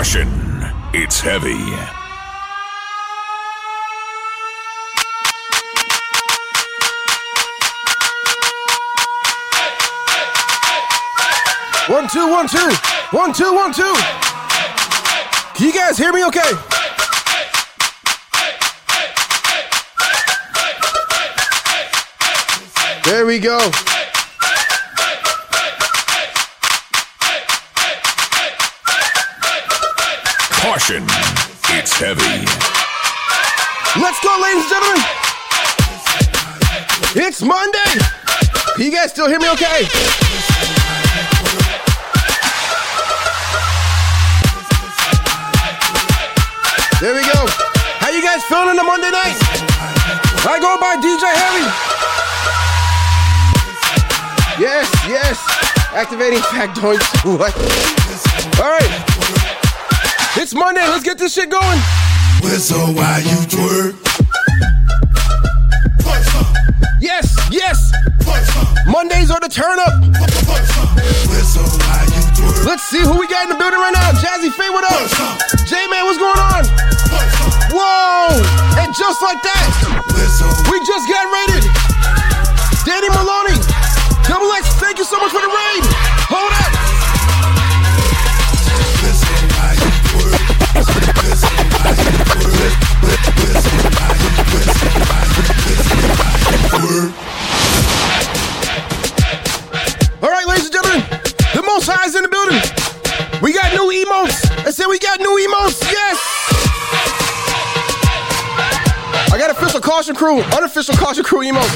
[0.00, 0.30] Caution,
[0.94, 1.60] it's heavy.
[11.92, 12.58] One, two, one, two.
[13.12, 13.94] One, two, one, two.
[15.54, 16.50] Can you guys hear me okay?
[23.04, 23.70] There we go.
[30.90, 31.06] Caution,
[31.78, 32.44] it's heavy.
[34.02, 35.02] Let's go, ladies and gentlemen.
[37.14, 37.94] It's Monday.
[38.76, 39.86] You guys still hear me okay?
[47.00, 47.46] There we go.
[48.02, 49.38] How you guys feeling on the Monday night?
[50.42, 51.66] I go by DJ Heavy.
[54.60, 55.38] Yes, yes.
[55.92, 57.06] Activating factoids.
[57.38, 57.54] What?
[58.60, 59.09] All right.
[60.36, 60.86] It's Monday.
[60.86, 61.78] Let's get this shit going.
[62.40, 63.98] Whistle while you twerk.
[67.00, 67.90] Yes, yes.
[68.86, 69.98] Mondays are the turn up.
[71.26, 72.64] Whistle while you twerk.
[72.64, 74.12] Let's see who we got in the building right now.
[74.22, 75.10] Jazzy Faye, what up?
[75.66, 76.62] J Man, what's going on?
[77.74, 78.30] Whoa!
[78.78, 79.66] And just like that,
[80.70, 81.66] we just got raided.
[82.86, 83.58] Danny Maloney,
[84.30, 85.82] Double X, thank you so much for the raid.
[86.30, 86.59] Hold up.
[96.72, 96.78] All
[100.30, 101.02] right, ladies and gentlemen,
[101.52, 102.62] the most highs in the building.
[103.42, 104.38] We got new emotes.
[104.64, 105.82] I said we got new emotes.
[105.90, 106.14] Yes.
[109.32, 111.74] I got official caution crew, unofficial caution crew emotes.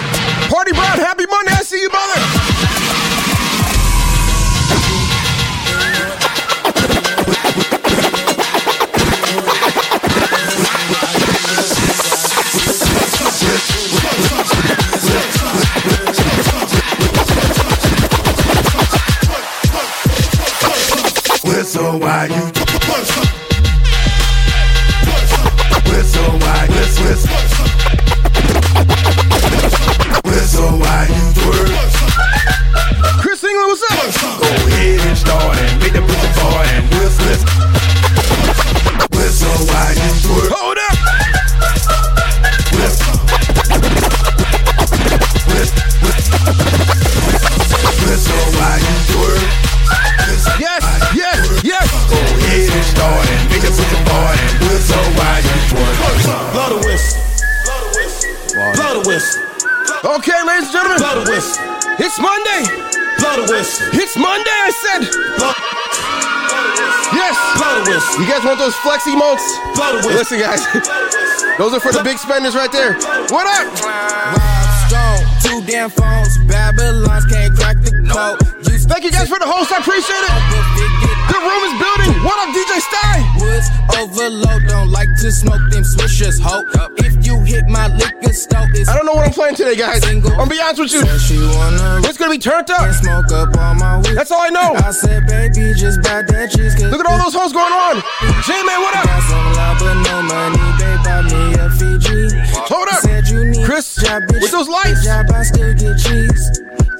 [0.49, 1.51] Party Brown, happy Monday.
[1.51, 2.84] I see you, brother.
[68.15, 69.43] You guys want those flex emotes?
[69.75, 70.39] Blow the whistle.
[70.39, 70.63] Listen, guys,
[71.59, 72.95] those are for the big spenders right there.
[73.35, 73.67] What up?
[75.43, 78.39] Two damn phones, Babylons can't crack the code.
[78.71, 79.73] You Thank you guys for the host.
[79.75, 80.35] I appreciate it.
[81.27, 82.15] The room is building.
[82.23, 83.23] What up, DJ Stein?
[83.43, 86.63] Woods overload, don't like to smoke them swishers, ho.
[87.45, 90.01] If you hit my liquor store, it's I don't know what I'm playing today, guys.
[90.09, 91.05] I'm gonna be honest with you.
[91.05, 92.89] Said she wanna It's gonna be turned up.
[92.97, 94.17] smoke up on my weed.
[94.17, 94.73] That's all I know.
[94.81, 96.73] I said, baby, just buy that cheese.
[96.81, 98.01] Look at all those hoes going on.
[98.49, 99.05] J-Man, what up?
[99.05, 102.33] Got some love, but no money, they buy me a Fiji.
[102.73, 103.05] Hold up.
[103.05, 104.41] Said you need Chris, a job, bitch.
[104.41, 105.05] with those lights.
[105.05, 106.45] Job, I still get cheese.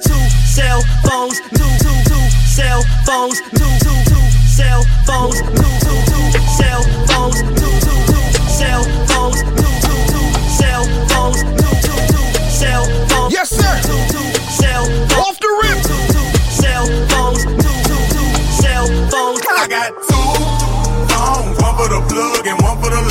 [0.05, 2.21] two cell phones, two, two, two
[2.53, 8.23] cell phones, two, two, two cell phones, two, two, two cell phones, two, two, two
[8.45, 10.24] cell phones, two, two, two
[10.65, 13.33] cell phones, two, two, two cell phones.
[13.33, 13.73] Yes, sir.
[13.85, 14.27] Two, two
[14.61, 15.77] cell phones, Off the rip.
[15.89, 16.27] two, two
[16.61, 18.29] cell phones, two, two, two
[18.61, 19.41] cell phones.
[19.45, 20.25] I got two
[21.13, 23.01] phones, one for the plug and one for the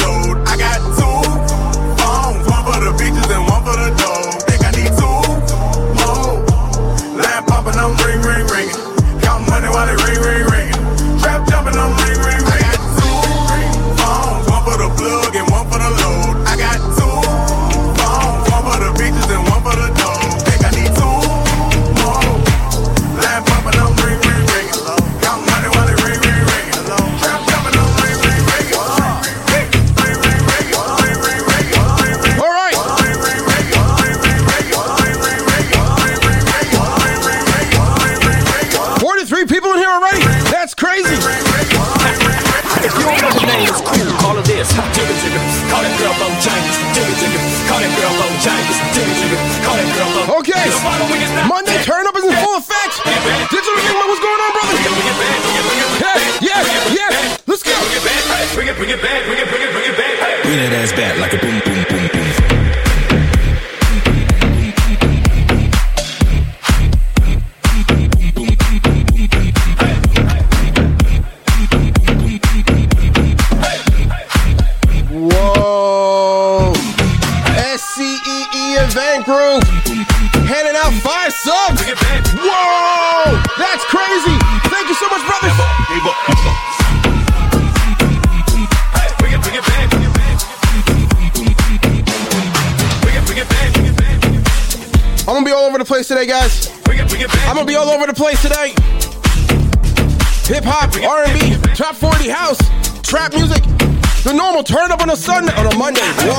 [105.24, 106.04] Sunday, on a Monday.
[106.20, 106.36] Whoa,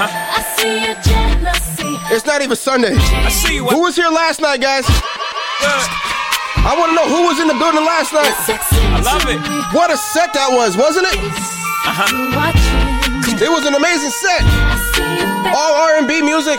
[0.00, 2.00] I see your jealousy.
[2.08, 2.96] it's not even Sunday.
[2.96, 3.68] I see you.
[3.68, 4.88] Who was here last night, guys?
[6.64, 8.32] I want to know who was in the building last night.
[8.32, 9.36] I love it.
[9.76, 11.20] What a set that was, wasn't it?
[11.20, 12.08] Uh-huh.
[12.08, 12.40] Uh-huh.
[12.40, 13.44] Watching.
[13.44, 14.40] It was an amazing set.
[14.48, 16.56] I see you back All R&B music.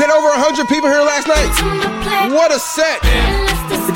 [0.00, 1.52] had over 100 people here last night.
[1.60, 2.32] on the play.
[2.32, 3.04] What a set.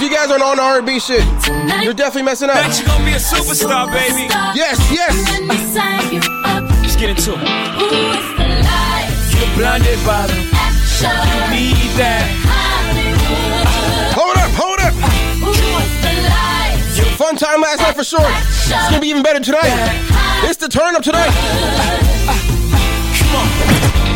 [0.03, 1.23] If you guys aren't on the R&B shit,
[1.85, 2.57] you're definitely messing up.
[2.57, 4.27] Bet you gonna be a superstar, baby.
[4.51, 5.15] Yes, yes.
[5.31, 6.67] And beside you up.
[6.83, 7.39] Let's get into it.
[7.39, 9.15] Who is the light?
[9.31, 11.07] You're blinded by the Action.
[11.55, 12.27] need that.
[12.51, 13.63] Hollywood.
[14.19, 14.91] Hold up, hold up.
[15.39, 17.15] Who is the light?
[17.15, 18.27] Fun time last night for sure.
[18.27, 19.71] It's gonna be even better tonight.
[20.51, 21.31] It's the turn up tonight.
[23.23, 23.47] Come on.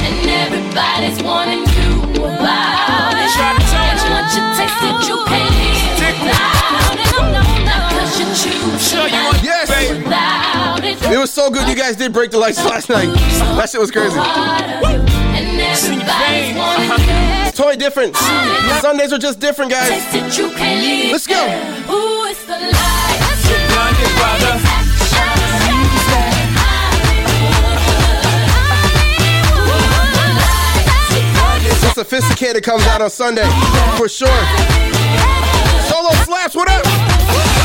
[0.02, 3.30] And everybody's wanting you about it.
[3.38, 5.15] Try to tell you.
[11.12, 11.18] It.
[11.18, 13.12] Was so good you guys did break the lights last night.
[13.56, 14.16] That shit was crazy.
[17.48, 18.16] It's totally different.
[18.80, 19.90] Sundays are just different, guys.
[21.12, 21.36] Let's go.
[31.80, 33.48] The sophisticated comes out on Sunday
[33.96, 34.28] for sure.
[35.88, 37.55] Solo slaps, what up?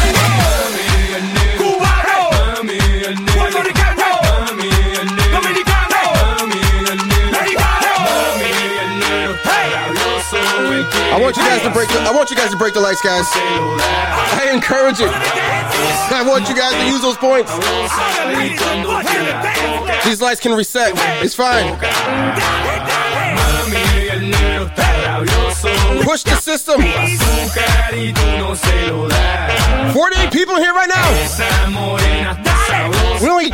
[11.12, 13.02] I want you guys to break the I want you guys to break the lights,
[13.02, 13.28] guys.
[13.36, 15.12] I encourage it.
[15.12, 17.52] I want you guys to use those points.
[20.06, 20.94] These lights can reset.
[21.22, 21.76] It's fine.
[26.04, 26.82] Push the system.
[29.94, 31.12] 48 people here right now.
[33.22, 33.52] We're only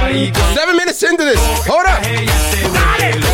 [0.54, 1.40] seven minutes into this.
[1.66, 3.27] Hold up.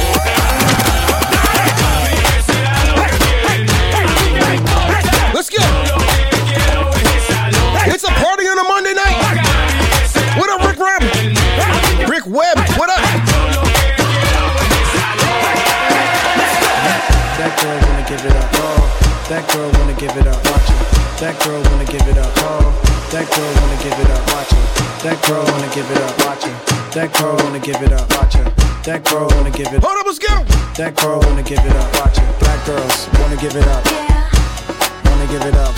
[19.34, 20.38] That girl wanna give it up.
[20.46, 20.78] Watch it.
[21.18, 22.30] That girl wanna give it up.
[22.46, 22.70] Oh,
[23.10, 24.22] that girl wanna give it up.
[24.30, 24.66] Watch it.
[25.02, 26.14] That girl wanna give it up.
[26.22, 26.58] Watch it.
[26.94, 28.06] That girl wanna give it up.
[28.14, 28.46] Watch it.
[28.86, 29.84] That girl wanna give it up.
[29.90, 30.38] Hold up, let's go.
[30.78, 31.90] That girl wanna give it up.
[31.98, 32.30] Watch it.
[32.46, 33.82] Black girls wanna give it up.
[33.90, 34.22] Yeah.
[35.10, 35.74] Wanna give it up.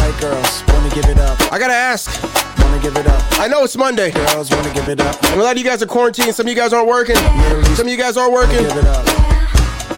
[0.00, 1.36] White girls wanna give it up.
[1.52, 2.08] I gotta ask.
[2.56, 3.20] Wanna give it up.
[3.36, 4.12] I know it's Monday.
[4.12, 5.20] Girls wanna give it up.
[5.28, 6.32] And a lot of you guys are quarantined.
[6.34, 7.20] Some of you guys aren't working.
[7.76, 8.64] Some of you guys are working.
[8.64, 9.04] Give it up.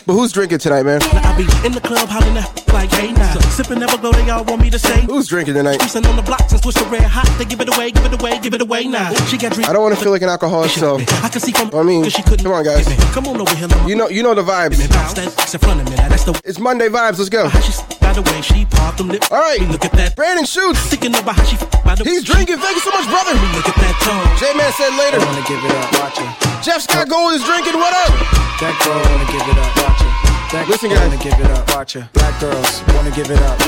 [0.07, 0.99] But who's drinking tonight, man?
[1.03, 3.33] I be in the club hollering at like, hey now.
[3.57, 5.01] Sipping never glow, they all want me to stay.
[5.09, 5.81] Who's drinking tonight?
[5.81, 7.27] Cruising on the blocks and switch the red hot.
[7.39, 9.13] They give it away, give it away, give it away now.
[9.31, 9.69] She got drink.
[9.69, 12.05] I don't want to feel like an alcoholic, so I can see from I mean,
[12.11, 12.85] she couldn't come on, guys.
[13.17, 14.77] Come on over here, you know, you know the vibes.
[14.93, 15.97] bounce that ass in front of me.
[15.97, 17.17] Now that's the It's Monday vibes.
[17.19, 17.49] Let's go.
[17.49, 17.61] how
[18.01, 19.33] by the way she popped them lips.
[19.33, 19.61] All right.
[19.73, 20.15] Look at that.
[20.15, 20.81] Brandon shoots.
[20.93, 22.59] Thinking about how she by the He's drinking.
[22.59, 23.33] Thank you so much, brother.
[23.35, 24.29] Me look at that tongue.
[24.37, 25.19] J Man said later.
[25.19, 25.89] I Wanna give it up.
[25.97, 26.31] Watch it.
[26.63, 27.81] Jeff Scott Gold is drinking.
[27.81, 28.13] What up?
[28.61, 29.73] That girl wanna give it up.
[29.81, 30.26] Watch it.
[30.53, 31.01] That Listen, guys.
[31.03, 31.67] wanna give it up.
[31.75, 32.05] Watch it.
[32.13, 33.59] Black girls wanna give it up.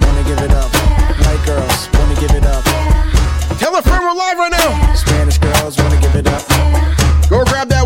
[0.00, 0.70] Wanna give it up.
[1.20, 2.64] White girls wanna give it up.
[3.60, 4.94] Tell a friend we're live right now.
[4.96, 6.40] Spanish girls wanna give it up.
[7.28, 7.77] Go grab that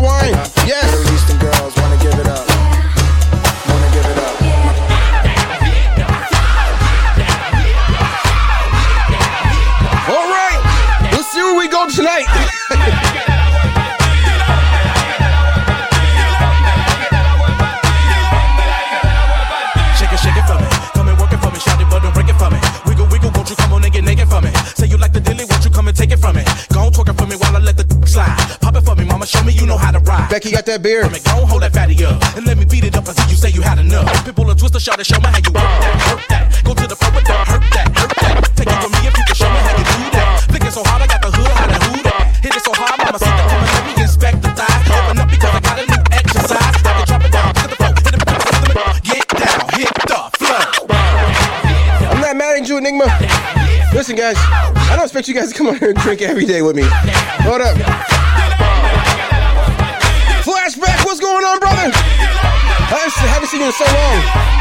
[29.23, 30.27] Mama, show me you know how to ride.
[30.27, 31.07] Becky got that beard.
[31.07, 32.19] Come and hold that fatty up.
[32.35, 34.03] And let me beat it up until you say you had enough.
[34.27, 36.43] Pitbull and the shot and show me how you work that, hurt that.
[36.67, 38.35] Go to the pro with that, hurt that, hurt that.
[38.59, 40.43] Take it from me if you can show me how you do that.
[40.51, 42.35] Thinking so hard, I got the hood, how to who that.
[42.43, 44.91] Hit it so hard, Mama, sit down, the and let me inspect the thigh.
[44.91, 46.75] Open up because I got a new exercise.
[46.83, 49.93] I it, drop it down, to the floor, hit it, hit it, get down, hit
[50.03, 50.67] the floor.
[52.11, 53.07] I'm not mad at you, Enigma.
[53.95, 56.59] Listen, guys, I don't expect you guys to come on here and drink every day
[56.59, 56.83] with me.
[57.47, 57.79] Hold up.
[61.43, 61.91] Going on, brother?
[62.93, 64.53] I haven't seen you in so long.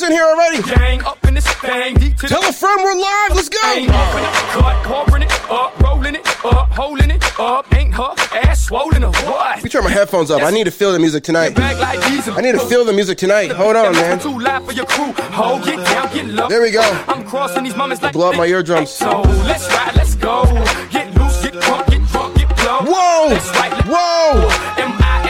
[0.00, 0.62] Fifty in here already.
[0.62, 3.34] Gang up in this thing, Tell a friend we're live.
[3.34, 3.58] Let's go.
[3.64, 7.74] Ain't open it, cut, covering it up, rolling it up, holding it up.
[7.74, 9.62] Ain't her ass swollen or what?
[9.62, 10.42] Let turn my headphones up.
[10.42, 11.54] I need to feel the music tonight.
[11.54, 12.34] Back like diesel.
[12.34, 13.50] I need to feel the music tonight.
[13.52, 14.18] Hold on, man.
[14.18, 15.12] Too loud for your crew.
[15.12, 16.48] Ho, get down, get low.
[16.48, 16.82] There we go.
[17.08, 18.90] I'm crossing these moments like Blow up my eardrums.
[18.90, 20.44] So let's ride, let's go.
[20.90, 22.80] Get loose, get drunk, get drunk, get blow.
[22.88, 23.28] Whoa!
[23.28, 24.48] Let's ride, let's Whoa!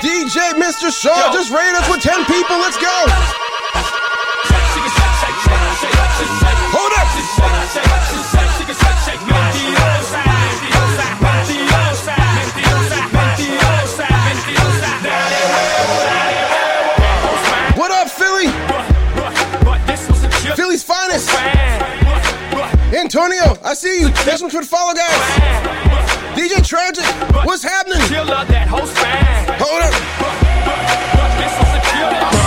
[0.00, 0.90] DJ Mr.
[0.90, 2.56] Shaw just rated us with 10 people.
[2.58, 3.40] Let's go.
[17.80, 18.48] What up, Philly?
[20.54, 21.30] Philly's finest.
[22.94, 24.08] Antonio, I see you.
[24.08, 25.80] Thanks much for the follow, guys.
[26.36, 27.04] DJ Tragic,
[27.46, 28.00] what's happening?
[29.58, 29.82] Hold
[32.30, 32.39] up.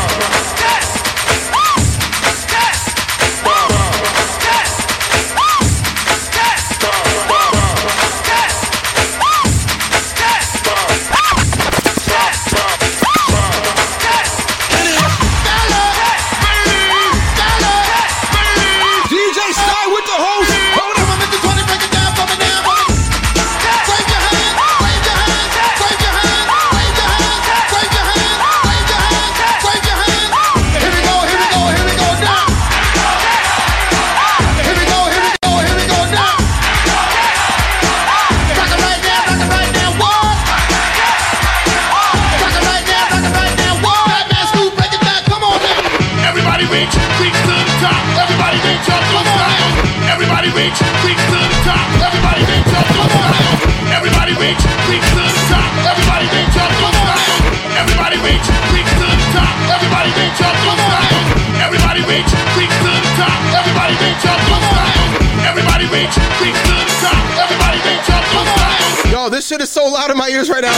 [59.33, 59.53] Top.
[59.73, 61.17] Everybody reach up to the style.
[61.65, 63.37] Everybody reach, reach to the top.
[63.57, 65.09] Everybody reach up to the style.
[65.49, 67.17] Everybody reach, reach to the top.
[67.41, 69.11] Everybody reach up to the style.
[69.11, 70.73] Yo, this shit is so loud in my ears right now.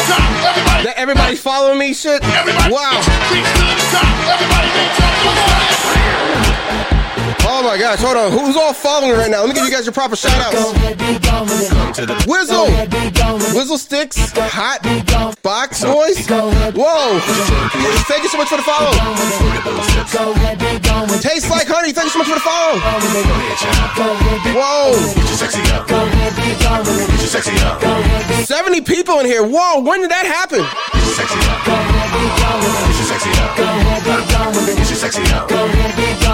[0.84, 2.22] That everybody following me shit.
[2.72, 3.02] Wow.
[7.48, 8.32] Oh my gosh, hold on.
[8.32, 9.42] Who's all following right now?
[9.42, 10.74] Let me give you guys your proper shout outs.
[12.26, 12.68] Whizzle.
[13.54, 14.18] Whizzle Sticks.
[14.34, 14.82] Hot.
[15.44, 16.26] Box Boys.
[16.28, 17.20] Whoa.
[18.10, 18.92] Thank you so much for the follow.
[21.22, 21.94] Tastes like honey.
[21.94, 22.82] Thank you so much for the follow.
[24.58, 24.94] Whoa.
[28.44, 29.44] 70 people in here.
[29.46, 30.66] Whoa, when did that happen?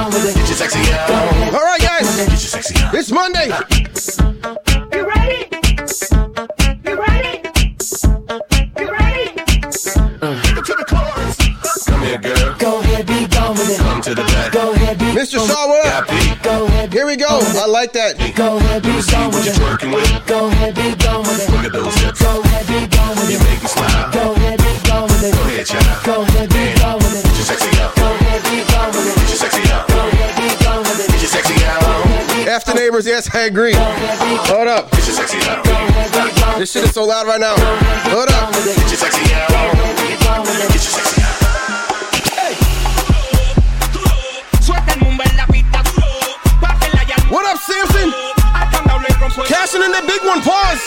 [0.01, 2.17] All right, guys.
[2.91, 3.49] It's Monday.
[4.91, 5.45] You ready?
[6.83, 7.43] You ready?
[8.79, 9.29] You ready?
[11.85, 12.55] Come here, girl.
[12.57, 13.77] Go ahead, be gone with it.
[13.77, 14.51] Come to the back.
[14.51, 15.37] Go ahead, be Mr.
[15.47, 16.07] Shaw, what up?
[16.41, 17.27] Go ahead, Here we go.
[17.29, 18.17] I like that.
[18.35, 20.27] go ahead, be gone with it.
[20.27, 21.51] Go ahead, be gone with it.
[21.53, 22.19] Look at those hips.
[22.23, 23.33] Go ahead, be gone with it.
[23.33, 24.11] You make me smile.
[24.11, 25.35] Go ahead, be gone with it.
[25.35, 26.05] Go ahead, child.
[26.05, 27.10] Go ahead, be gone with it.
[32.51, 33.71] After neighbors, yes, I agree.
[33.73, 34.91] Hold up.
[36.59, 37.55] This shit is so loud right now.
[38.11, 38.51] Hold up.
[47.31, 48.11] What up, Samson?
[49.47, 50.41] Cashing in that big one.
[50.43, 50.83] Pause.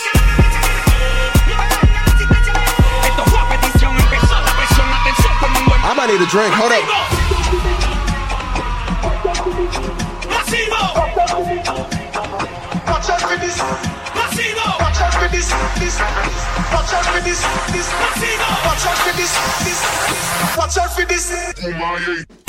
[5.82, 6.52] I might need a drink.
[6.52, 7.13] Hold up.
[11.24, 13.56] Watch out for this.
[13.56, 15.48] Watch out for this.
[15.80, 15.96] This.
[16.68, 17.40] Watch out for this.
[17.72, 17.88] This.
[18.64, 19.32] Watch out for this.
[19.64, 19.88] This.
[20.54, 21.32] Watch out for this.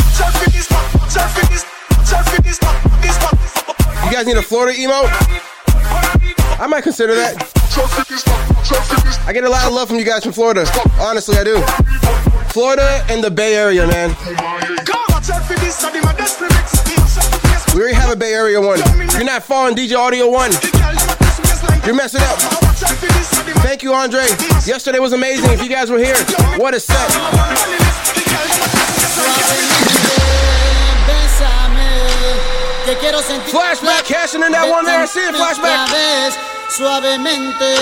[0.05, 0.67] Watch out for this.
[0.75, 1.63] Watch out for this.
[1.87, 2.59] Watch out for this.
[2.99, 3.15] This.
[4.05, 5.09] You guys need a Florida emote?
[6.59, 7.35] I might consider that.
[9.25, 10.65] I get a lot of love from you guys from Florida.
[10.99, 11.61] Honestly, I do.
[12.49, 14.09] Florida and the Bay Area, man.
[14.09, 16.84] Watch out for this.
[17.75, 18.79] We already have a Bay Area one.
[19.19, 20.49] You're not following DJ Audio One.
[21.83, 22.39] You're messing up.
[23.67, 24.23] Thank you, Andre.
[24.63, 25.51] Yesterday was amazing.
[25.51, 26.15] If you guys were here,
[26.55, 26.95] what a set.
[33.51, 35.01] Flashback cashing in that one there.
[35.01, 35.35] I see it.
[35.35, 35.91] Flashback.
[36.69, 37.75] suavemente,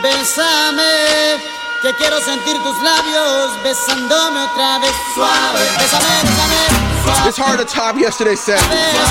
[0.00, 1.42] bésame,
[1.82, 6.87] que quiero sentir tus labios besándome otra vez suave, bésame, bésame.
[7.26, 8.60] It's hard to top yesterday's set.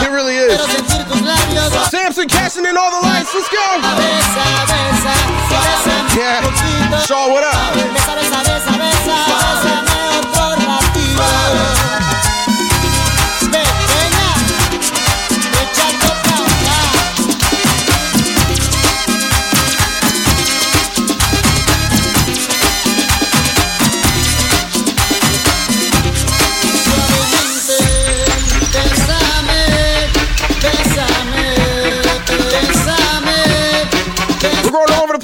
[0.02, 0.60] It really is.
[1.90, 3.34] Samson cashing in all the lights.
[3.34, 3.66] Let's go.
[6.18, 6.42] Yeah.
[7.06, 8.47] Shaw, what up?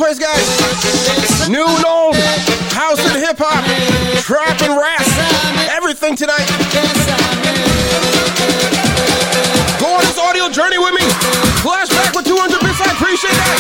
[0.04, 1.48] place, guys.
[1.48, 2.16] New and old,
[2.76, 3.64] house and hip hop,
[4.20, 5.00] trap and rap,
[5.72, 6.44] everything tonight.
[9.80, 11.08] Go on this audio journey with me.
[11.64, 12.82] Flashback with 200 bits.
[12.84, 13.60] I appreciate that.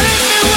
[0.00, 0.47] Hey,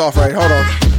[0.00, 0.32] off right.
[0.32, 0.89] Hold on.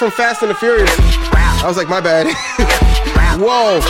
[0.00, 0.88] from Fast and the Furious.
[1.60, 2.26] I was like, my bad.
[3.38, 3.80] Whoa.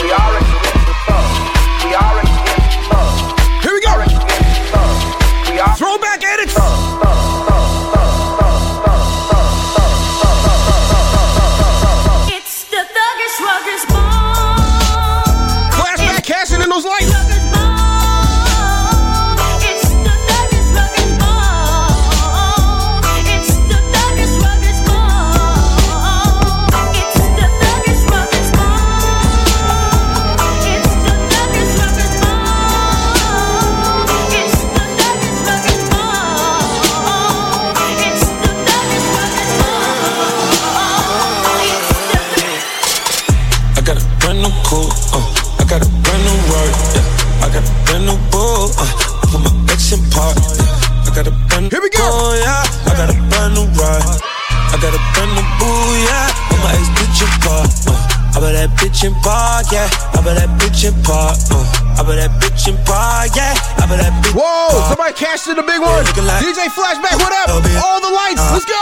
[59.01, 59.89] Bitch in park, yeah.
[60.13, 61.37] I bet that bitch in park.
[61.49, 63.53] Uh, I bet that bitch in park, yeah.
[63.81, 64.37] I bet that bitch.
[64.37, 64.93] Whoa!
[64.93, 66.05] Somebody cashed in the big one.
[66.05, 67.49] DJ Flashback, what up?
[67.81, 68.81] All the lights, uh, let's go.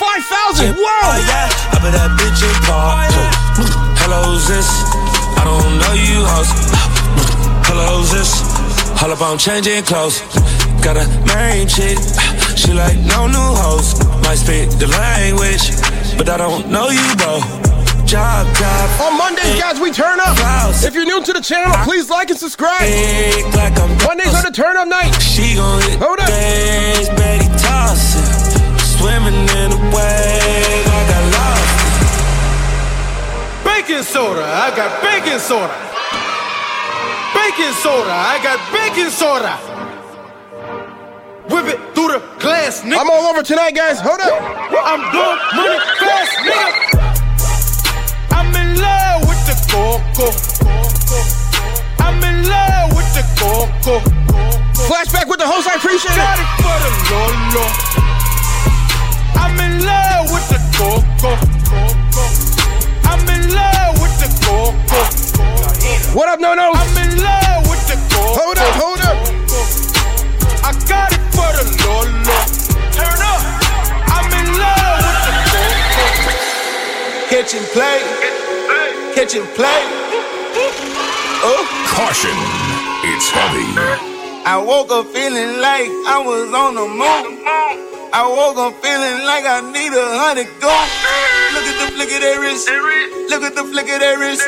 [0.00, 0.72] Five thousand.
[0.76, 0.88] Whoa!
[0.88, 1.52] Oh, yeah.
[1.72, 3.12] I bet that bitch in park.
[3.12, 3.28] Uh.
[4.00, 4.68] Hello, who's this?
[5.36, 6.56] I don't know you, host.
[7.68, 8.40] Hello, this?
[9.02, 10.20] All up on changing clothes.
[10.80, 11.98] Got a main chick.
[12.56, 14.00] She like no new hoes.
[14.24, 15.76] Might speak the language,
[16.16, 17.57] but I don't know you, bro.
[18.08, 19.00] Job, job.
[19.02, 20.34] On Mondays, guys, we turn up.
[20.82, 22.80] If you're new to the channel, please like and subscribe.
[23.52, 25.12] Like I'm Mondays are the turn up night.
[25.20, 26.26] She gon' hit Hold up.
[26.26, 28.78] days, Betty tossing.
[28.96, 31.68] Swimming in the wave, I got lost.
[33.68, 35.76] Baking soda, I got baking soda.
[37.36, 39.52] Baking soda, I got baking soda.
[41.52, 43.00] Whip it through the glass, nigga.
[43.00, 44.00] I'm all over tonight, guys.
[44.00, 44.32] Hold up.
[44.32, 46.97] I'm doing money fast, nigga.
[49.78, 50.26] Coco.
[52.02, 54.02] I'm in love with the coco.
[54.90, 56.18] Flashback with the host, I appreciate it.
[56.18, 56.48] Got it.
[56.58, 57.64] for the lolo.
[59.38, 61.30] I'm in love with the coco.
[63.06, 65.00] I'm in love with the coco.
[66.18, 66.72] What up, no no?
[66.74, 68.34] I'm in love with the coco.
[68.34, 69.18] Hold up, hold up.
[70.66, 72.38] I got it for the lolo.
[72.98, 73.42] Turn up.
[74.10, 75.34] I'm in love with the
[75.94, 76.32] coco.
[77.30, 78.97] Catch and play.
[79.18, 79.82] Catch and play.
[81.42, 81.58] Oh.
[81.90, 82.30] Caution.
[83.02, 83.66] It's heavy.
[84.46, 87.42] I woke up feeling like I was on the moon.
[88.14, 90.86] I woke up feeling like I need a hundred gold.
[91.50, 92.70] Look at the flick of that wrist.
[93.26, 94.46] Look at the flick of that wrist.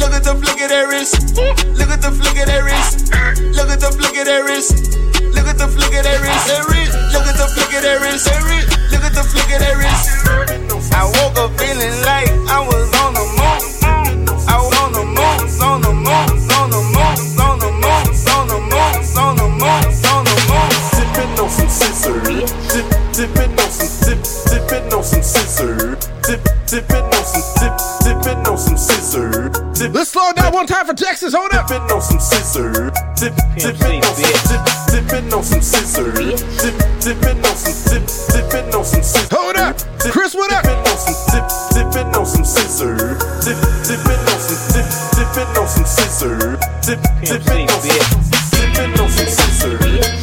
[0.00, 1.36] Look at the flick of that wrist.
[1.76, 3.12] Look at the flick of that wrist.
[3.44, 4.72] Look at the flick of that wrist.
[5.36, 6.96] Look at the flick of that wrist.
[7.12, 8.24] Look at the flick of that wrist.
[8.88, 10.96] Look at the flick of that wrist.
[10.96, 13.97] I woke up feeling like I was on the moon.
[14.48, 18.48] I was on the moon, on the moon, on the moon, on the moon, on
[18.48, 20.68] the moon, on the moon, on the moon.
[20.96, 22.16] Dipping on some scissor.
[22.72, 25.96] Dip, dipping on some dip, dipping on some scissor.
[26.24, 29.50] Dip, dipping on some dip, dipping on some scissor.
[29.76, 31.34] Dip, Let's slow it down one time for Texas.
[31.34, 31.68] Hold up.
[31.68, 32.90] dipping on some scissor.
[33.20, 36.12] Dip, dipping on some dip, dipping on some scissor.
[36.12, 36.40] Dip,
[37.04, 39.36] dipping on some dip, dipping on some scissor.
[39.36, 39.76] Hold up.
[40.00, 40.64] Dip, Chris, what up?
[40.64, 41.77] Dipping on some dip, dipping on
[42.28, 43.16] some scissor.
[43.40, 43.56] Dip,
[43.88, 44.84] dipping on some dip,
[45.16, 46.60] dipping on some scissor.
[46.84, 47.98] Dip, dipping on some
[48.52, 49.78] dipping on some scissor.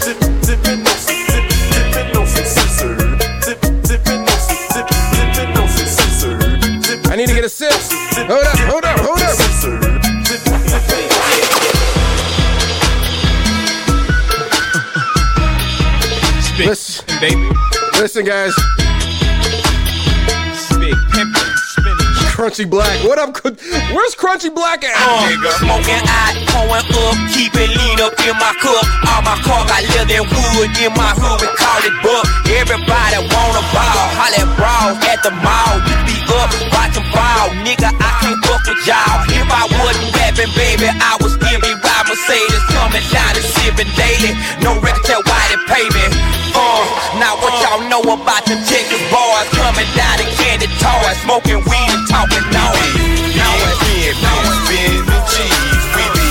[0.05, 2.95] Dip, dipping on some dip, dipping on some scissor.
[3.41, 4.87] Dip, dipping on some dip,
[5.17, 6.37] dipping on some scissor.
[6.85, 7.73] Dip, I need to get a sip.
[8.29, 9.35] Hold up, hold up, hold up.
[16.57, 17.49] Listen, baby.
[17.99, 18.84] listen, guys.
[22.35, 22.99] Crunchy Black.
[23.07, 23.31] What up?
[23.95, 24.91] Where's Crunchy Black at?
[24.91, 28.83] Uh, smoking out, pouring up, keep it lean up in my cup.
[29.07, 32.27] All my car got leather and wood in my hood, we call it buck.
[32.51, 36.14] Everybody wanna ball, holla at at the mall.
[36.25, 39.21] Up, watching ball, nigga, I can't fuck with y'all.
[39.29, 44.33] If I wasn't rapping, baby, I still be ride Mercedes, coming down and sipping daily.
[44.61, 46.05] No record tell why they pay me.
[46.55, 46.83] Uh,
[47.21, 51.89] now what y'all know about them Texas boys coming down to candy toys, smoking weed
[51.93, 52.91] and talking noise.
[53.37, 55.85] Now it's here, now it's Spin the cheese.
[55.93, 56.27] We be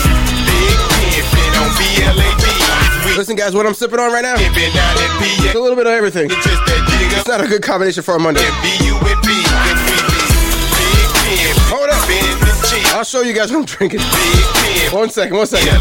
[0.48, 2.83] big pimpin' on BLAB.
[3.16, 4.34] Listen, guys, what I'm sipping on right now?
[4.36, 6.26] It's a little bit of everything.
[6.32, 8.42] It's not a good combination for a Monday.
[11.70, 12.02] Hold up.
[12.96, 14.00] I'll show you guys what I'm drinking.
[14.90, 15.78] One second, one second.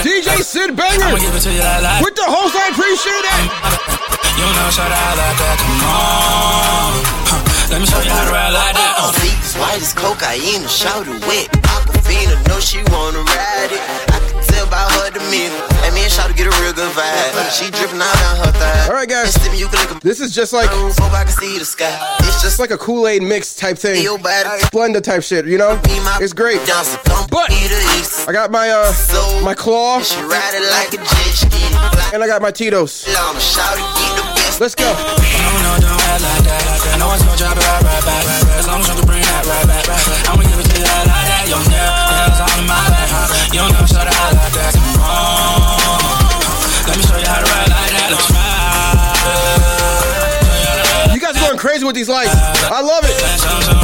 [0.00, 1.12] DJ Sid Banger.
[1.12, 3.95] With the host, I appreciate it.
[4.36, 5.56] You know, shout out like that.
[5.60, 6.92] Come on.
[7.28, 7.72] Huh.
[7.72, 8.94] Let me show you how to ride like that.
[9.00, 9.12] Uh.
[9.20, 11.48] Feet as white as cocaine, a shoulder wet.
[11.66, 13.82] Aquafina know she wanna ride it.
[14.12, 15.56] I can tell by her demeanor.
[15.82, 17.32] And me and Shawty get a real good vibe.
[17.50, 18.86] She dripping out down her thigh.
[18.88, 19.34] All right, guys.
[19.34, 21.64] And Steven, you can look This is just like at hope I can see the
[21.64, 21.90] sky.
[22.20, 24.02] It's just like a Kool Aid mix type thing.
[24.02, 24.48] your body.
[24.70, 25.76] Splenda type shit, you know?
[25.82, 26.64] Be my It's great.
[26.66, 28.28] Down, so don't But- be the east.
[28.28, 29.98] I got my uh So my claw
[32.12, 33.06] and I got my Tito's.
[34.58, 34.86] Let's go.
[51.12, 52.34] You guys are going crazy with these lights.
[52.34, 53.75] I love it.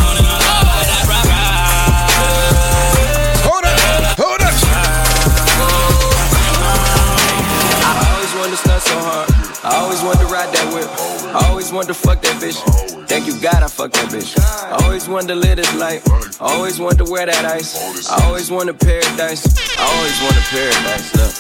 [11.73, 13.09] Always wanted to fuck that bitch.
[13.09, 14.37] Thank you God I fucked that bitch.
[14.37, 16.05] I always wanted to live this life.
[16.41, 18.11] I always wanted to wear that ice.
[18.11, 19.49] I always wanted paradise.
[19.79, 21.09] I always wanted paradise.
[21.17, 21.33] Look.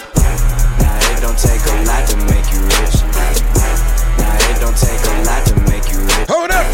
[0.80, 2.96] Now it don't take a lot to make you rich.
[4.16, 6.28] Now it don't take a lot to make you rich.
[6.32, 6.64] Hold up.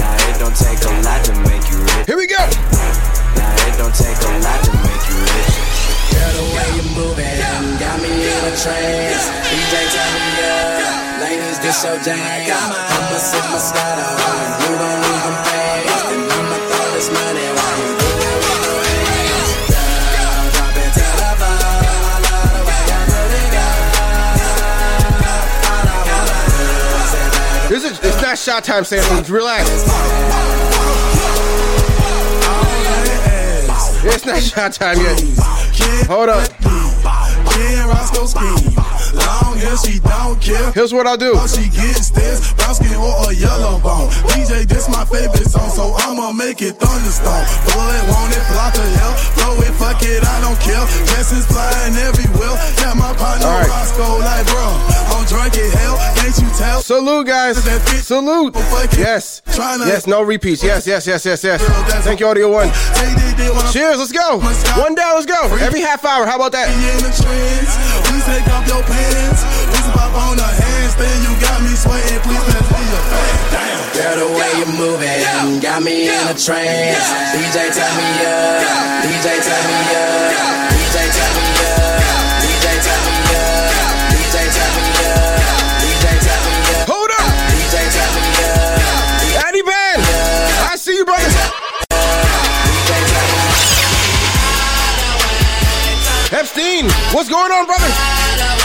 [0.00, 2.06] Now it don't take a lot to make you rich.
[2.08, 2.40] Here we go.
[2.40, 5.71] Now it don't take a lot to make you rich.
[6.12, 7.38] Girl, the way you moving
[7.80, 9.24] got me in a trance.
[9.48, 11.22] DJ, turn me up.
[11.22, 12.18] Ladies, this your jam.
[12.18, 13.98] I'ma sip my scat.
[14.62, 16.06] You don't even fast.
[16.12, 18.02] And I'ma throw this money while you
[27.72, 29.32] This is it's not shot time, Samson.
[29.32, 29.70] Relax.
[34.04, 35.51] It's not shot time yet.
[36.08, 36.48] Hold up.
[37.88, 38.91] Roscoe.
[39.14, 40.72] Long she don't care.
[40.72, 41.36] Here's what I'll do.
[41.36, 44.10] All she gets this brown skin or a yellow bone.
[44.32, 47.44] DJ, this my favorite song, so I'ma make it thunderstorm.
[47.72, 49.14] Blood want it, block the hell.
[49.36, 50.84] Throw it, fuck it, I don't care.
[51.08, 52.54] Blessings flying everywhere.
[52.80, 53.68] Yeah, my partner right.
[53.68, 54.66] Roscoe, like, bro,
[55.14, 55.96] I'm drunk as hell.
[56.16, 56.80] Can't you tell?
[56.82, 57.56] Salute, guys.
[58.04, 58.54] Salute.
[58.96, 59.42] Yes.
[59.56, 60.62] Yes, no repeats.
[60.62, 61.62] Yes, yes, yes, yes, yes.
[62.04, 62.70] Thank you, Audio One.
[63.72, 64.38] Cheers, let's go.
[64.80, 65.56] One down, let's go.
[65.56, 66.68] Every half hour, how about that?
[69.02, 69.32] In the.
[69.32, 69.42] Please take off your pants.
[69.42, 71.18] Please pop on the handstand.
[71.26, 72.20] You got me sweating.
[72.22, 73.34] Please a fan.
[73.50, 73.82] Damn.
[73.92, 75.22] Girl, the way you're moving
[75.62, 77.06] got me in a trance.
[77.32, 79.06] DJ, turn me up.
[79.06, 80.32] DJ, turn me up.
[80.74, 81.96] DJ, turn me up.
[82.42, 83.62] DJ, turn me up.
[84.12, 85.30] DJ, turn me up.
[85.80, 86.88] DJ, turn me up.
[86.90, 87.30] Hold up.
[87.50, 88.72] DJ, turn me up.
[89.62, 90.00] Ben.
[90.70, 91.28] I see you, brother.
[96.32, 98.11] Epstein, what's going on, brother?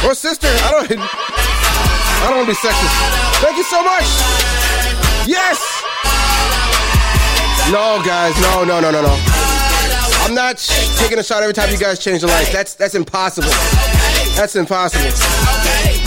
[0.07, 0.47] Or sister?
[0.47, 0.99] I don't.
[0.99, 2.95] I don't want to be sexist.
[3.43, 4.07] Thank you so much.
[5.27, 5.59] Yes.
[7.69, 8.33] No, guys.
[8.41, 9.19] No, no, no, no, no.
[10.23, 10.59] I'm not
[10.95, 12.53] taking a shot every time you guys change the lights.
[12.53, 13.49] That's that's impossible.
[14.37, 16.06] That's impossible.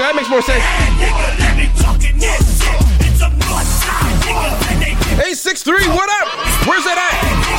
[0.00, 0.64] that makes more sense.
[5.20, 6.28] 863, what up?
[6.64, 7.12] Where's that at?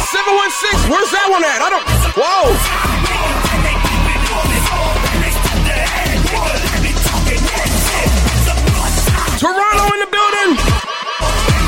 [0.09, 1.61] 716, where's that one at?
[1.61, 1.85] I don't,
[2.17, 2.49] whoa.
[9.37, 10.57] Toronto in the building.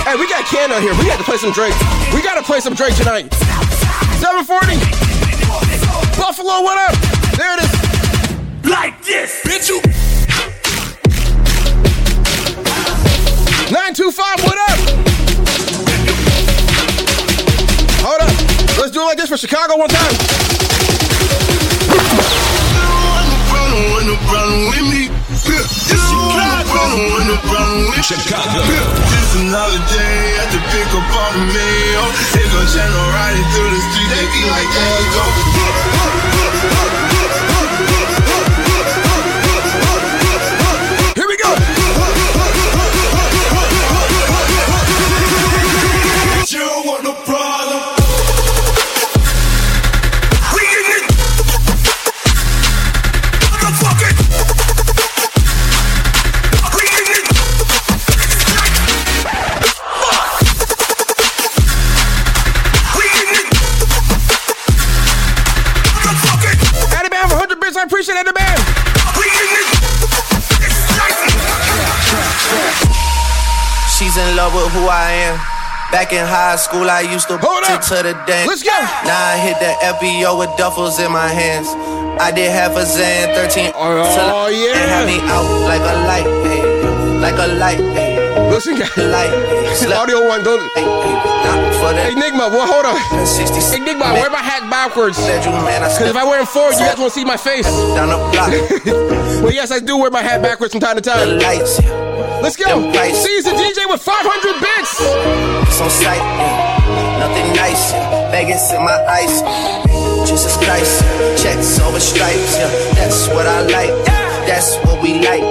[0.09, 0.97] Hey, we got Canada here.
[0.97, 1.77] We got to play some Drake.
[2.13, 3.29] We got to play some Drake tonight.
[4.17, 4.81] 740.
[6.17, 6.97] Buffalo, what up?
[7.37, 8.69] There it is.
[8.69, 9.69] Like this, bitch.
[9.69, 10.02] You.
[13.93, 14.79] 925, what up?
[18.01, 18.33] Hold up.
[18.81, 20.17] Let's do it like this for Chicago one time.
[28.01, 28.65] Chicago.
[29.37, 30.41] Another day
[30.73, 32.03] pick up on the mail.
[32.73, 33.13] Channel
[33.53, 36.22] through the they be like, there you go.
[74.53, 75.35] With who I am.
[75.91, 78.47] Back in high school, I used to put it to the dance.
[78.49, 78.73] Let's go.
[79.05, 81.67] Now I hit the FBO with duffels in my hands.
[82.21, 84.73] I did half a Zan, 13 Oh, yeah.
[84.77, 86.61] And had me out like a light, hey,
[87.19, 88.17] like a light, hey.
[88.49, 88.95] Listen, guys.
[88.97, 89.93] Light, hey.
[90.01, 90.61] Audio one, don't.
[91.77, 92.13] for that.
[92.13, 92.97] Enigma, well, hold on.
[93.73, 95.17] Enigma, wear my hat backwards.
[95.17, 97.65] Because if I wear it forward, you guys won't see my face.
[97.93, 98.49] Down the block.
[99.43, 101.37] well, yes, I do wear my hat backwards from time to time.
[101.37, 102.91] Let's go.
[103.13, 104.99] Seize a DJ with 500 bits.
[105.67, 107.19] It's on sight, yeah.
[107.19, 107.91] nothing nice.
[107.91, 108.31] yeah.
[108.31, 109.39] Vegas in my ice.
[110.27, 111.03] Jesus Christ,
[111.41, 112.57] checks over stripes.
[112.57, 112.67] Yeah.
[112.95, 113.93] That's what I like.
[114.47, 115.43] That's what we like.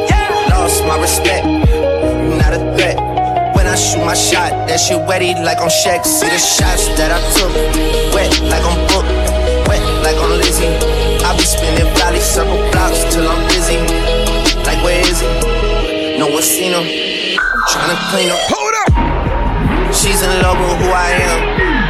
[0.49, 1.45] Lost my respect.
[1.45, 2.97] Not a threat.
[3.57, 6.05] When I shoot my shot, that shit wetty like on Shaq.
[6.05, 7.53] See the shots that I took,
[8.13, 9.07] wet like on Book,
[9.69, 10.67] wet like on Lizzie.
[11.25, 13.42] I be spinning valley circle blocks till I'm
[16.23, 16.87] No one seen him.
[17.67, 18.39] Tryna clean up.
[18.47, 18.95] Hold up.
[19.91, 21.39] She's in love with who I am.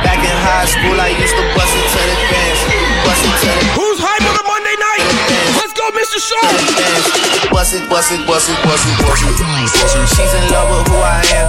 [0.01, 2.61] Back in high school, I used to bust it to the dance.
[3.05, 5.05] Bust it to the Who's hype on a Monday night?
[5.61, 6.16] Let's go, Mr.
[6.16, 6.49] Shaw.
[7.53, 9.37] Bust it, bust it, bust it, bust it, bust it.
[9.37, 10.09] Bust it.
[10.16, 11.49] She's in love with who I am.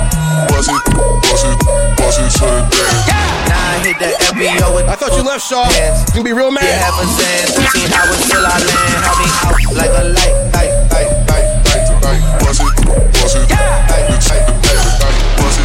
[0.51, 0.83] Bust it,
[1.23, 1.55] bust it,
[1.95, 3.47] bust it to the dance.
[3.47, 5.71] Now I hit the FBO with I thought you left, Shaw.
[5.71, 6.67] You can be real mad.
[6.67, 9.07] Yeah, half a Zan, 15 hours till I land.
[9.07, 10.82] Have me out like a light, light, light, light,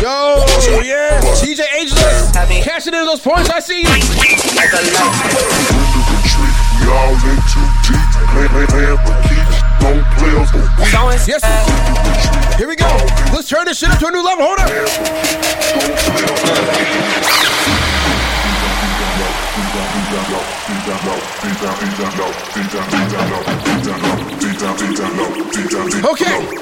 [0.00, 0.44] Yo,
[0.84, 1.20] yeah.
[1.42, 2.30] DJ Ageless.
[2.62, 3.50] Cashing in those points.
[3.50, 3.88] I see you.
[11.26, 11.42] Yes.
[12.56, 12.86] Here we go.
[13.34, 14.44] Let's turn this shit up to a new level.
[14.46, 14.68] Hold up.
[26.04, 26.58] Okay.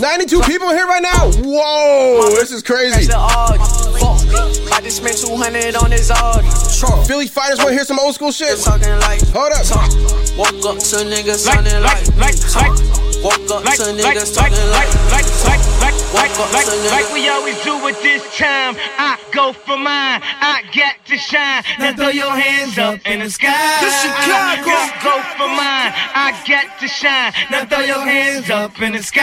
[0.00, 1.30] 92 people here right now.
[1.44, 3.04] Whoa, this is crazy.
[3.04, 3.60] That's the Audi.
[4.00, 4.72] Fuck.
[4.72, 6.48] I just spent 200 on this Audi.
[6.80, 7.06] Truck.
[7.06, 8.58] Philly fighters want to hear some old school shit.
[8.64, 9.60] Talking like Hold up.
[9.68, 9.92] talk.
[10.40, 12.72] Walk up to niggas sounding like, like, talk.
[13.20, 16.66] Walk up like, to niggas like, talking like, like, like, like, like, Walk up like,
[16.88, 18.76] like we always do at this time.
[18.96, 20.24] I go for mine.
[20.24, 20.99] I get to
[21.30, 21.62] shine.
[21.78, 23.54] Now throw your hands up in the sky.
[23.80, 24.66] This Chicago.
[24.66, 25.90] Go, go for mine.
[26.26, 27.32] I get to shine.
[27.50, 29.22] Now throw your hands up in the sky.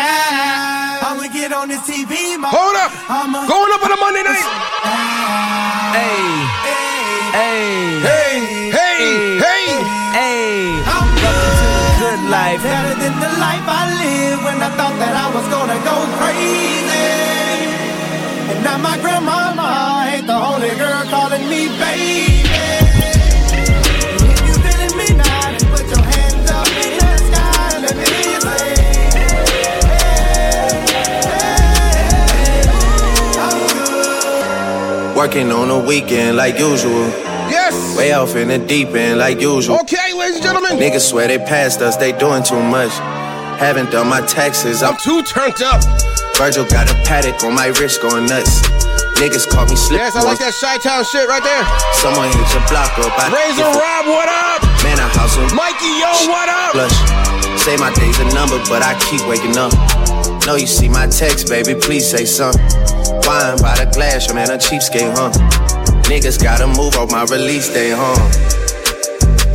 [1.03, 2.47] I'ma get on the TV, ma.
[2.47, 2.91] Hold up.
[3.11, 4.47] I'ma Going up on a Monday night.
[5.99, 6.23] Hey,
[7.35, 7.65] hey,
[8.07, 8.35] Hey,
[8.79, 9.03] hey,
[9.43, 9.65] hey.
[10.15, 10.47] hey.
[10.95, 11.91] I'm good.
[12.03, 12.59] Good life.
[12.63, 17.07] Better than the life I lived when I thought that I was gonna go crazy.
[18.51, 19.36] And now my grandmama
[21.09, 22.43] calling me baby.
[24.27, 25.07] If you feeling me
[25.71, 28.39] put your hands up in the sky and let me hear
[35.15, 37.07] Working on the weekend like usual.
[37.49, 37.97] Yes.
[37.97, 39.79] Way off in the deep end like usual.
[39.79, 40.77] Okay, ladies and gentlemen.
[40.77, 42.91] Niggas swear they passed us, they doing too much.
[43.59, 45.81] Haven't done my taxes, I'm I'm too turned up.
[46.35, 48.86] Virgil got a Patek on my wrist going nuts.
[49.17, 50.05] Niggas caught me slipping.
[50.05, 51.65] Yes, I like that Chi Town shit right there.
[51.97, 53.09] Someone hit your block up.
[53.17, 54.61] I Razor Rob, what up?
[54.85, 55.49] Man, I house him.
[55.57, 56.77] Mikey, yo, what up?
[56.77, 56.93] Blush.
[57.65, 59.73] Say my day's a number, but I keep waking up.
[60.45, 62.61] Know you see my text, baby, please say something.
[63.25, 65.33] Wine by the glass, your man a cheapskate, huh?
[66.05, 68.15] Niggas gotta move on my release day, huh?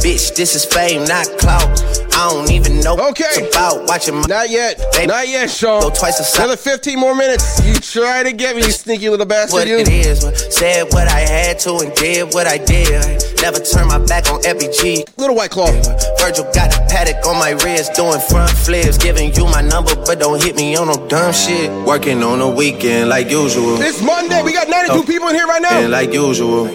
[0.03, 1.71] Bitch, this is fame, not clout.
[2.15, 3.25] I don't even know Okay.
[3.25, 4.79] what it's about watching my Not yet.
[4.93, 5.81] They- Not yet, Sean.
[5.83, 7.61] Go twice a Another 15 more minutes.
[7.65, 9.53] You try to get me, you sneaky little bastard.
[9.53, 9.79] what You.
[9.79, 10.21] it is.
[10.51, 13.23] Said what I had to and did what I did.
[13.43, 15.05] Never turn my back on FBG.
[15.17, 15.71] Little white claw.
[16.19, 20.21] Virgil got a Patek on my wrist, doing front flips, giving you my number, but
[20.21, 21.71] don't hit me on no dumb shit.
[21.85, 23.81] Working on the weekend like usual.
[23.83, 24.43] It's Monday.
[24.43, 25.03] We got 92 Oh.
[25.03, 25.79] people in here right now.
[25.79, 26.67] And like usual,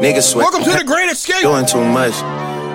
[0.00, 0.44] niggas sweat.
[0.44, 1.42] Welcome to the Great Escape.
[1.42, 2.14] Doing too much.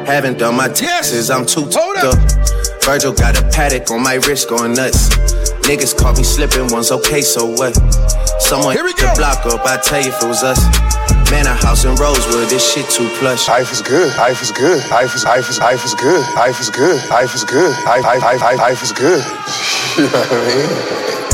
[0.08, 2.16] Haven't done my taxes, I'm too Hold up.
[2.16, 2.84] up.
[2.86, 5.10] Virgil got a Patek on my wrist going nuts.
[5.68, 7.76] Niggas caught me slipping once, okay, so what?
[8.40, 10.64] Someone hit the block up, I tell you if it was us.
[11.30, 13.50] Man, a house in Rosewood, this shit too plush.
[13.50, 14.16] Life is good.
[14.16, 14.80] Life is good.
[14.90, 16.24] Life is life is life is good.
[16.36, 17.10] Life is good.
[17.10, 17.72] Life is good.
[17.84, 19.20] Life life life life, life is good.
[19.98, 21.27] you know what I mean?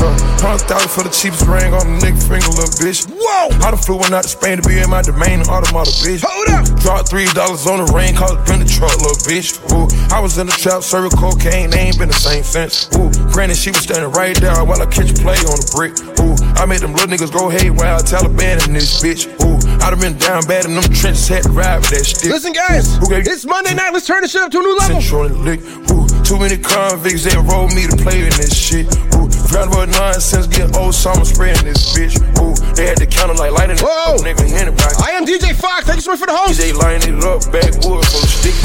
[0.44, 3.08] Hundred thousand for the cheapest ring on the nigga finger, little bitch.
[3.08, 3.48] Whoa!
[3.64, 6.20] I done flew one out to Spain to be in my domain, automata, bitch.
[6.20, 6.68] Hold up!
[6.84, 9.56] Dropped three dollars on the ring, cause it been the truck, little bitch.
[9.72, 12.92] Ooh, I was in the trap, serving cocaine, they ain't been the same since.
[12.92, 15.96] Ooh, granted, she was standing right there while I catch a play on the brick.
[16.20, 19.24] Ooh, I made them little niggas go haywire, Taliban in this bitch.
[19.40, 22.28] Ooh, I done been down bad in them trenches, had to ride with that stick.
[22.28, 23.96] Listen, guys, Who gave it's Monday night.
[23.96, 25.00] Let's turn this shit up to a new level.
[25.00, 25.60] Central and lick.
[25.88, 28.88] Ooh, too many convicts, they enrolled me to play in this shit.
[29.12, 32.16] Ooh, round about nonsense, getting old, so I'm spraying this bitch.
[32.40, 34.16] Ooh, they had the counter like lighting it Whoa.
[34.16, 34.96] up, nigga, anybody.
[35.04, 35.84] I am DJ Fox.
[35.84, 36.56] Thank you so much for the host.
[36.56, 38.56] DJ lining it up, backwood full of sticky.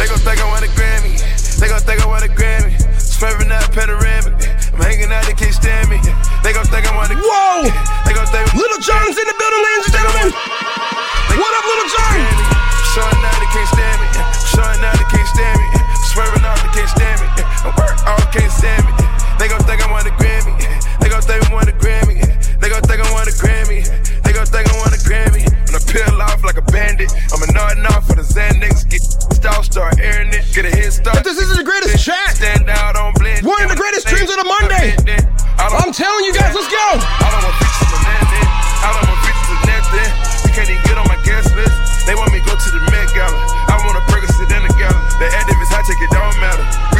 [0.00, 1.20] They gon' think I want a Grammy.
[1.60, 2.72] They gon' think I want a Grammy.
[2.96, 4.32] Swerving out panoramic.
[4.72, 6.00] I'm hanging out, they can't stand me.
[6.40, 7.68] They gon' think I want a Whoa!
[8.08, 10.28] They gon' think Lil Jon's in the building, ladies and gentlemen.
[11.36, 12.18] What up, Lil Jon?
[12.96, 13.68] Showing out, they can't
[17.66, 18.94] I work all can't stand me.
[19.42, 20.54] They gon' think I want a Grammy.
[21.02, 22.22] They gon' think I want a Grammy.
[22.62, 23.82] They gon' think I want a Grammy.
[24.22, 25.42] They gon' think I want a Grammy.
[25.66, 28.86] When I peel off like a bandit, I'm a nodding off for the Xanax.
[28.86, 30.46] Get style, start airing it.
[30.54, 31.18] Get a head start.
[31.18, 33.42] If this isn't the greatest chat, Stand out on blend.
[33.44, 34.94] one of the greatest streams of the Monday.
[35.58, 36.86] I'm telling you guys, let's go.
[37.02, 38.46] I don't want pictures of nothing.
[38.46, 40.10] I don't want pictures of nothing.
[40.46, 42.06] You can't even get on my guest list.
[42.06, 43.34] They want me to go to the Met Gala.
[43.66, 44.94] I want a Percocet in the gala.
[45.18, 46.95] The activists, I take it don't matter.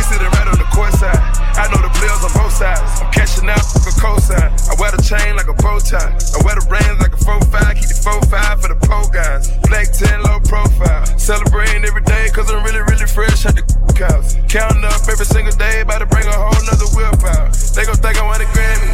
[0.76, 1.56] We sitting right on the court side.
[1.56, 3.00] I know the players on both sides.
[3.00, 4.52] I'm catching cashing out for cosign.
[4.68, 6.12] I wear the chain like a bow tie.
[6.12, 7.80] I wear the brains like a 4-5.
[7.80, 9.48] Keep the 4-5 for the pole guys.
[9.68, 11.04] Black 10, low profile.
[11.16, 13.64] Celebrating every day cause I'm really, really fresh at the
[13.96, 14.36] cows.
[14.52, 16.88] Counting up every single day, about to bring a whole nother
[17.24, 17.56] out.
[17.72, 18.88] They gon' think I want a Grammy.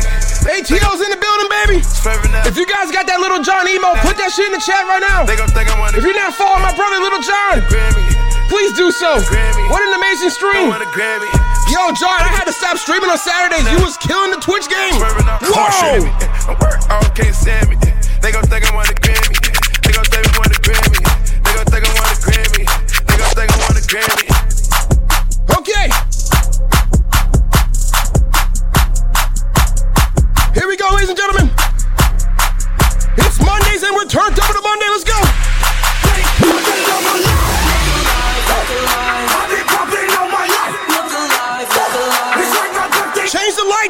[0.47, 1.79] ATO's in the building, baby.
[2.47, 5.03] If you guys got that Lil Jon emo, put that shit in the chat right
[5.03, 5.27] now.
[5.27, 8.91] They gon' think I want If you're not following my brother, Lil Jon, please do
[8.91, 9.21] so.
[9.71, 10.71] What an amazing stream.
[10.71, 13.65] Yo, John, I had to stop streaming on Saturdays.
[13.71, 15.01] You was killing the Twitch game.
[15.01, 16.05] Whoa!
[16.49, 17.77] I work all can't stand me.
[18.21, 19.35] They gon' think I want a Grammy.
[19.83, 21.01] They gon' think I want a Grammy.
[21.43, 22.65] They gon' think I want a Grammy.
[23.09, 24.29] They gon' think I want a Grammy.
[25.59, 25.87] Okay.
[30.55, 31.49] Here we go, ladies and gentlemen.
[33.17, 34.87] It's Mondays and we're turned up to Monday.
[34.93, 35.52] Let's go.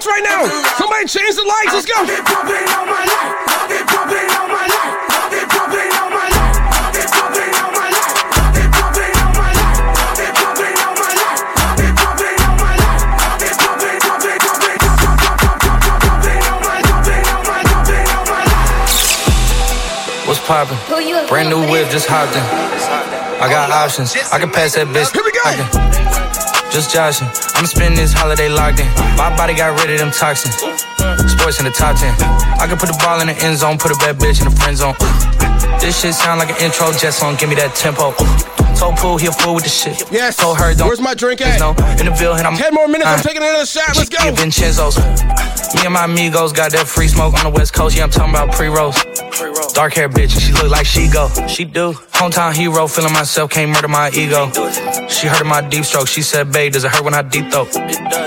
[0.02, 0.46] Lights right now.
[0.76, 1.72] Somebody change the lights.
[1.72, 2.04] Let's go.
[20.26, 20.78] What's poppin'?
[21.28, 22.42] Brand new whip, just hopped in.
[23.42, 24.14] I got options.
[24.32, 25.12] I can pass that bitch.
[25.12, 26.31] Here we go.
[26.72, 27.28] Just joshing.
[27.52, 28.88] I'ma spend this holiday locked in.
[29.20, 30.56] My body got rid of them toxins.
[31.28, 32.08] Sports in the top 10.
[32.56, 34.56] I can put the ball in the end zone, put a bad bitch in the
[34.56, 34.96] friend zone.
[35.84, 37.36] This shit sound like an intro jet song.
[37.36, 38.16] Give me that tempo.
[38.82, 40.10] Told Pool, he a fool with the shit.
[40.10, 40.36] Yes.
[40.38, 40.88] Told her, don't.
[40.88, 41.60] Where's my drink at?
[41.60, 41.70] No,
[42.02, 42.56] in the building, I'm.
[42.56, 43.06] Ten more minutes.
[43.06, 43.94] I'm Uh, taking another shot.
[43.96, 44.32] Let's go.
[44.32, 44.98] Vincenzo's.
[44.98, 47.96] Me and my amigos got that free smoke on the west coast.
[47.96, 48.96] Yeah, I'm talking about pre-rolls.
[49.72, 51.30] Dark hair bitch, and she look like she go.
[51.46, 51.92] She do.
[52.10, 54.50] Hometown hero, feeling myself, can't murder my ego.
[55.08, 56.08] She heard of my deep stroke.
[56.08, 57.72] She said, babe, does it hurt when I deep throat?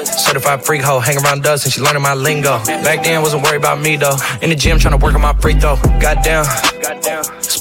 [0.07, 2.63] Certified freak hoe, hang around dust, and she learning my lingo.
[2.65, 4.15] Back then, wasn't worried about me though.
[4.41, 5.75] In the gym, trying to work on my free throw.
[5.99, 6.45] Goddamn.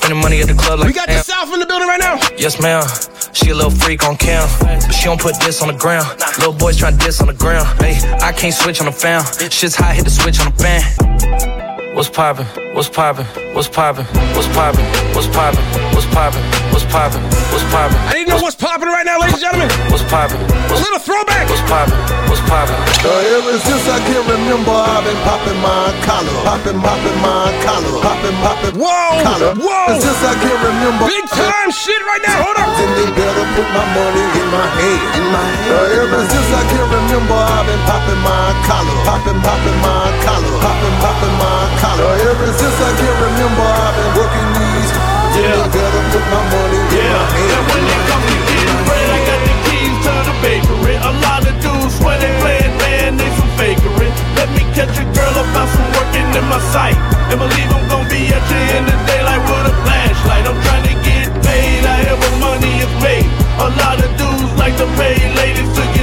[0.05, 2.21] Spending money at the club like We got the South in the building right now.
[2.37, 2.85] Yes, ma'am.
[3.33, 6.07] She a little freak on cam, but she don't put this on the ground.
[6.37, 7.67] Little boys tryna diss on the ground.
[7.81, 9.25] Hey, I can't switch on the fan.
[9.51, 11.54] Shit's hot, hit the switch on the fan.
[11.95, 12.47] What's poppin'?
[12.75, 13.25] What's poppin'?
[13.55, 14.03] What's poppin'?
[14.35, 14.83] What's poppin'?
[15.15, 15.63] What's poppin'?
[15.95, 16.43] What's poppin'?
[16.75, 17.23] What's poppin'?
[17.55, 17.95] What's poppin'?
[18.11, 19.71] I need to know what's popping right now, ladies and gentlemen.
[19.95, 20.43] What's poppin'?
[20.43, 21.47] A little throwback.
[21.47, 21.95] What's poppin'?
[22.27, 22.75] What's poppin'?
[23.07, 27.95] Uh, ever since I can remember, I've been popping my collar, popping, popping my collar,
[28.03, 28.75] popping, popping.
[28.75, 29.55] Whoa, collar.
[29.55, 29.95] whoa.
[29.95, 32.43] And since I can remember, Big time shit right now.
[32.43, 32.75] Hold up.
[32.75, 35.79] Then they better put my money in my hand, in my hand.
[35.79, 40.55] Uh, ever since I can remember, I've been popping my collar, popping, popping my collar,
[40.59, 41.84] popping, popping my collar.
[41.85, 44.91] Uh, ever since I can remember, I've been working these.
[45.37, 47.51] Then they better put my money in my hand.
[47.55, 50.97] And when it comes to getting bread, I got the keys to the bakery.
[50.97, 54.09] A lot of dudes when they playing band, they some fakery.
[54.33, 56.97] Let me catch a girl about some working in my sight.
[57.29, 60.45] And believe I'm gonna be at you in the daylight with a flashlight.
[60.49, 63.29] I'm trying to get paid, I have money is made.
[63.61, 65.94] A lot of dudes like to pay ladies to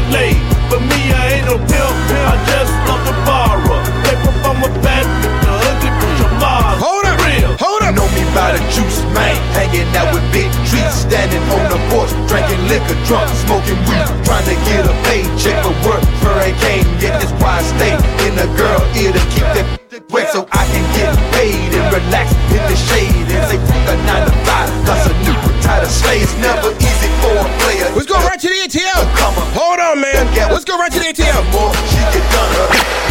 [9.71, 10.51] hanging out with big
[10.91, 15.71] standing on the porch, drinking liquor, drunk, smoking weed, trying to get a paycheck for
[15.87, 16.03] work.
[16.99, 17.93] That's why I stay
[18.27, 19.65] in the girl ear to keep that
[20.11, 23.47] wet so I can get paid and relax in the shade and
[23.87, 25.35] a nine to five, cause a new
[26.41, 27.87] never easy for a player.
[27.95, 29.05] Let's go right to the ATM.
[29.55, 30.27] Hold on, man.
[30.51, 31.43] Let's go right to the ATM.
[33.05, 33.10] She.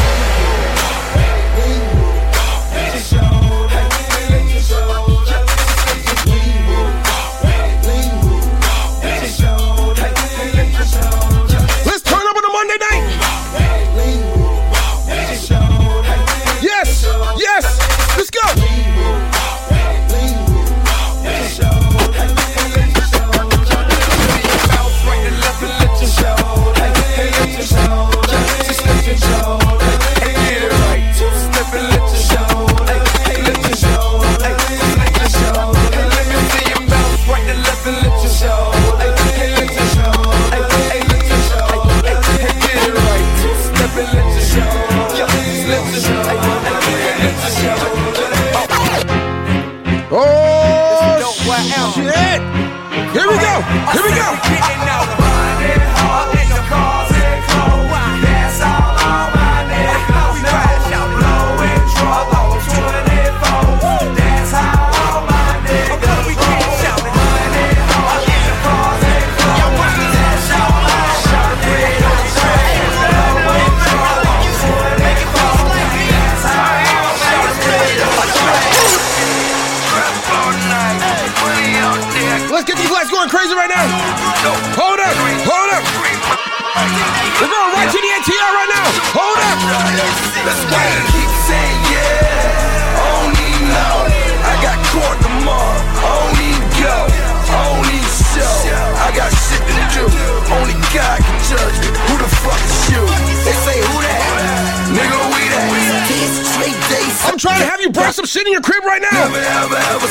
[107.80, 109.08] have you burn some shit in your crib right now?
[109.10, 110.06] Never ever ever.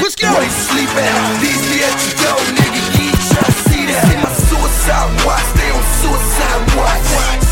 [0.00, 0.30] Let's go.
[0.30, 1.40] Sleep at?
[1.40, 1.62] These
[2.54, 2.78] nigga.
[2.98, 4.22] You see that.
[4.22, 5.48] My suicide watch.
[5.58, 7.47] They on suicide watch.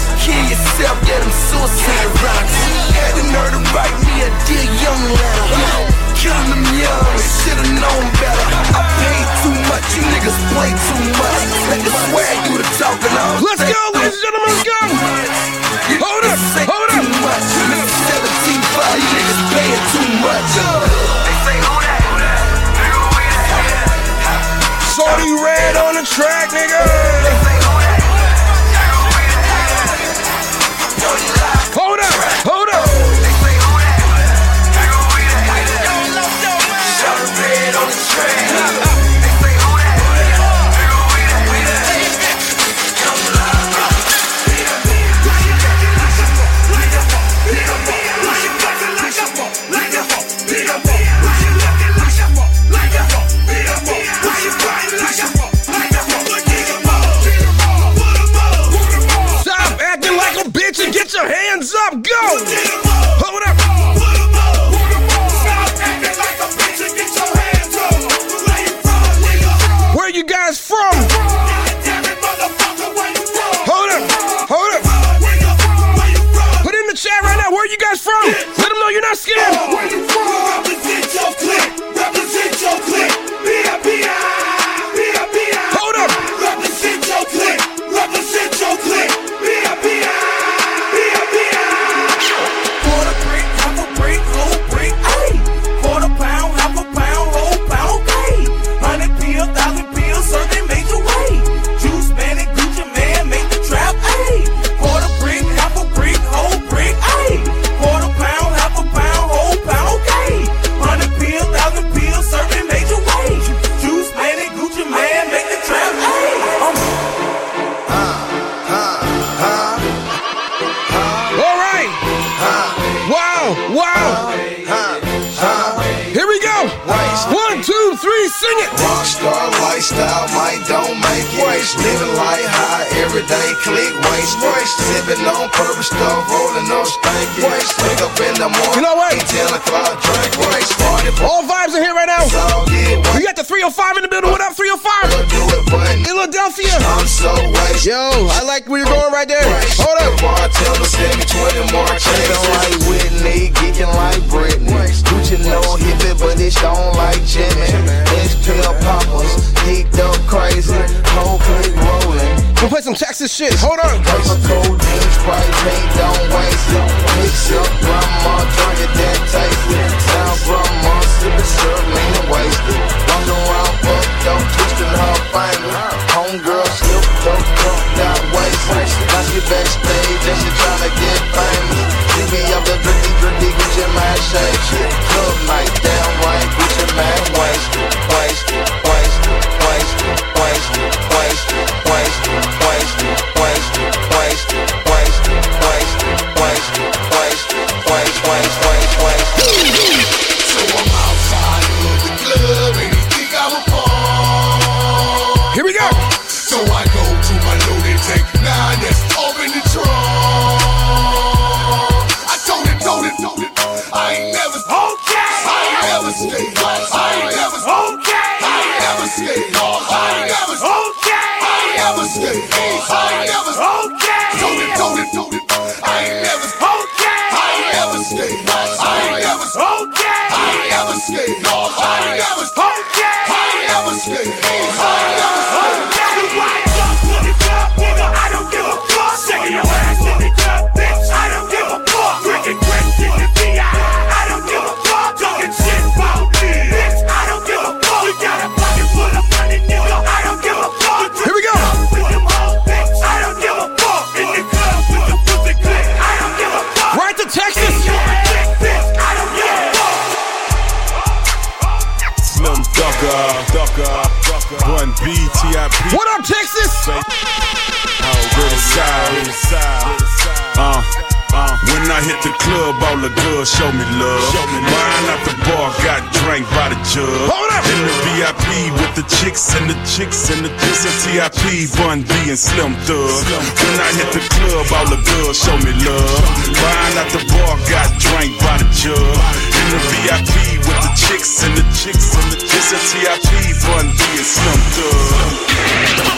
[279.37, 282.97] Chicks and the chicks and the chicks and TIP, Bun B and Slim Thug.
[282.97, 286.25] When I hit the club, all the girls show me love.
[286.57, 288.97] Mine at the bar got drank by the jug.
[288.97, 293.93] In the VIP with the chicks and the chicks and the chicks and TIP, Bun
[293.93, 295.37] B and Slim Thug.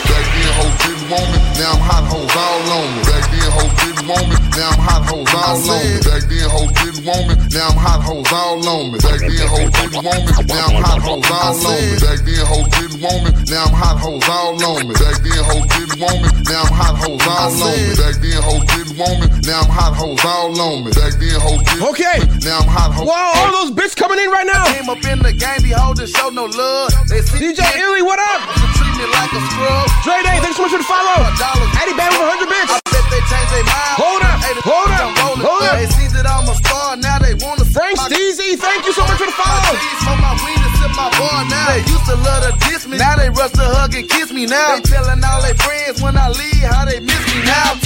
[0.07, 1.39] Back then, hoes didn't want me.
[1.59, 3.03] Now I'm hot hoes all on me.
[3.03, 4.39] Back then, hoes didn't want me.
[4.55, 5.99] Now I'm hot hoes all on me.
[6.07, 7.35] Back then, hoes didn't want me.
[7.51, 8.99] Now I'm hot hoes all on me.
[9.03, 10.31] Back then, hoes didn't want me.
[10.47, 11.99] Now I'm hot hoes all on me.
[11.99, 13.08] Back then, hoes didn't want me.
[13.49, 14.93] Now I'm hot hoes all on me.
[14.93, 16.29] Back then, hoes didn't want me.
[16.45, 17.97] Now I'm hot hoes all on me.
[17.97, 19.27] Back then, hoes didn't want me.
[19.49, 20.93] Now I'm hot hoes all on me.
[20.93, 21.89] Back then, hoes didn't.
[21.89, 22.19] Okay.
[22.45, 23.09] Now I'm hot hoes.
[23.09, 24.69] Wow, all those bitches coming in right now.
[24.77, 26.93] Came up in the game, be holding show no love.
[27.09, 28.45] They see DJ Illy, what up?
[28.77, 29.89] Treat me like a scrub.
[30.05, 31.17] Dre Day, thanks so much for the follow.
[31.81, 32.77] Eddie Bam with 100 bits.
[32.77, 33.97] I bet they change their mind.
[33.97, 35.09] Hold up, hold up,
[35.41, 35.81] hold up.
[35.81, 39.17] They see that I'm a star, now they wanna Frank Steezy, thank you so much
[39.17, 40.68] for the follow.
[40.99, 41.71] My bar now.
[41.75, 44.47] They used to love to diss me, now they rush to hug and kiss me
[44.47, 44.75] now.
[44.79, 47.79] They telling all their friends when I leave how they miss me now.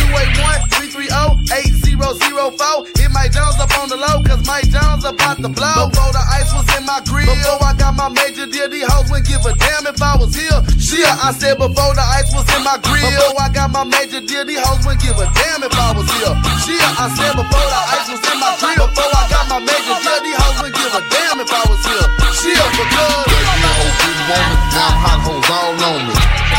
[0.81, 2.89] 281-330-8004.
[2.97, 5.93] Hit Mike Jones up on the low, cause Mike Jones about to blow.
[5.93, 9.13] Before the ice was in my grill, before I got my major deal, these hoes
[9.13, 10.57] wouldn't give a damn if I was here.
[10.81, 14.25] Shit, I said before the ice was in my grill, before I got my major
[14.25, 16.33] deal, these hoes wouldn't give a damn if I was here.
[16.65, 20.01] Shit, I said before the ice was in my grill, before I got my major
[20.01, 22.22] deal, these hoes wouldn't give a damn if I was here.
[22.33, 23.27] She up for good.
[23.45, 26.52] Got my whole crew on me, down hot hoes all on me.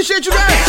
[0.00, 0.64] Appreciate you guys.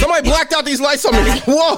[0.00, 1.20] Somebody blacked out these lights on me.
[1.46, 1.76] Whoa.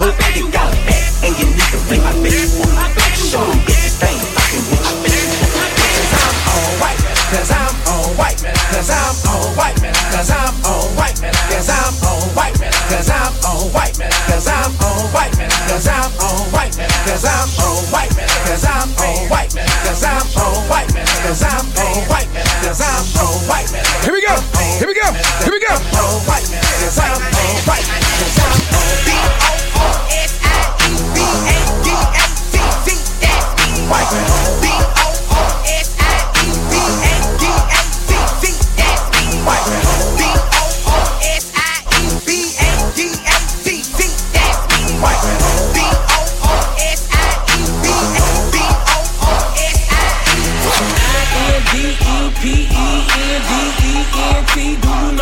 [20.17, 23.86] I'm all white man, cause I'm all white man, cause I'm all white man
[24.27, 24.41] go.
[24.79, 25.26] Here we go.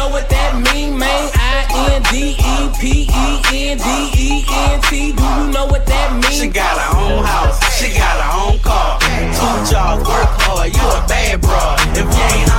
[0.05, 1.31] know what that mean, man.
[1.35, 1.65] I
[1.97, 5.13] N D E P E N D E N T.
[5.13, 6.31] Do you know what that mean?
[6.31, 8.99] She got her own house, she got her own car.
[9.01, 11.77] Two jobs, work hard, you a bad bro.
[11.97, 12.54] If you ain't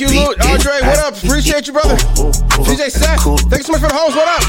[0.00, 0.32] Thank you, Lou.
[0.50, 1.22] Andre, what up?
[1.22, 1.94] Appreciate you, brother.
[2.64, 3.20] DJ Seth,
[3.50, 4.16] thanks so much for the host.
[4.16, 4.40] What up?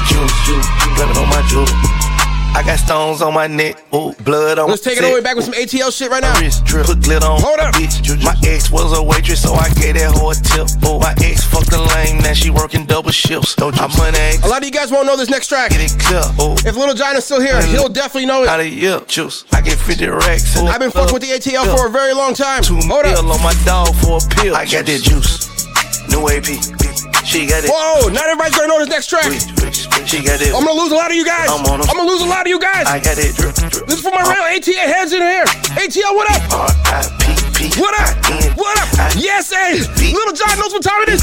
[2.52, 2.72] Blame it on my jewel.
[2.72, 5.20] I got stones on my neck, ooh, blood on Let's take it all the way
[5.20, 6.38] back with some ATL shit right now.
[6.40, 7.40] Wrist drip, put glitter on.
[7.40, 7.74] Hold up.
[7.74, 10.68] Bitch, my ex was a waitress, so I gave that hoe a tip.
[10.84, 13.56] Oh, my ex fucked a lame, now she working double shifts.
[13.60, 15.70] I'm money A lot of you guys won't know this next track.
[15.70, 16.56] Get it clear, oh.
[16.64, 18.48] If Lil Jon is still here, he'll definitely know it.
[18.48, 19.44] Out of year, juice.
[19.52, 20.56] I get 50 racks.
[20.56, 22.62] I've been fucking with the ATL for a very long time.
[22.62, 23.18] Two Hold up.
[23.18, 24.54] on my dog for a pill.
[24.56, 25.48] I got that juice.
[26.10, 26.81] New AP.
[27.24, 27.70] She got it.
[27.72, 29.30] Whoa, not everybody's gonna know this next track.
[30.06, 30.52] She got it.
[30.54, 31.48] I'm gonna lose a lot of you guys.
[31.48, 31.80] I'm on.
[31.80, 32.86] I'm gonna lose a lot of you guys.
[32.86, 33.34] I got it.
[33.86, 35.44] This is for my real ATL heads in here.
[35.78, 36.42] ATL, what up?
[36.52, 37.80] R-I-P-P.
[37.80, 38.16] What up?
[38.58, 39.14] What up?
[39.16, 39.80] Yes, hey.
[40.12, 41.22] Lil Jon knows what time it is.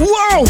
[0.00, 0.44] Whoa.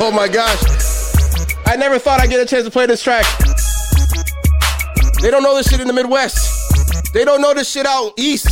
[0.00, 0.60] Oh my gosh.
[1.66, 3.24] I never thought I'd get a chance to play this track.
[5.20, 6.51] They don't know this shit in the Midwest.
[7.12, 8.48] They don't know this shit out east.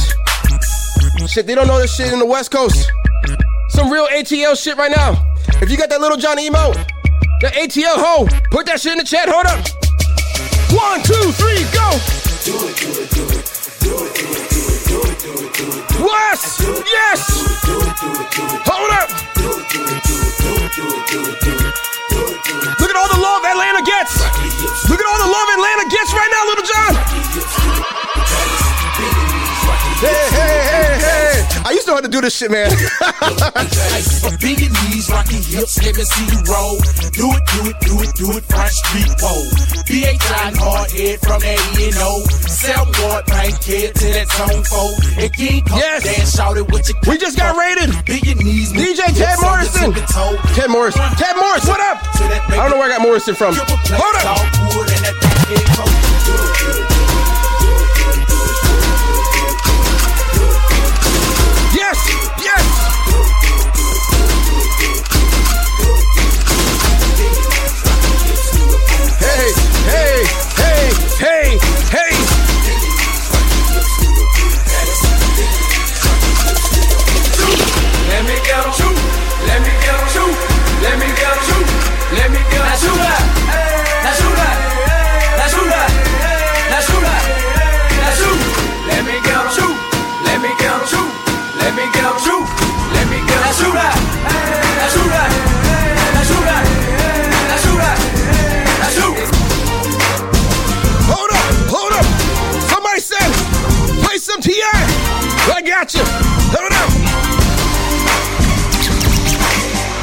[1.27, 2.93] Shit, they don't know this shit in the West Coast.
[3.71, 5.17] Some real ATL shit right now.
[5.63, 6.73] If you got that Lil Jon emo,
[7.41, 9.33] the ATL ho, put that shit in the chat.
[9.33, 9.65] Hold up.
[10.77, 11.89] One, two, three, go.
[12.45, 13.49] Do it, do it, do it.
[13.81, 15.89] Do it, do it, do it, do it, do it, do it,
[16.61, 17.21] do yes.
[17.65, 17.91] Do it.
[18.69, 19.09] Hold up.
[19.41, 21.91] Do it, do it, do it, do it, do it, do it, do it.
[22.77, 24.21] Look at all the love Atlanta gets.
[24.85, 27.70] Look at all the love Atlanta gets right now, Lil Jon.
[30.01, 31.47] Hey, hey, hey.
[31.65, 32.71] I used to know how to do this shit, man.
[34.41, 36.81] Biggie knees, rocking hips, let me see you roll.
[37.13, 39.45] Do it, do it, do it, do it, Front Street Pole.
[39.85, 40.17] B.A.
[40.17, 41.61] John hard head from that.
[42.49, 44.89] Sell board, bank kid to that zone four.
[45.21, 46.05] And King Kong Yes.
[46.05, 47.91] dance, shout it with your We just got raided.
[48.09, 49.93] Biggie knees, DJ Ted Morrison.
[50.57, 51.03] Ted Morrison.
[51.21, 52.01] Ted Morrison, what up?
[52.49, 53.55] I don't know where I got Morrison from.
[53.55, 54.41] Hold up.
[71.21, 71.70] Hey,
[105.71, 106.03] got you.
[106.51, 106.91] Hold up.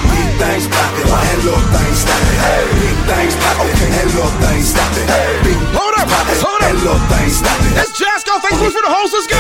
[0.08, 2.40] Big things poppin', and little things stoppin'.
[2.80, 5.08] Big things poppin', and little things stoppin'.
[5.44, 6.72] Big Hold up, hold up.
[6.72, 7.76] and little things stoppin'.
[7.76, 8.40] That's Jasco.
[8.40, 9.12] Thanks so much for the host.
[9.12, 9.38] Let's go.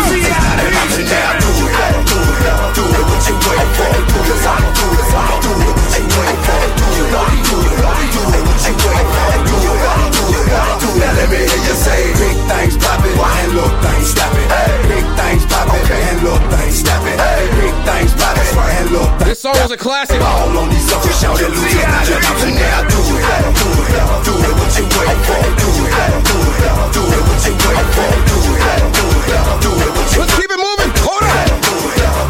[19.37, 20.17] This song was a classic.
[20.17, 23.21] All on these shout it, lose it, you know to now do it,
[23.53, 27.37] do it, do it what you wait for, do it, do it, do it what
[27.45, 30.89] you wait for, do it, do it, do it what you Let's keep it moving.
[31.05, 31.53] Hold up.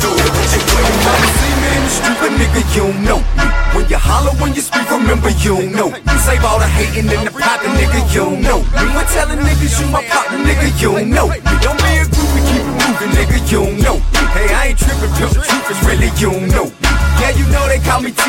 [0.03, 1.16] do it what you wait for.
[1.32, 3.47] See me in the street, but nigga, you don't know me.
[3.72, 6.12] When you holler, when you speak, remember you don't know me.
[6.28, 8.84] Save all the hating and the poppin', nigga, you don't know me.
[8.91, 11.26] When telling niggas you my partner, nigga, you don't know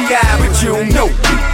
[0.07, 1.09] T.I., but you don't know.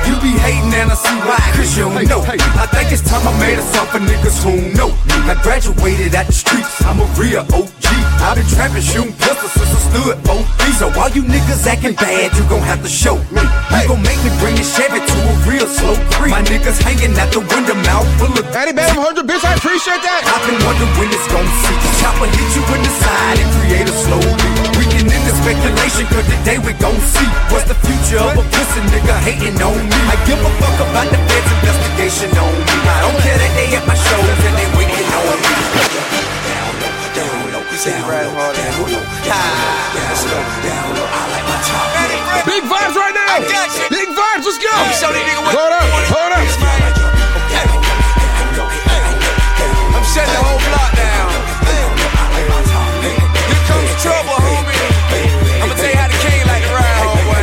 [0.04, 2.20] You be hating and I see why, cause you don't know.
[2.28, 4.92] I think it's time I made a song for niggas who know.
[5.30, 7.83] I graduated at the streets, I'm a real OG.
[8.24, 10.80] I've been trapping, shooting pistols since I stood both feet.
[10.80, 13.44] So all you niggas acting bad, you gon' have to show me.
[13.44, 16.32] You gon' make me bring this Chevy to a real slow creep.
[16.32, 18.48] My niggas hanging out the window, mouth full of.
[18.56, 20.24] Addy Bam 100 bits, I appreciate that.
[20.24, 21.76] I've been wondering when it's gon' see.
[22.00, 24.56] Chopper hit you in the side and create a slow beat.
[24.80, 28.80] We get into speculation, cause today we gon' see what's the future of a pussy
[28.88, 30.00] nigga hating on me.
[30.08, 32.72] I give a fuck about the feds investigation on me.
[32.88, 36.43] I don't care that they at my shows and they waiting on me.
[37.74, 37.90] Big
[42.70, 43.42] vibes right now.
[43.90, 44.46] Big vibes.
[44.46, 44.70] Let's go.
[44.94, 45.82] show these niggas what- Hold up.
[46.14, 46.46] Hold up.
[49.90, 51.34] I'm shutting the whole block down.
[53.02, 54.78] Here comes trouble, homie.
[55.58, 57.42] I'ma tell you how the king like to ride, homeboy.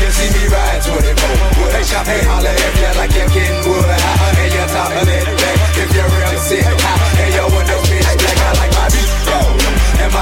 [0.00, 1.76] You see me ride 24.
[1.76, 3.67] Hey, shop, hey, holla you like you're getting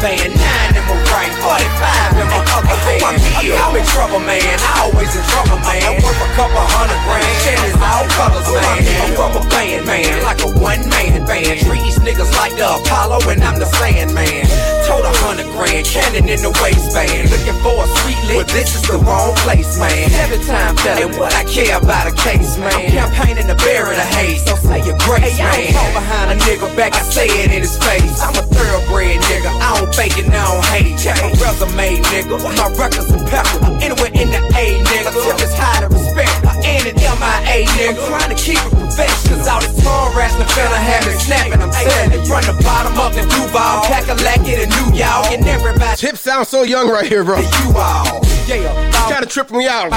[0.00, 0.32] Taliban.
[0.32, 3.20] Nine in my right, 45 in my other hand.
[3.60, 4.40] I'm in trouble, man.
[4.40, 5.82] I always in trouble, man.
[5.84, 7.36] I'm Worth a couple hundred grand.
[7.44, 8.80] Shanty's all colors, man.
[9.04, 11.60] I'm rubber band man, like a one man band.
[11.60, 14.48] Treat these niggas like the Apollo, and I'm the Sandman.
[14.88, 17.28] Told a hundred grand, cannon in the waistband.
[17.30, 20.08] Looking for a sweet lick, but this is the wrong place, man.
[20.24, 22.72] Every time telling what I care about a case, man.
[22.72, 25.52] I'm campaigning to bury the hate, so say your grace, man.
[25.52, 28.20] I don't behind a nigga back, I say it in his face.
[28.24, 30.98] I'm a thoroughbred nigga, I don't fake it, I don't hate.
[30.98, 32.36] Check my resume, nigga.
[32.56, 33.76] My records impeccable.
[33.82, 35.10] Anywhere in the A, nigga.
[35.12, 36.32] Tip is high to respect.
[36.64, 38.00] And an MIA, nigga.
[38.08, 39.38] Trying to keep it professional.
[39.38, 41.60] Cause all this tongue wrestling fella have it snapping.
[41.60, 43.84] I'm selling it from the bottom up in Duval.
[43.86, 45.32] Cackalack it in New York.
[45.32, 45.96] And everybody.
[45.96, 47.40] Tip sounds so young right here, bro.
[47.40, 48.20] You all.
[48.46, 48.90] Yeah.
[49.08, 49.94] Kind of tripping me out.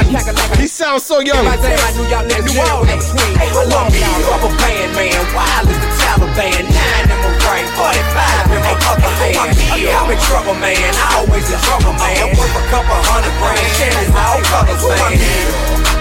[0.57, 1.45] He sounds so young.
[1.45, 1.55] I
[1.97, 3.09] knew y'all niggas New Orleans.
[3.37, 4.29] Hey, I love y'all.
[4.29, 5.17] Rubber band, man.
[5.33, 6.82] Wild as the Taliban.
[7.75, 9.37] 45 in my other hand.
[9.97, 10.77] I'm in trouble, man.
[10.77, 12.29] I always in trouble, man.
[12.37, 13.65] Worth a couple hundred grand.
[13.77, 15.93] Shanty's all colors, man.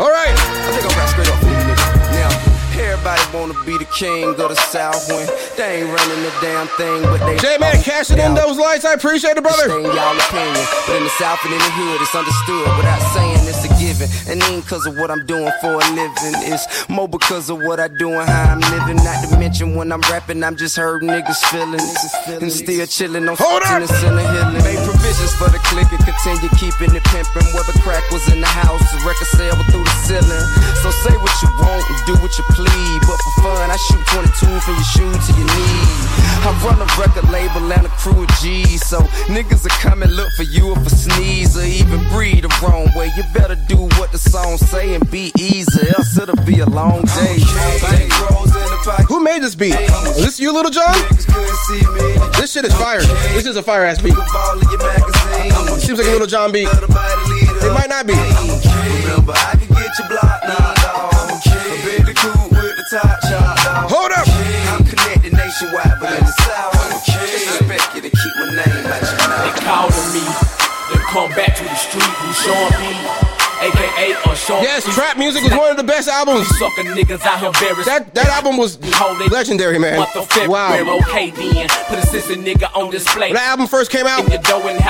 [0.00, 0.34] All right.
[0.34, 1.92] I think I'm right straight up for you niggas.
[2.16, 2.30] Now,
[2.74, 7.02] everybody wanna be the king of the South when they ain't running the damn thing,
[7.04, 7.36] but they.
[7.38, 8.84] J Man cashing in those lights.
[8.84, 9.68] I appreciate it, brother.
[9.68, 13.02] Stay in y'all opinion, but in the South and in the hood, it's understood without
[13.12, 14.08] saying it's a given.
[14.30, 17.58] And it ain't cause of what I'm doing for a living, it's more because of
[17.58, 18.96] what I do and how I'm living.
[18.96, 22.42] Not to mention when I'm rapping, I'm just hurt niggas feelings.
[22.42, 24.93] And still chilling on the center hilling.
[25.04, 27.44] Made provisions for the click and continue keeping it pimping.
[27.52, 30.46] Whether crack was in the house, the record sale through the ceiling.
[30.80, 33.00] So say what you want and do what you please.
[33.04, 36.24] But for fun, I shoot 22 from your shoe to your knee.
[36.44, 38.86] I run a record label and a crew of G's.
[38.86, 42.88] So niggas are coming look for you if a sneeze or even breathe the wrong
[42.96, 43.12] way.
[43.16, 47.02] You better do what the song say and be easy, else it'll be a long
[47.02, 47.40] day.
[49.08, 49.74] Who made this beat?
[49.74, 50.94] Is this you, Lil Jon?
[52.36, 53.00] This shit is fire.
[53.32, 54.14] This is a fire ass beat.
[55.80, 56.68] Seems like a Lil Jon beat.
[56.68, 58.14] It might not be.
[58.14, 61.12] Remember, I can get you blocked now, dog.
[61.34, 63.90] A big cool with the top shot, dog.
[63.90, 64.26] Hold up.
[64.72, 69.16] I'm connected nationwide, but in the South, expect you to keep my name out your
[69.28, 69.44] mouth.
[69.44, 70.24] They calling me
[70.92, 73.33] to come back to the street with Sean P.
[73.64, 74.14] AKA
[74.60, 76.48] Yes, trap music was one of the best albums.
[76.48, 76.60] These
[76.92, 77.86] niggas out here embarrassed.
[77.86, 78.76] That that album was
[79.30, 79.98] legendary, man.
[79.98, 80.98] Month of February, Wow.
[80.98, 81.68] okay then.
[81.88, 83.28] Put a sister nigga on display.
[83.28, 84.26] When that album first came out,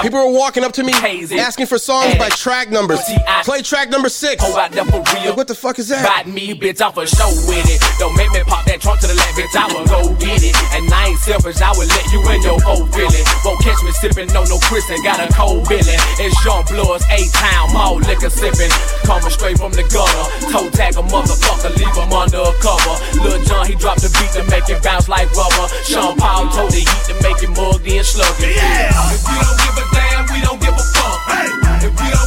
[0.03, 3.01] people were walking up to me asking for songs by track numbers.
[3.45, 4.43] Play track number six.
[4.43, 5.31] Hold out there for real.
[5.31, 6.03] Like, what the fuck is that?
[6.05, 7.79] Bite me, bitch, off a show with it.
[8.01, 9.55] Don't make me pop that trunk to the left, bitch.
[9.55, 10.57] I will go get it.
[10.75, 13.25] And I ain't selfish, I will let you in your whole feeling.
[13.45, 16.01] Won't catch me sipping on no Chris and got a cold feeling.
[16.19, 18.64] It's Jean Blood's eight time, all liquor sipping.
[19.05, 20.24] Coming straight from the gutter.
[20.53, 22.95] Toe tag a motherfucker, leave him under a cover.
[23.20, 25.66] Lil Jon, he dropped the beat to make it bounce like rubber.
[25.85, 28.55] Sean Paul told the heat to make it mugged in slugging.
[28.55, 28.93] Yeah.
[29.12, 31.19] If you don't give a damn, we don't give a fuck.
[31.28, 31.89] Hey.
[31.89, 32.24] If you don't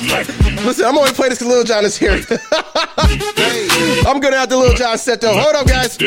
[0.64, 2.12] Listen, I'm only playing this because Lil Jon is here.
[4.06, 5.34] I'm gonna have the Lil Jon set though.
[5.38, 5.98] Hold up, guys.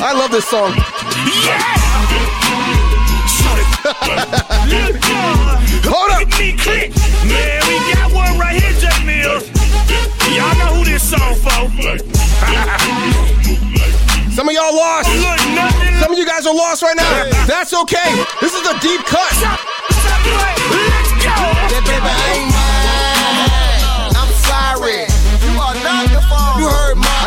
[0.00, 0.72] I love this song.
[5.88, 6.28] Hold up.
[7.26, 8.90] Man, we got one right here, J.
[10.36, 11.50] Y'all know who this song for.
[14.30, 15.08] Some of y'all lost.
[16.00, 17.30] Some of you guys are lost right now.
[17.46, 18.24] That's okay.
[18.40, 19.32] This is a deep cut.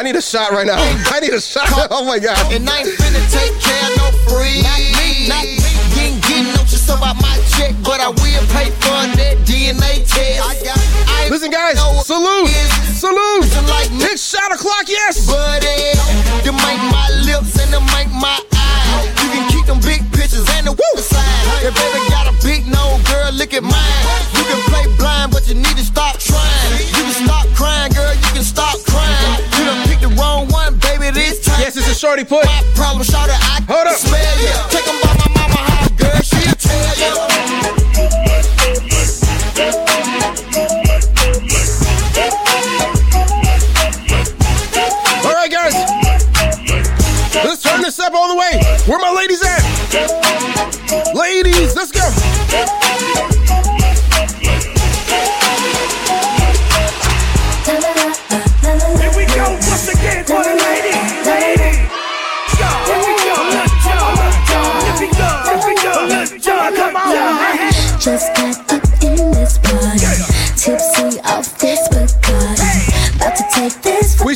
[0.04, 0.76] I need a shot right now.
[1.16, 1.64] I need a shot.
[1.88, 2.36] Oh my god.
[2.52, 4.60] And I ain't finna take care of no free.
[4.60, 5.32] Not me.
[5.32, 5.64] Not me.
[5.96, 10.04] You ain't getting no just about my check, but I will pay for that DNA
[10.04, 10.44] test.
[10.44, 10.76] I got.
[11.08, 11.80] I Listen, guys.
[12.04, 12.52] Salute.
[13.00, 13.48] Salute.
[14.04, 14.92] It's shot o'clock.
[14.92, 15.24] Yes.
[15.24, 15.96] Buddy, eh,
[16.44, 19.08] to make my lips and to make my eyes.
[19.24, 21.64] You can keep them big pictures and the woo side.
[21.64, 24.04] If baby got a big nose, girl, look at mine.
[24.36, 26.92] You can play blind, but you need to stop trying.
[26.92, 27.33] You can stop
[31.94, 32.46] the shorty put?
[32.46, 33.96] My problem, shorty, I Hold up.
[33.98, 34.68] smell ya.
[34.70, 38.24] Take by my mama, girl, she'll tell ya.
[45.26, 45.74] All right, guys.
[47.46, 48.62] Let's turn this up all the way.
[48.88, 49.63] Where my ladies at?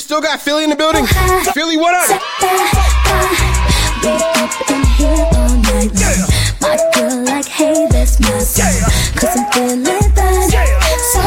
[0.08, 1.06] Still got Philly in the building.
[1.52, 2.08] Philly, what up?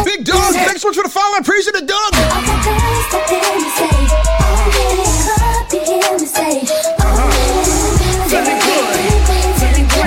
[0.02, 1.36] Big dog, thanks so much for the follow.
[1.36, 2.14] I appreciate it, dog.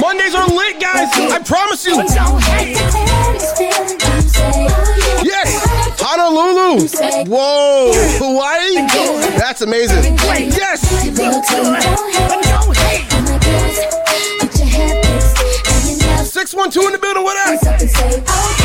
[0.01, 1.09] Mondays are lit, guys.
[1.31, 3.12] I promise you.
[6.35, 6.88] Honolulu.
[7.30, 8.76] Whoa, Hawaii.
[9.38, 10.15] That's amazing.
[10.51, 10.81] Yes.
[16.31, 17.23] Six one two in the building.
[17.23, 18.62] What up?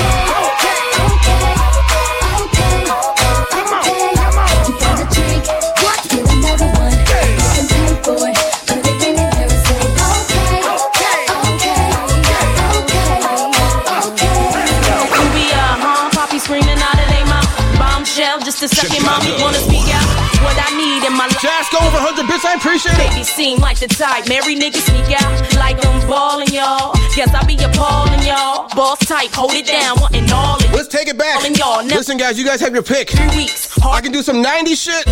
[18.58, 20.02] Just a second, mommy wanna speak out.
[20.42, 21.38] What I need in my life.
[21.40, 22.98] Just go over 100 bits, I appreciate it.
[22.98, 24.26] Baby seem like the type.
[24.26, 25.30] Marry niggas sneak out
[25.62, 26.90] like I'm ballin', y'all.
[27.14, 28.66] Guess I be appallin', y'all.
[28.74, 30.67] Boss type, hold it down, wantin' all it.
[30.88, 31.42] Let's take it back.
[31.84, 33.10] Listen, guys, you guys have your pick.
[33.10, 33.78] Three weeks.
[33.84, 35.06] I can do some 90s shit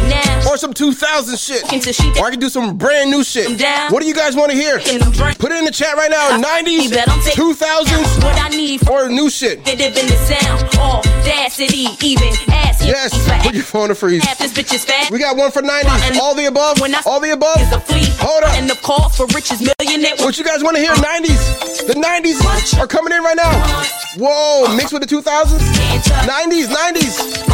[0.47, 1.65] or some 2000 shit.
[2.19, 3.61] Or I can do some brand new shit.
[3.91, 4.79] What do you guys want to hear?
[4.79, 6.31] Put it in the chat right now.
[6.31, 9.65] Uh, 90s, 2000s, what I need or new shit.
[9.65, 12.83] Get it in the sound, audacity, even ass.
[12.83, 13.13] Yes,
[13.45, 14.25] put your phone to freeze.
[14.25, 15.11] Half this bitch is fat.
[15.11, 16.17] We got one for 90s.
[16.17, 16.81] All the above.
[17.05, 17.61] All the above.
[18.19, 18.55] Hold up.
[18.55, 20.15] And the call for riches millionaire.
[20.25, 20.93] What you guys want to hear?
[20.93, 21.87] 90s.
[21.87, 23.53] The 90s are coming in right now.
[24.19, 25.66] Whoa, mixed with the 2000s.
[25.67, 27.47] 90s, 90s.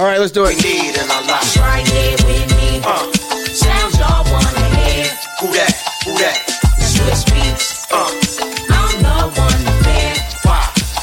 [0.00, 0.56] All right, let's do it.
[0.62, 1.56] Need in our life.
[1.58, 2.80] Right here with me.
[2.80, 3.12] Uh.
[3.52, 5.04] Sounds y'all wanna hear.
[5.40, 5.74] Who that?
[6.08, 6.40] Who that?
[7.28, 7.90] Beats.
[7.92, 8.06] Uh.
[8.72, 10.16] I'm the one there.
[10.40, 10.62] Why?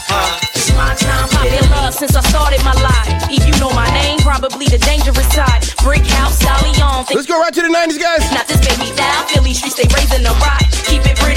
[0.09, 0.39] Huh?
[0.55, 1.29] It's my time.
[1.37, 3.29] I've been love since I started my life.
[3.29, 5.61] If you know my name, probably the dangerous side.
[5.83, 7.05] Brick house, stallion.
[7.13, 8.25] Let's go right to the 90s, guys.
[8.33, 9.27] Not this baby down.
[9.29, 10.65] Philly streets, they raising the rock.
[10.89, 11.36] Keep it pretty,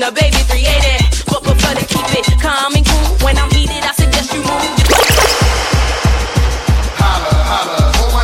[0.00, 1.24] pocket books, a baby 380.
[1.26, 3.16] But prefer to keep it calm and cool.
[3.24, 4.64] When I'm heated, I suggest you move.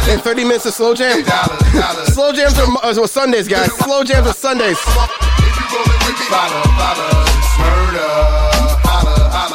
[0.08, 1.24] In 30 minutes of slow jam.
[2.14, 3.72] slow jams are, uh, are are Sundays, guys.
[3.78, 4.78] Slow jams are Sundays.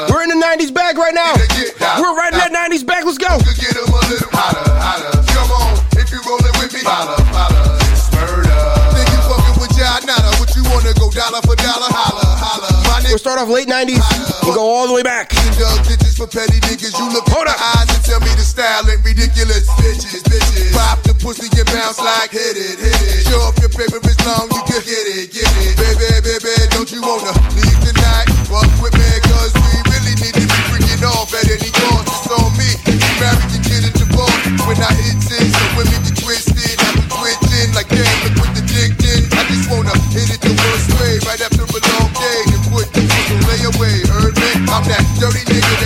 [0.09, 1.35] We're in the 90s bag right now.
[1.99, 3.05] We're right in that 90s bag.
[3.05, 3.39] Let's go.
[11.31, 11.87] Dollar for dollar?
[11.87, 12.67] Holla, holla.
[13.07, 15.31] We'll start off late 90s and go all the way back.
[15.87, 16.95] Ditches for petty niggas.
[16.95, 19.67] You look Hold my eyes and tell me the style ain't ridiculous.
[19.79, 20.71] Bitches, bitches.
[20.75, 23.27] Pop the pussy and bounce like hit it, hit it.
[23.27, 25.75] Show off your paper is long, you can get it, get it.
[25.75, 28.27] Baby, baby, don't you wanna leave tonight?
[28.47, 32.07] Fuck with me, cause we really need to be freaking off at any cost.
[32.11, 32.69] It's on me.
[32.87, 34.67] You married, you get it divorced.
[34.67, 36.79] When I hit it, so women get twisted.
[36.79, 39.27] I be twitching like damn, look what the dick did.
[39.35, 40.60] I just wanna hit it the
[45.21, 45.80] dirty nigga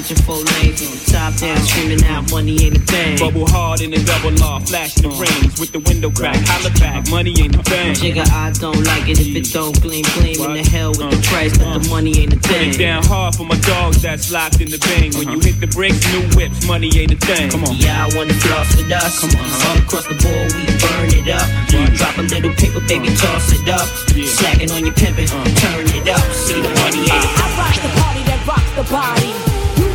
[0.00, 3.18] switching four lanes on top down, screaming out money ain't a thing.
[3.18, 6.36] Bubble hard in the double law, flash the rings with the window crack.
[6.48, 7.92] Holla back, money ain't a thing.
[7.94, 11.20] Jigga, I don't like it if it don't gleam, gleam in the hell with the
[11.28, 11.90] price, but the uh-huh.
[11.90, 12.80] money ain't a Put it thing.
[12.80, 15.12] down hard for my dogs that's locked in the bang.
[15.20, 15.52] When you uh-huh.
[15.52, 17.50] hit the bricks, new whips, money ain't a thing.
[17.50, 17.76] Come on.
[17.76, 19.20] Yeah, I wanna floss with us.
[19.20, 21.44] Come on, all across the board, we burn it up.
[21.68, 23.36] Drop a little paper, baby, uh-huh.
[23.36, 23.84] toss it up.
[24.16, 26.24] Slacking on your pimpin', turn it up.
[26.32, 27.44] See the money ain't a ah.
[27.44, 29.49] I rock the party that rocks the body.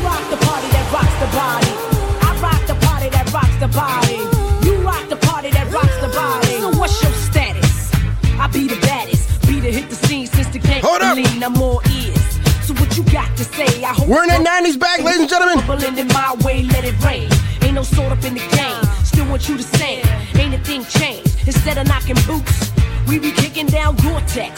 [0.05, 1.73] Rock the party that rocks the body.
[2.21, 4.17] I rock the party that rocks the body.
[4.65, 6.61] You rock the party that rocks the body.
[6.61, 7.91] So what's your status?
[8.39, 9.47] I be the baddest.
[9.47, 10.83] Be the hit the scene since the game.
[10.83, 11.17] Hold up.
[11.17, 12.25] I'm more ears.
[12.65, 13.83] So what you got to say?
[13.83, 15.57] I hope We're in that 90s back, ladies and gentlemen.
[15.97, 17.29] In my way, let it rain.
[17.63, 18.83] Ain't no sort up in the game.
[19.03, 20.05] Still want you to sing.
[20.37, 21.47] Ain't a thing changed.
[21.47, 22.71] Instead of knocking boots,
[23.07, 24.53] we be kicking down Gore-Tex.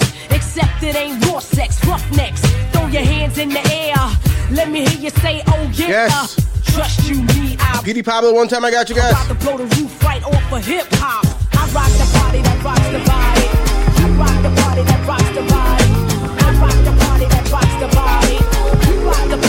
[0.57, 2.41] Except it ain't raw sex, roughnecks.
[2.71, 3.95] Throw your hands in the air.
[4.49, 6.09] Let me hear you say, oh yeah.
[6.09, 6.34] Yes.
[6.73, 9.11] Trust you, me, I PD Pablo, one time I got you guys.
[9.11, 11.25] about to blow the roof right off of hip hop.
[11.53, 13.45] I rock the party that rocks the body.
[14.01, 15.89] I rock the party that rocks the body.
[16.41, 18.38] I rock the party that rocks the body.
[18.89, 19.47] You rock the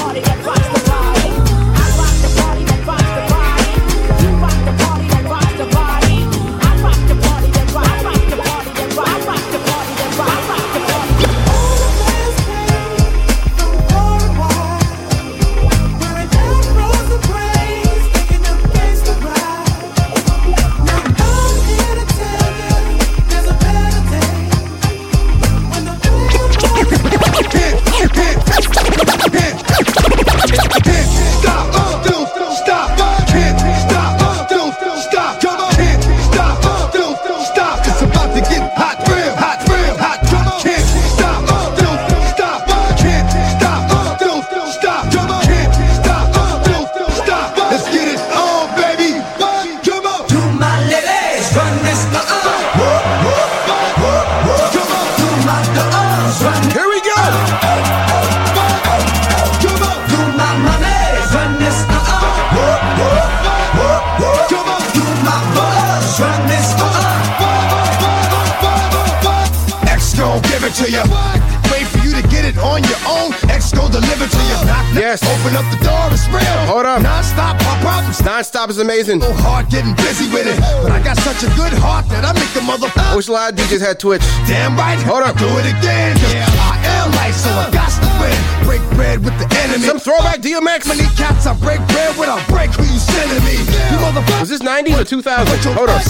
[76.99, 77.19] Hold.
[77.19, 78.23] Non-stop, problems.
[78.25, 79.21] Non-stop is amazing.
[79.21, 80.59] So hard getting busy with it.
[80.83, 83.13] But I got such a good heart that I make the motherfucker.
[83.13, 84.23] I wish a lot of DJs had Twitch.
[84.47, 84.99] Damn right.
[85.07, 85.39] Hold up.
[85.39, 86.19] Do it again.
[86.35, 88.39] Yeah, I am life, so I got to win.
[88.67, 89.87] Break bread with the enemy.
[89.87, 90.89] Some throwback DMX.
[90.89, 93.59] Many cats I break bread with, I break who you sending me.
[93.91, 94.41] You motherfucker.
[94.41, 95.75] Was this 90s or 2000?
[95.75, 96.03] Hold up.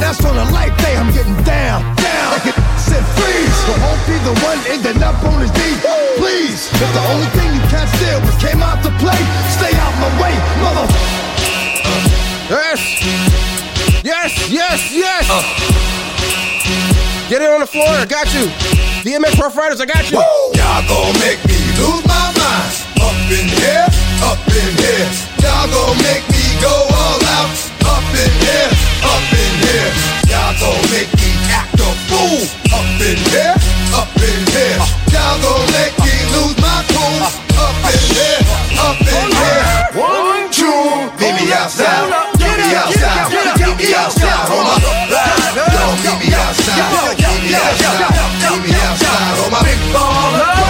[0.00, 0.96] That's on a light day.
[0.96, 2.71] I'm getting down, down.
[2.92, 3.56] Said freeze.
[3.64, 5.60] So won't be the one ending up on his D.
[6.20, 6.68] Please.
[6.76, 9.16] If the only thing you can't steal was came out to play,
[9.48, 11.32] stay out my way, motherfucker.
[12.52, 12.80] Yes.
[14.04, 15.24] Yes, yes, yes.
[15.32, 15.40] Uh.
[17.30, 17.88] Get it on the floor.
[17.88, 18.52] I got you.
[19.08, 20.20] DMX Ruff Ryders, I got you.
[20.52, 22.76] Y'all gon' make me lose my mind.
[23.00, 23.88] Up in here,
[24.20, 25.08] up in here.
[25.40, 27.56] Y'all gon' make me go all out.
[27.88, 28.68] Up in here,
[29.00, 29.90] up in here.
[30.28, 32.61] Y'all gon' make me act a fool.
[32.72, 33.54] Up in here,
[33.92, 34.78] up in here.
[35.12, 37.20] Y'all gon' make me lose my cool.
[37.60, 38.40] Up in here,
[38.80, 39.64] up in here.
[40.00, 40.72] One, two,
[41.20, 42.08] meet me outside.
[42.40, 43.28] Meet me outside.
[43.60, 44.48] Meet me outside.
[44.48, 44.76] Hold my
[45.52, 47.20] Yo, meet me outside.
[47.20, 48.08] Meet me outside.
[48.40, 49.36] Meet me outside.
[49.36, 50.61] Hold my big baller.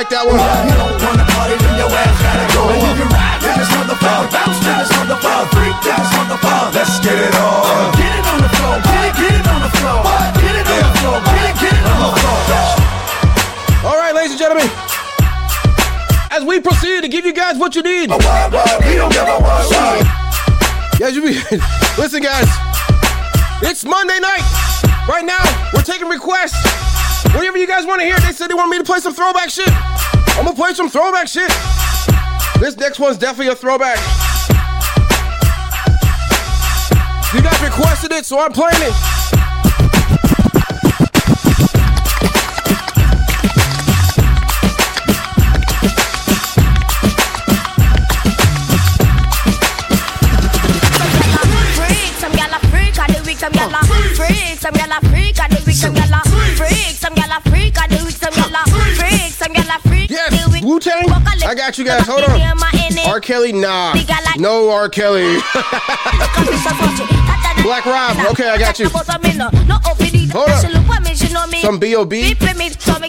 [0.00, 0.40] Like that one.
[0.40, 2.16] You don't wanna party in your ass.
[2.24, 5.92] Gotta go and you can ride in this motherfucker, bounce in this motherfucker, freak in
[5.92, 6.72] this motherfucker.
[6.72, 7.92] Let's get it on.
[8.00, 10.00] Get it on the floor, get it, get it on the floor,
[10.40, 12.40] get it on the floor, get it, get it on the floor.
[13.92, 14.72] All right, ladies and gentlemen.
[16.32, 18.08] As we proceed to give you guys what you need.
[18.08, 20.00] We don't give a what, what.
[20.96, 21.36] Yes, you be.
[22.00, 22.48] Listen, guys.
[23.60, 24.48] It's Monday night.
[25.04, 25.44] Right now,
[25.76, 26.89] we're taking requests.
[27.34, 29.50] Whatever you guys want to hear, they said they want me to play some throwback
[29.50, 29.68] shit.
[30.36, 31.50] I'm gonna play some throwback shit.
[32.60, 33.98] This next one's definitely a throwback.
[37.32, 39.09] You guys requested it, so I'm playing it.
[54.60, 56.20] Some gyal a freak of the week, some gyal a
[56.56, 58.64] freak, some gyal a freak of the week, some gyal a
[58.94, 60.10] freak, some gyal a freak.
[60.62, 61.08] Wu Tang?
[61.10, 62.06] I got you guys.
[62.06, 62.38] Hold on.
[63.08, 63.20] R.
[63.20, 63.94] Kelly, nah.
[64.36, 64.90] No R.
[64.90, 65.36] Kelly.
[67.62, 68.18] Black Rob.
[68.32, 68.88] Okay, I got you.
[68.90, 69.08] Hold
[70.50, 70.60] up.
[71.60, 72.34] Some B.O.B.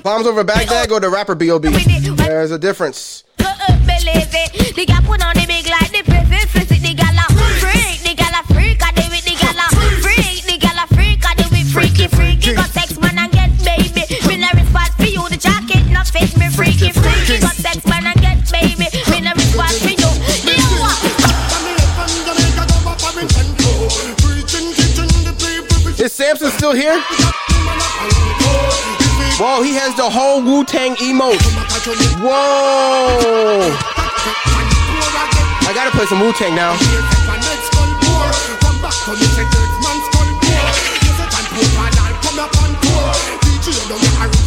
[0.04, 0.90] Bombs over Baghdad.
[0.90, 1.70] Go to rapper B.O.B.
[2.16, 3.24] There's a difference.
[3.38, 6.04] The guy put on the big light, the
[12.42, 14.06] freaky, got sex man and get baby.
[14.28, 18.06] Me no response for you, the jacket not fit me, freaky, freaky, got sex man
[18.06, 18.88] and get baby.
[19.12, 20.10] Me no response for you.
[26.04, 27.00] Is Samson still here?
[29.38, 31.42] Whoa, he has the whole Wu Tang emote.
[32.22, 33.70] Whoa.
[35.64, 36.76] I gotta play some Wu Tang now.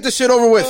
[0.00, 0.66] get this shit over with.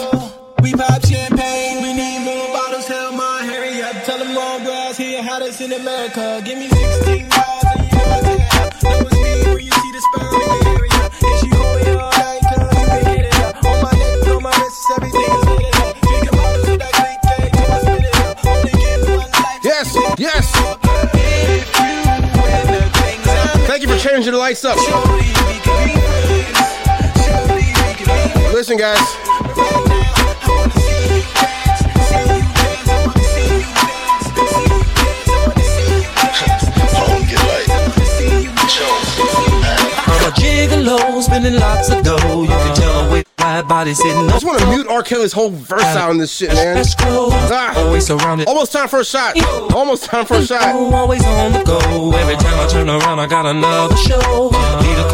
[0.61, 1.82] We pop champagne.
[1.82, 2.86] We need more bottles.
[2.86, 4.05] Tell my hurry up.
[4.05, 6.43] Tell them all girls here send in America.
[6.44, 8.82] Give me 16 bars and you never take it out.
[8.82, 11.02] Know it's me when you see the sperm in the area.
[11.23, 13.55] And she hold all night 'cause you can get it out.
[13.66, 15.94] On my neck, on my wrist, everything is lit up.
[16.01, 18.36] Drinking bottles with that click, gang, till I spit it up.
[18.47, 19.62] Only give one life.
[19.62, 19.89] Yes,
[20.19, 20.47] yes.
[23.69, 24.78] Thank you for changing the lights up.
[28.52, 28.98] Listen, guys.
[40.12, 42.43] I'm a gigolo, spending lots of dough.
[42.43, 44.16] You can tell the way my body's sitting.
[44.16, 45.02] I just want to mute R.
[45.02, 46.82] Kelly's whole verse out in this shit, man.
[47.01, 48.48] Ah, Always surrounded.
[48.48, 49.36] almost time for a shot.
[49.74, 50.74] Almost time for a shot.
[50.74, 51.78] Always on the go.
[52.12, 54.51] Every time I turn around, I got another show.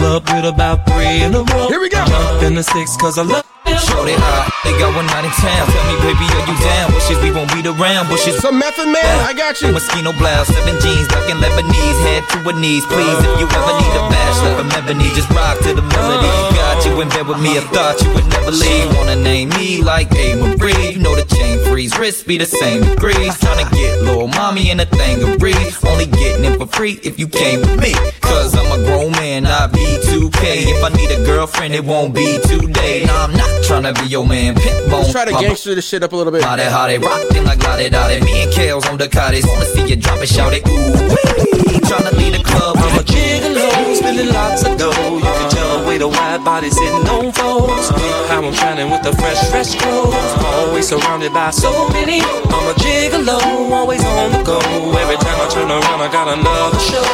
[0.06, 1.66] Club with about three in a row.
[1.66, 2.04] Here we go.
[2.06, 5.66] Jump in the six, cause I love Shorty hot, they got one night in town.
[5.66, 6.94] Tell me, baby, are you down?
[6.94, 8.08] Wishes we won't beat around.
[8.08, 9.16] Wishes some method man.
[9.26, 9.72] I got you.
[9.72, 12.86] Mosquito blouse, seven jeans, ducking Lebanese, head to her knees.
[12.86, 16.30] Please, if you ever need a bachelor from ebony, just rock to the melody.
[16.54, 18.94] Got you in bed with me, I thought you would never leave.
[18.96, 20.34] Wanna name me like A.
[20.36, 20.94] Marie?
[20.94, 23.34] You know the chain freeze, wrist be the same degrees.
[23.42, 25.76] Tryna get little mommy in a thing of breeze.
[25.84, 27.92] Only getting it for free if you came with me.
[28.20, 30.74] Cause I'm a grown man, I be 2K.
[30.74, 33.04] If I need a girlfriend, it won't be today.
[33.04, 34.54] Nah, I'm not tryna be your man.
[34.54, 35.02] Pit bone.
[35.02, 36.42] Let's try to gangster this shit up a little bit.
[36.42, 38.22] How they, how they rock, then like got it out it.
[38.24, 39.44] Me and Kale's on the cottage.
[39.46, 40.66] Wanna see you drop it, shout it.
[40.66, 41.80] Ooh, wee.
[41.86, 42.76] Tryna lead the club.
[42.78, 44.90] I'm a gigolo, spending lots of dough.
[44.90, 47.88] You can tell the way the wide body sitting on foes.
[48.28, 50.14] How I'm shining with the fresh, fresh clothes.
[50.42, 52.20] Always surrounded by so many.
[52.20, 54.58] I'm a gigolo, always on the go.
[54.58, 57.06] Every time I turn around, I got another show.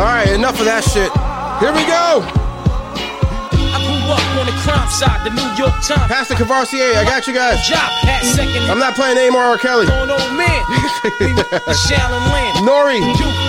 [0.00, 1.10] All right, enough of that shit.
[1.60, 2.47] Here we go.
[4.38, 6.06] I grew up on the crime side, the New York Times.
[6.06, 7.66] Pastor Cavarcier, I got you guys.
[7.66, 8.70] Job at second.
[8.70, 9.58] I'm not playing any more R.
[9.58, 9.86] Kelly.
[9.86, 10.62] Going old man.
[12.62, 13.00] Nori,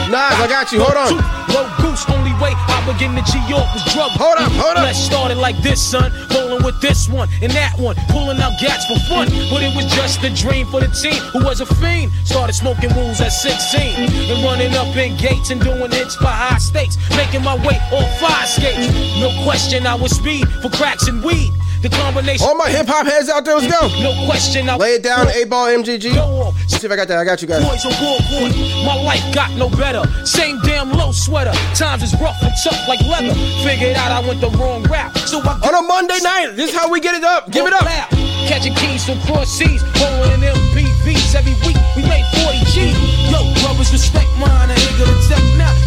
[0.09, 0.81] Nas, I got you.
[0.81, 1.39] Hold on.
[1.49, 4.11] Low goose, only way I begin to G York was drug.
[4.17, 4.83] Hold up, hold up.
[4.83, 6.13] Let's start it like this, son.
[6.31, 9.27] Rolling with this one and that one, pulling out gats for fun.
[9.49, 12.11] But it was just a dream for the team who was a fiend.
[12.23, 13.81] Started smoking rules at 16
[14.31, 16.97] and running up in gates and doing hits for high stakes.
[17.17, 18.93] Making my way on fire skates.
[19.19, 21.51] No question, I was speed for cracks and weed.
[21.83, 22.47] The combination.
[22.47, 23.87] All my hip hop heads out there, let's go.
[24.03, 26.11] No question, I Lay it down, A ball MGG.
[26.11, 27.19] Let's see if I got that.
[27.19, 27.63] I got you guys.
[27.63, 28.51] Boys on board.
[28.83, 30.03] My life got no better.
[30.25, 31.51] Same damn low sweater.
[31.75, 33.35] Times is rough and tough like leather.
[33.63, 35.15] Figured out I went the wrong route.
[35.19, 37.51] So I On a Monday night, this is how we get it up.
[37.51, 37.83] Give it up.
[38.47, 41.79] Catching keys from cross seas, rolling in MPVs every week.
[41.95, 42.91] We made 40 G.
[43.31, 44.71] Yo, brothers, respect mine.
[44.71, 45.78] I ain't gonna now.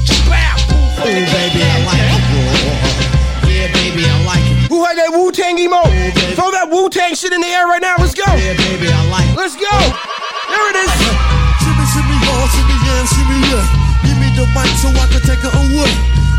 [13.53, 13.65] Yeah.
[14.05, 15.93] Give me the mic so I can take her away.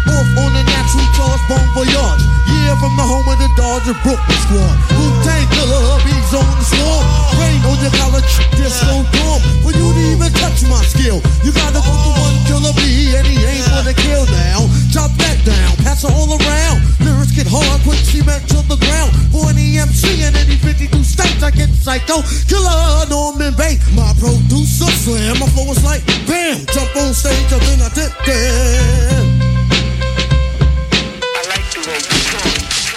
[0.03, 2.23] Off on a natural charge, bon voyage.
[2.49, 4.75] Yeah, from the home of the Dodger Brooklyn squad.
[4.97, 7.05] Wu Tang killer, hubby's on the swarm.
[7.39, 8.23] Rain on your collar,
[8.57, 9.39] disco dorm.
[9.63, 13.25] For you to even touch my skill, you gotta go to one killer B, and
[13.27, 14.67] he ain't gonna kill now.
[14.91, 17.12] Chop that down, pass it all around.
[17.53, 19.13] Hard, quick cement to the ground.
[19.29, 22.25] For any MC in any 52 states, I get psycho.
[22.49, 25.37] Killer Norman Bates, my producer slam.
[25.37, 29.13] My flow is like bam, jump on stage, and then I dip there.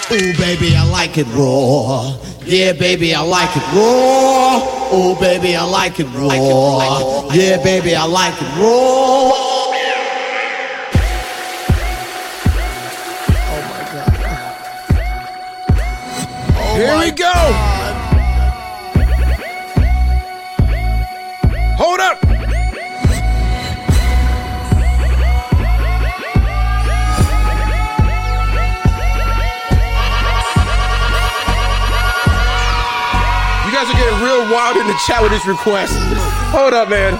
[0.09, 2.17] Ooh, baby, I like it raw.
[2.43, 4.63] Yeah, baby, I like it raw.
[4.91, 7.29] Ooh, baby, I like it raw.
[7.31, 9.46] Yeah, baby, I like it raw.
[16.77, 17.33] Here we go.
[21.73, 22.21] Hold up.
[22.21, 22.29] You
[33.73, 35.93] guys are getting real wild in the chat with this request.
[36.51, 37.19] Hold up, man.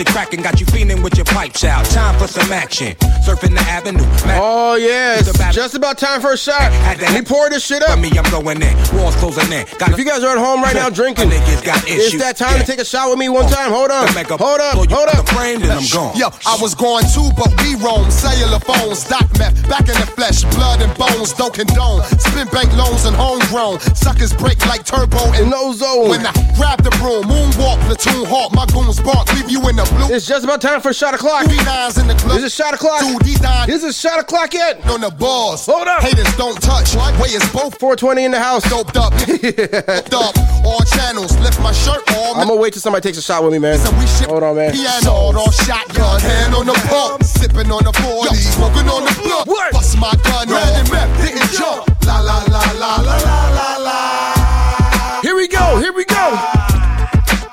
[0.03, 2.95] to crackin', got you feeling with your pipes out, time for some action.
[3.25, 4.03] Surfing the avenue.
[4.41, 6.71] Oh yeah, it's just about time for a shot.
[6.99, 7.99] Let me pour this shit up.
[7.99, 8.73] Me, I'm going in.
[8.97, 9.65] Walls closing in.
[9.77, 12.21] Got If you guys are at home right now drinking, got it's issues.
[12.21, 13.71] that time to take a shot with me one uh, time.
[13.71, 15.25] Hold on, Make up- hold up, hold up up.
[15.25, 16.17] the frame, then I'm gone.
[16.17, 18.09] Yo, I was going too, but we roam.
[18.09, 22.01] Cellular phones, doc meth, back in the flesh, blood and bones, don't condone.
[22.17, 23.79] Spin bank loans and homegrown.
[23.93, 26.09] Suckers break like turbo and no zone.
[26.09, 29.85] When I grab the broom, moonwalk, platoon hawk, my goons bark, leave you in the
[29.85, 29.90] blue.
[30.13, 31.45] It's just about time for a shot o'clock.
[31.45, 32.37] Three nines in the club.
[32.37, 33.01] Is it shot o'clock?
[33.23, 33.33] He.
[33.71, 34.85] Is it shot o'clock yet?
[34.89, 35.65] On the balls.
[35.65, 36.01] Hold up.
[36.01, 36.95] Haters don't touch.
[36.95, 38.67] Way is both 420 in the house.
[38.69, 39.13] doped up.
[39.27, 40.35] doped up.
[40.65, 41.37] All channels.
[41.39, 43.79] Lift my shirt all I'm gonna wait till somebody takes a shot with me, man.
[44.27, 44.71] Hold on, man.
[44.71, 49.47] Piano, all shotgun, hand on the pump, sipping on the 40, smoking on the blunt.
[49.47, 49.73] What?
[49.73, 51.87] Bust my gun off, didn't jump.
[52.05, 55.21] La la la la la la la la.
[55.21, 55.79] Here we go.
[55.79, 56.39] Here we go.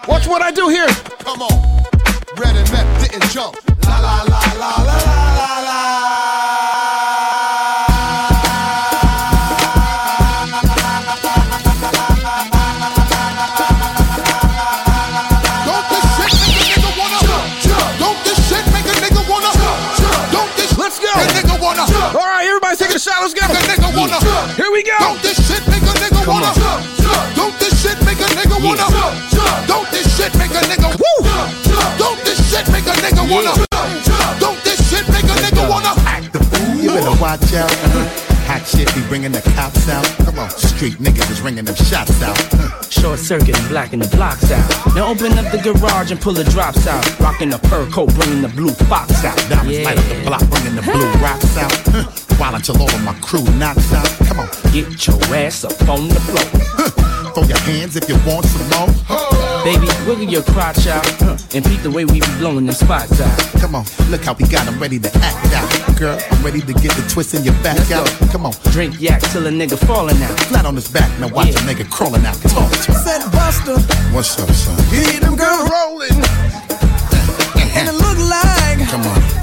[0.06, 0.88] Watch what I do here.
[1.20, 1.84] Come on,
[2.36, 3.56] red and meth didn't jump.
[3.86, 5.78] La la la la la la la la.
[15.64, 17.20] Don't this shit make a nigga wanna
[17.98, 19.52] Don't this shit make a nigga wanna
[20.32, 21.08] Don't Let's go.
[21.32, 21.82] nigga wanna
[22.12, 23.22] All right, everybody's taking a shot.
[23.22, 23.46] Let's go.
[23.48, 24.18] Make a nigga wanna
[24.54, 24.96] Here we go.
[24.98, 26.52] Don't this shit make a nigga wanna
[27.34, 29.27] Don't this shit make a nigga wanna
[29.78, 31.22] Don't this shit make a nigga Woo
[32.02, 33.54] Don't this shit make a nigga wanna
[34.40, 35.94] Don't this shit make a nigga wanna
[36.82, 37.70] You better watch out.
[37.70, 38.24] Uh-huh.
[38.50, 40.04] Hot shit be bringing the cops out.
[40.24, 42.36] Come on, street niggas is ringing them shots out.
[42.54, 42.82] Uh-huh.
[42.90, 44.66] Short circuit and blacking the blocks out.
[44.96, 47.04] Now open up the garage and pull the drops out.
[47.20, 49.36] Rocking the fur coat, bringing the blue fox out.
[49.48, 51.72] Diamonds light up the block, bringing the blue rocks out.
[51.94, 52.04] Huh.
[52.36, 54.08] While until all of my crew knocks out.
[54.26, 56.48] Come on, Get your ass up on the floor.
[56.74, 57.30] huh.
[57.34, 59.37] throw your hands if you want some more.
[59.68, 61.04] Baby, wiggle your crotch out.
[61.20, 63.38] huh, And peep the way we be blowing them spots out.
[63.60, 65.68] Come on, look how we got 'em ready to act out.
[65.98, 68.06] Girl, I'm ready to get the twist in your back Let's out.
[68.20, 68.26] go.
[68.32, 70.40] Come on, Drink yak till a nigga falling out.
[70.48, 71.60] flat on his back, now watch Yeah.
[71.60, 72.40] a nigga crawling out.
[72.48, 73.02] Talk to him.
[73.04, 73.76] Said Buster,
[74.12, 74.76] What's up, son?
[74.90, 76.16] you need them girls Rolling.
[77.76, 79.37] and it look like Come on, their asses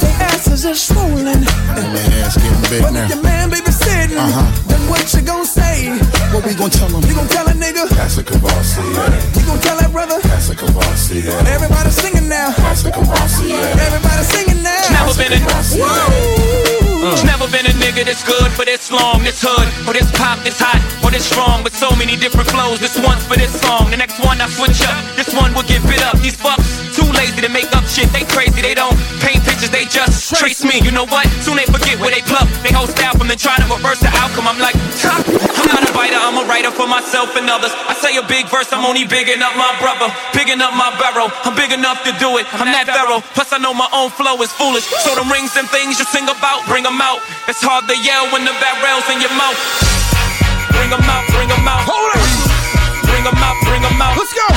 [0.66, 1.28] are swollen.
[1.28, 3.04] and their ass getting big But now.
[3.06, 4.46] if your man baby sitting, Uh-huh.
[4.68, 5.90] then what you gonna say?
[6.34, 7.02] What we gonna tell him?
[7.08, 7.88] You gonna tell a nigga?
[7.90, 9.40] That's a Kavasi, yeah.
[9.40, 10.20] You gonna tell that brother?
[10.24, 11.54] That's a Kavasi, yeah.
[11.56, 12.50] Everybody singing now.
[12.58, 13.86] That's a Kavasi, yeah.
[13.88, 14.90] Everybody singing now.
[14.92, 15.40] Never been a
[15.78, 16.75] Whoa.
[17.06, 17.14] Uh.
[17.22, 20.58] Never been a nigga this good for this long, this hood, or this pop, this
[20.58, 22.82] hot, or this strong, with so many different flows.
[22.82, 24.98] This one's for this song, the next one I switch up.
[25.14, 26.18] This one will get bit up.
[26.18, 26.66] These fucks
[26.98, 28.10] too lazy to make up shit.
[28.10, 30.82] They crazy, they don't paint pictures, they just trace me.
[30.82, 31.30] You know what?
[31.46, 32.50] Soon they forget where they pluck.
[32.66, 34.50] They whole style from then trying to reverse the outcome.
[34.50, 37.74] I'm like, "Tuck." I'm not a writer, I'm a writer for myself and others.
[37.86, 41.30] I say a big verse, I'm only bigging up my brother, bigging up my barrel.
[41.46, 42.46] I'm big enough to do it.
[42.54, 43.22] I'm that thorough.
[43.38, 44.86] Plus I know my own flow is foolish.
[45.06, 47.20] So them rings and things you sing about, bring 'em out.
[47.48, 49.60] It's hard to yell when the barrel's in your mouth.
[50.72, 51.84] Bring 'em out, bring 'em out.
[51.84, 52.24] Hold up.
[53.10, 54.16] Bring 'em out, bring 'em out.
[54.18, 54.48] Let's go.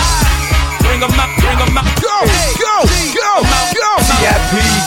[0.87, 1.89] Bring 'em out, bring 'em out.
[2.01, 2.19] Go.
[2.63, 2.75] Go.
[3.15, 3.33] Go.
[3.75, 4.08] Go.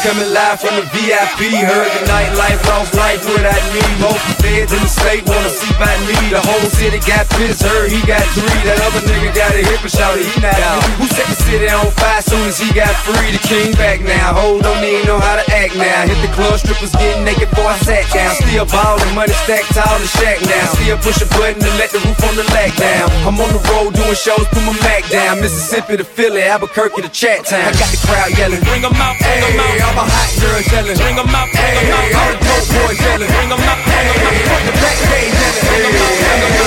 [0.02, 1.53] Coming live from the VIP.
[1.61, 3.86] Heard the nightlife, lost life without me.
[4.02, 6.18] Most feds in the state wanna see by me.
[6.34, 8.49] The whole city got pissed, heard he got three.
[8.65, 10.82] That other nigga got a hip and shouted he not out.
[10.98, 13.30] Who set the city on fire soon as he got free?
[13.30, 14.34] The king back now.
[14.34, 16.10] Hold don't even know how to act now.
[16.10, 18.34] Hit the club, strippers getting naked before I sat down.
[18.41, 20.65] Still ballin', money stacked tall the shack now.
[20.82, 23.06] Still push a button and let the roof on the lag down.
[23.22, 25.38] I'm on the road doing shows, put my Mac down.
[25.45, 27.69] Mississippi to Philly, Albuquerque to Chat Town.
[27.69, 28.65] I got the crowd yelling.
[28.65, 29.90] Bring 'em out, bring 'em Hey, out.
[29.90, 30.95] Oh, all my hot girls yelling.
[30.95, 32.07] Bring 'em out, bring 'em out.
[32.19, 33.27] All the dope boys yelling.
[33.27, 34.63] Bring 'em out, bring 'em out.
[34.68, 35.65] The back page yelling.
[35.68, 36.60] Bring 'em out, bring 'em out.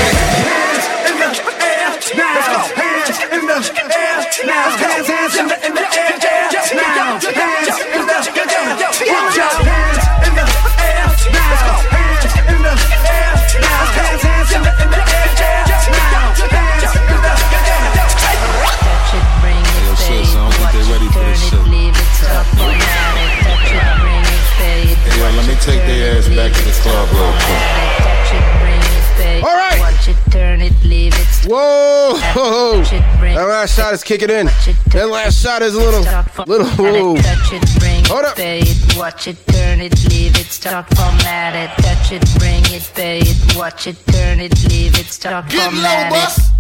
[26.85, 27.65] Club real quick.
[29.43, 29.81] All right.
[29.81, 31.27] Watch it, turn it, leave it.
[31.49, 32.21] Whoa!
[33.35, 34.47] That last shot is kicking in.
[34.95, 36.07] That last shot is a little,
[36.47, 36.71] little.
[36.79, 37.19] Whoa.
[37.19, 38.39] Touch it, bring Hold up.
[38.39, 43.19] it, watch it, turn it, leave it, start format it, touch it, bring it, pay
[43.27, 46.39] it, watch it, turn it, leave it, start Get low, format bus.
[46.39, 46.55] it.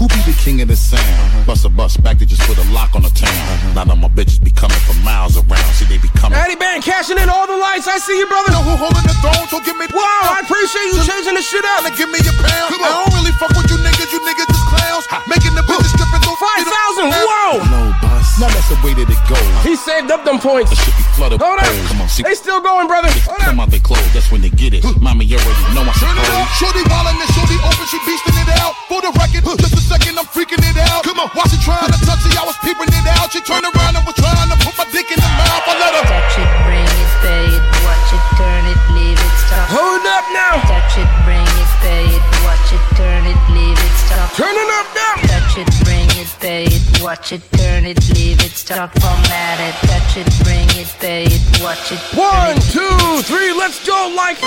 [0.00, 1.04] Who be the king of the sound?
[1.04, 1.44] Uh-huh.
[1.44, 3.28] Bust a bus back to just put a lock on the town.
[3.28, 3.74] Uh-huh.
[3.76, 5.68] Now that my bitches be coming from miles around.
[5.76, 6.40] See, they be coming.
[6.40, 7.84] Eddie Band cashing in all the lights.
[7.86, 8.48] I see you, brother.
[8.50, 10.00] Know who holding the throne, so give me Wow,
[10.34, 11.84] I appreciate you changing the shit up.
[12.00, 12.72] Give me your pound.
[12.80, 14.64] I don't really fuck with you niggas, you niggas just
[15.02, 15.26] clowns.
[15.28, 17.08] Making the bitches stripping through Five thousand.
[17.14, 17.62] Whoa!
[17.70, 18.38] No bus.
[18.38, 19.42] Now that's the way that it goes.
[19.62, 20.74] He saved up them points.
[21.14, 21.88] Flooded Hold with up.
[21.88, 22.22] Come on, see.
[22.26, 23.08] They still going, brother.
[23.24, 24.82] Hold Come out they clothes, that's when they get it.
[24.98, 26.42] Mommy, you already know I'm Turn it suppose.
[26.42, 26.58] out.
[26.58, 28.74] Shorty ballin' and shorty open, she beastin' it out.
[28.90, 31.06] For the record, just a second, I'm freaking it out.
[31.06, 33.30] Come on, while she trying to touch it, I was peeping it out.
[33.30, 35.64] She turned around and was trying to put my dick in the mouth.
[35.70, 39.34] I let her Touch it, bring it, pay it, watch it, turn it, leave it,
[39.46, 39.70] stop.
[39.70, 40.58] Hold up now.
[40.66, 43.83] Touch it, bring it, pay it, watch it, turn it, leave it,
[44.14, 44.32] stop.
[44.36, 45.14] Turn it up now.
[45.28, 48.90] Touch it, bring it, pay it, watch it, turn it, leave it, stop.
[49.00, 52.00] Format it, touch it, bring it, pay it, watch it.
[52.16, 52.62] One, it.
[52.70, 54.38] two, three, let's go like.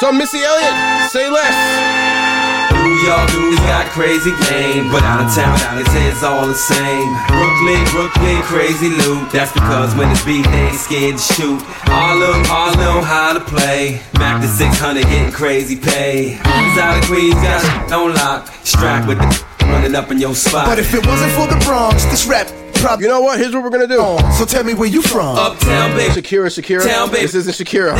[0.00, 2.75] So, Missy Elliott, say less.
[2.96, 6.54] New York dudes got crazy game, but out of town, they say it's all the
[6.54, 7.12] same.
[7.28, 9.30] Brooklyn, Brooklyn, crazy loot.
[9.30, 11.60] That's because when it's beat, they ain't scared to shoot.
[11.92, 14.00] Harlem, Harlem, how to play.
[14.18, 16.40] Mac to 600, getting crazy pay.
[16.40, 18.48] Inside of Queens, got shit on lock.
[18.64, 20.64] Strapped with the running up in your spot.
[20.64, 22.46] But if it wasn't for the Bronx, this rap
[22.76, 23.04] probably.
[23.04, 23.38] You know what?
[23.38, 23.98] Here's what we're gonna do.
[24.00, 25.36] Oh, so tell me where you from.
[25.36, 26.14] Uptown, baby.
[26.14, 26.86] Shakira, Shakira.
[26.86, 27.26] Town, baby.
[27.26, 27.92] This isn't Shakira.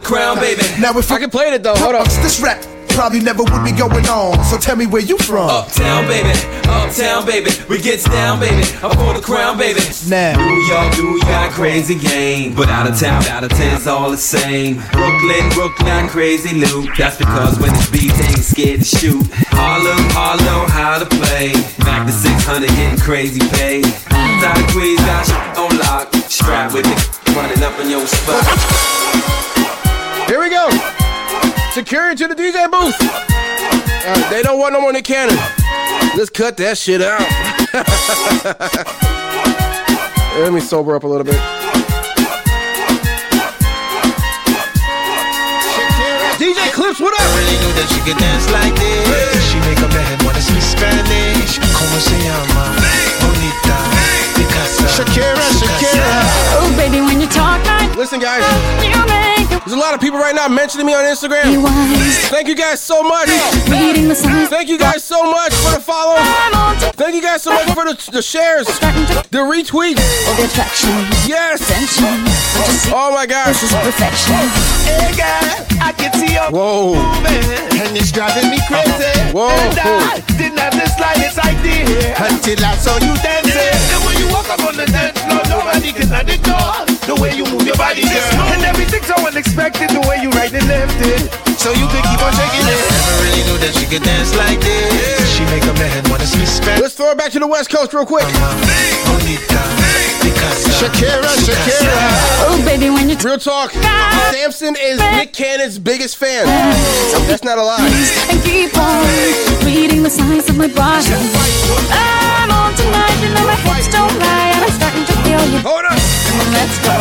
[0.02, 0.62] Crown, baby.
[0.80, 1.76] Now if I can play it though.
[1.76, 2.04] Hold on.
[2.06, 2.60] This rap
[2.94, 4.42] probably never would be going on.
[4.44, 5.50] So tell me where you from.
[5.50, 6.30] Uptown, baby.
[6.70, 7.50] Uptown, baby.
[7.68, 8.62] We gets down, baby.
[8.82, 9.80] I'm for the crown, baby.
[10.08, 10.38] Now.
[10.38, 12.54] New York, New York, crazy game.
[12.54, 14.76] But out of town, out of town's all the same.
[14.92, 16.88] Brooklyn, Brooklyn, crazy loot.
[16.96, 19.26] That's because when it's beat, they ain't scared to shoot.
[19.50, 21.52] Harlem, Harlem, how to play.
[21.84, 23.78] Back to 600, getting crazy pay.
[23.78, 26.14] Inside of Queens, got shit on lock.
[26.30, 28.44] Strap with it, running up in your spot.
[30.28, 31.03] Here we go.
[31.74, 32.94] Security to the DJ booth.
[33.02, 35.34] Uh, they don't want no more Nick Cannon.
[36.16, 37.18] Let's cut that shit out.
[40.38, 41.34] Let me sober up a little bit.
[46.38, 47.26] DJ Clips, what up?
[47.42, 49.42] really knew that she could dance like this.
[49.50, 51.58] She make a man wanna speak Spanish.
[51.58, 52.70] Como se llama?
[53.18, 53.74] Bonita.
[54.38, 54.86] Picasa.
[54.94, 56.22] Shakira, Shakira.
[56.54, 58.46] Oh, baby, when you talk like Listen, guys.
[58.78, 61.64] you make There's a lot of people right now mentioning me on Instagram.
[62.28, 63.28] Thank you guys so much.
[63.70, 64.48] Reading the signs.
[64.48, 66.16] Thank you guys so much for the follow.
[66.94, 70.02] Thank you guys so much for the, the shares, the retweets.
[70.28, 70.90] All the attraction.
[71.24, 71.62] Yes.
[72.92, 73.60] Oh my gosh.
[73.60, 74.34] This perfection.
[74.84, 75.48] Hey girl,
[75.80, 76.94] I can see Whoa.
[76.94, 78.92] moving, and it's driving me crazy.
[79.32, 79.48] Whoa.
[79.48, 83.56] And I didn't have the slightest idea until I saw you dancing.
[83.94, 87.44] And when you walk up on the dance floor, nobody can ignore the way you
[87.44, 88.12] move your body, girl.
[88.52, 91.53] And everything's so unexpected, the way you right and left it.
[91.64, 92.76] So you could keep on shaking it.
[92.76, 95.16] Never really knew that she could dance like this.
[95.32, 96.92] She make a man wanna speak Spanish.
[96.92, 98.28] Let's throw it back to the West Coast real quick.
[98.28, 99.16] Uh-huh.
[99.16, 99.64] Bonita.
[100.76, 101.96] Shakira, Shakira.
[102.44, 103.72] Oh, baby, when you Real talk.
[104.28, 106.44] Samson is Nick Cannon's biggest fan.
[107.24, 107.80] That's not a lie.
[108.28, 109.00] and keep on
[109.64, 111.08] reading the signs of my body.
[111.88, 115.64] I'm on tonight, you know my hips don't lie, and I'm starting to feel you.
[115.64, 115.96] Hold up.
[115.96, 116.96] Come on, let's go,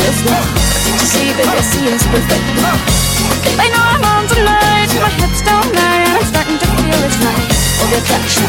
[0.00, 0.38] let's go.
[0.96, 3.01] You see, baby, see it's perfect.
[3.58, 7.18] I know I'm on tonight, my hips don't lie, and I'm starting to feel it's
[7.20, 7.48] right.
[7.82, 8.48] All the attraction,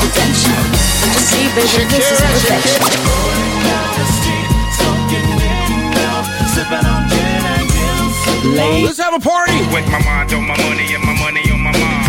[0.00, 0.64] the tension.
[1.08, 2.80] You see, baby, this is perfection.
[8.54, 9.58] Let's have a party.
[9.72, 12.06] With my mind on my money and my money on my mind.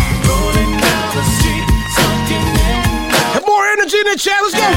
[3.34, 4.40] Have more energy in the chat.
[4.42, 4.68] Let's go.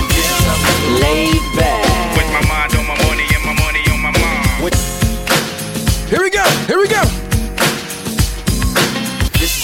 [0.99, 1.86] Laid back.
[2.18, 4.73] With my mind on my money and my money on my mind.
[6.10, 6.44] Here we go.
[6.65, 7.19] Here we go.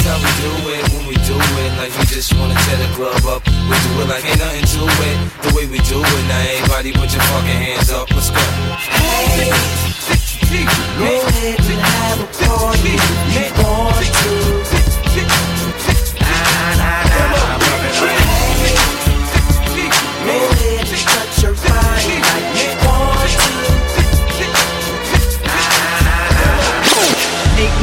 [0.05, 1.71] How we do it when we do it.
[1.81, 3.41] Like we just wanna tear the club up.
[3.45, 5.17] We do it like ain't nothing to it.
[5.41, 6.23] The way we do it.
[6.29, 8.11] Now everybody put your fucking hands up.
[8.13, 8.37] Let's go.
[11.01, 13.01] Go ahead and have a party.
[13.33, 14.44] You want to.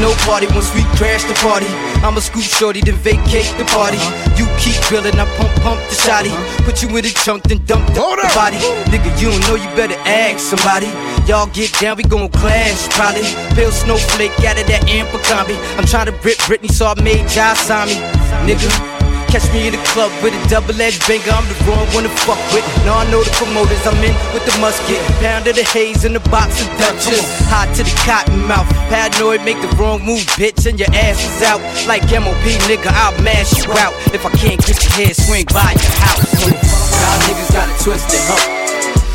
[0.02, 1.66] No party once we crash the party.
[2.02, 3.96] I'ma scoop shorty, then vacate the party.
[3.96, 4.36] Uh-huh.
[4.36, 6.34] You keep billing, I pump pump the shotty.
[6.34, 6.64] Uh-huh.
[6.66, 8.58] Put you in the trunk, then dump the, the body.
[8.90, 10.90] Nigga, you don't know, you better ask somebody.
[11.30, 13.22] Y'all get down, we gon' clash probably.
[13.54, 15.56] Pale snowflake out of that Abercrombie.
[15.78, 17.94] I'm trying to rip Britney, so I made Josh sign me.
[18.42, 19.01] Nigga.
[19.32, 22.36] Catch me in the club with a double-edged banger, I'm the wrong one to fuck
[22.52, 22.60] with.
[22.84, 25.00] Now I know the promoters, I'm in with the musket.
[25.24, 27.24] Pound of the haze in the box of Dutchess.
[27.48, 28.68] Hot to the cotton mouth.
[28.92, 31.64] Paranoid, make the wrong move, bitch, and your ass is out.
[31.88, 33.96] Like MOP, nigga, I'll mash you out.
[34.12, 36.28] If I can't get your head, swing by your house.
[36.44, 38.36] Y'all niggas got it twisted, huh?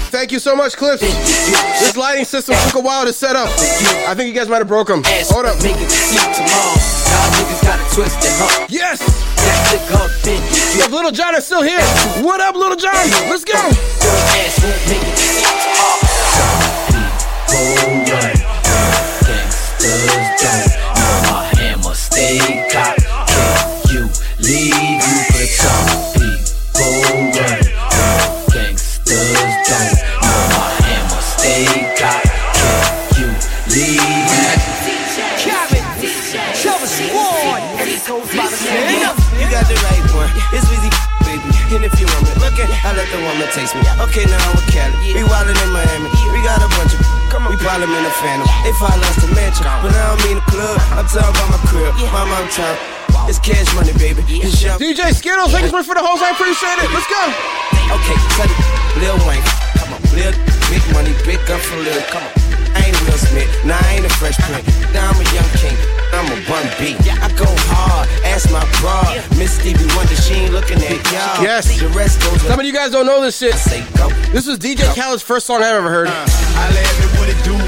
[0.09, 1.05] Thank you so much, Clips.
[1.05, 3.53] This lighting system took a while to set up.
[4.09, 5.05] I think you guys might have broke them.
[5.05, 5.61] Hold up.
[5.61, 6.73] Make it see tomorrow.
[7.05, 8.65] Y'all niggas got it twisted, huh?
[8.67, 8.97] Yes.
[10.79, 11.81] If Lil Jon is still here,
[12.23, 12.93] what up, Lil Jon?
[13.29, 13.53] Let's go.
[22.17, 22.56] don't.
[48.77, 49.01] Phantom.
[49.01, 50.77] They follow us to mansion, but I don't mean the club.
[50.93, 51.93] I'm talking about my crib.
[52.13, 52.77] Mama, I'm trying.
[53.29, 54.23] It's cash money, baby.
[54.39, 54.79] It's young.
[54.79, 56.23] DJ Skittles, thank you so much for the host.
[56.23, 56.89] I appreciate it.
[56.93, 57.21] Let's go.
[57.91, 58.59] Okay, cut it.
[59.01, 59.43] Lil Wayne.
[59.81, 60.31] Come on, Lil.
[60.69, 61.99] Big money, big gun for Lil.
[62.11, 62.31] Come on.
[62.77, 63.49] I ain't Will Smith.
[63.65, 64.63] Nah, I ain't a fresh print.
[64.93, 65.75] Now I'm a young king.
[66.13, 66.95] I'm a bun B.
[67.03, 68.07] I go hard.
[68.23, 69.11] Ask my broad.
[69.37, 71.43] Miss Stevie Wonder, she ain't looking at y'all.
[71.43, 71.67] Yes.
[71.79, 73.55] The rest goes Some of you guys don't know this shit.
[74.31, 76.07] This was DJ Khaled's first song I've ever heard.
[76.07, 77.66] Uh.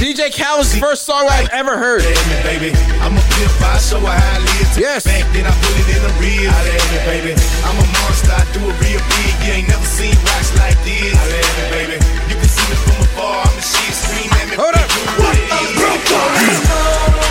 [0.00, 2.00] DJ Khaled's first song I've ever heard.
[2.40, 2.72] baby.
[3.04, 4.72] I'm a pimp, I show her how I live.
[4.80, 5.04] Yes.
[5.04, 6.48] Back, then I put it in the real.
[6.48, 7.32] I let me, baby.
[7.68, 9.34] I'm a monster, I do it real big.
[9.44, 11.12] You ain't never seen rocks like this.
[11.12, 11.96] I let me, baby.
[12.32, 13.44] You can see me from afar.
[13.44, 14.56] I'm the shit, scream at me.
[14.56, 14.88] Hold up.
[15.20, 17.29] What We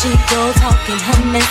[0.00, 1.44] she goes talking her mess.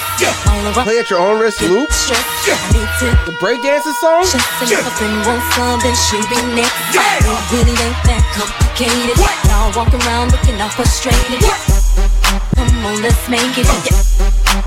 [0.50, 1.90] All around Play at your own risk loop.
[1.90, 4.24] The breakdancing song?
[4.26, 6.74] Just if I want some, then she be next.
[6.96, 7.22] It
[7.54, 9.18] really ain't that complicated.
[9.46, 11.42] Y'all walk around looking all frustrated.
[12.58, 13.70] Come on, let's make it.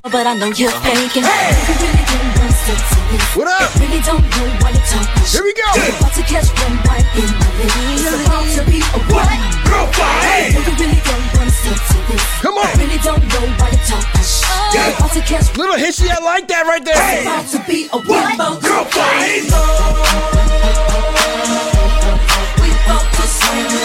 [0.05, 1.25] But I know you're faking.
[1.25, 3.39] You really don't want to.
[3.39, 3.75] What up?
[3.77, 5.25] Really don't know why you're talking.
[5.29, 5.69] Here we go.
[5.77, 7.77] You're about to catch one right in my lips.
[8.01, 9.29] It's about to be a what?
[9.69, 10.57] Real fight.
[10.57, 12.25] You really don't want to do this.
[12.41, 12.73] Come on.
[12.79, 14.25] Really don't know why you're talking.
[14.73, 16.97] You're about to catch Little hitchy, I like that right there.
[16.97, 18.39] It's about to be a what?
[18.65, 19.45] Real fight.
[22.61, 23.84] We bout to swing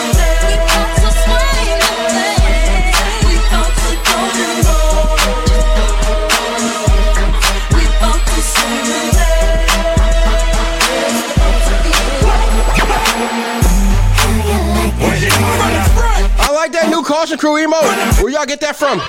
[17.09, 17.81] Caution Crew emo.
[18.21, 18.99] Where y'all get that from?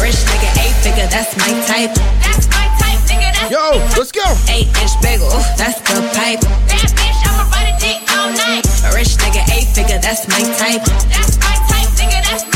[0.00, 1.92] Rich nigga, eight figure, that's my type.
[2.24, 3.28] That's my type, nigga.
[3.36, 4.24] That's Yo, let's go.
[4.48, 5.28] Eight inch bagel,
[5.60, 6.40] that's the pipe.
[6.40, 8.64] That bitch, I'ma ride a dick all night.
[8.88, 10.80] A rich nigga, eight figure, that's my type.
[11.12, 12.49] That's my type, nigga, that's my type.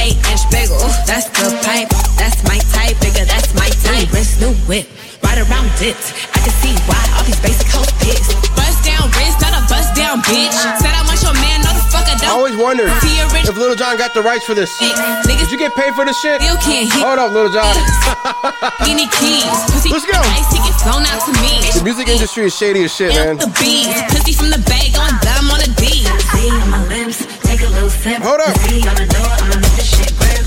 [0.00, 1.88] Eight inch bagel, that's the pipe.
[2.16, 4.08] That's my type, nigga, that's my type.
[4.12, 4.88] Wrist, new whip,
[5.22, 6.16] ride around dipped.
[6.32, 8.32] I can see why all these basic hoes pissed.
[8.56, 10.56] Bust down wrist, not a bust down bitch.
[10.80, 12.32] Said I want your man, no the fuck I I don't.
[12.32, 14.72] always wondered See a rich if Lil Jon got the rights for this.
[14.80, 16.40] Did you get paid for this shit?
[16.40, 17.02] Still can't hit.
[17.04, 17.68] Hold up, Lil Jon.
[18.88, 19.44] Any keys?
[19.68, 20.16] Pussy Let's go.
[20.16, 21.60] Ice, he flown out to me.
[21.76, 23.36] The music industry is shady as shit, man.
[23.36, 26.08] The bees, pussy from the bag on dumb on a D.
[26.32, 27.20] See on my lips,
[27.90, 28.22] take sip.
[28.22, 28.56] Hold up.
[28.68, 30.46] See on the door, I'ma make this shit grip.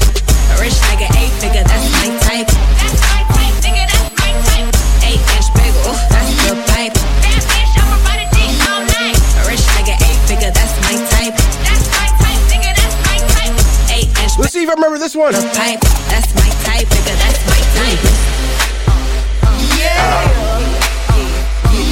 [0.54, 2.48] A rich nigga, eight figure, that's my type.
[2.48, 4.70] That's my type, nigga, that's my type.
[5.04, 6.94] Eight inch bagel, ooh, that's the pipe.
[6.94, 9.18] That bitch, I'ma ride a dick all night.
[9.18, 11.36] A rich nigga, eight figure, that's my type.
[11.66, 13.56] That's my type, nigga, that's my type.
[13.92, 15.34] Eight inch Let's see if I remember this one.
[15.34, 18.00] pipe, that's my type, nigga, that's my type.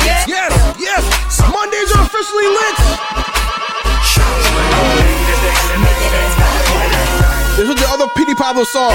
[0.02, 0.26] Yes,
[0.80, 1.04] yes.
[1.52, 2.76] Mondays are officially lit.
[7.56, 8.92] This was the other Petey Pablo song.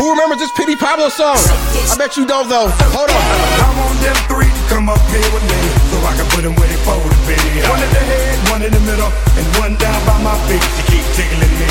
[0.00, 1.36] Who remembers this Petey Pablo song?
[1.36, 2.72] I bet you don't though.
[2.96, 3.20] Hold on.
[3.20, 5.60] I want them three to come up here with me
[5.92, 7.36] so I can put them where they supposed to be.
[7.68, 11.04] One the head, one in the middle, and one down by my feet to keep
[11.12, 11.68] tickling me.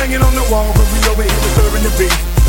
[0.00, 2.39] Banging on the wall, but we over here serving the beef.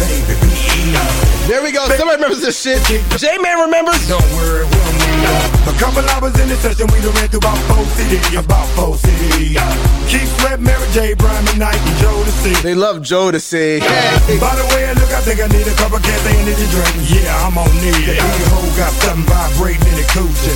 [1.52, 1.84] There we go.
[2.00, 2.80] Somebody remembers this shit.
[3.20, 4.08] J Man remembers.
[4.08, 5.68] Don't worry, we'll meet up.
[5.68, 8.96] A couple hours in the session, we done ran through about four cities, about four
[8.96, 9.60] cities.
[10.08, 12.56] Keith Sweat, Mary J, Brian McKnight, and Jodeci.
[12.64, 13.82] They love Joe to say.
[13.82, 16.68] By the way, I look, I think I need a cup couple cans of energy
[16.72, 16.96] drink.
[17.12, 18.16] Yeah, I'm on need it.
[18.16, 20.56] Your hoe got something vibrating in the coochie.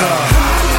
[0.00, 0.73] Uh-huh.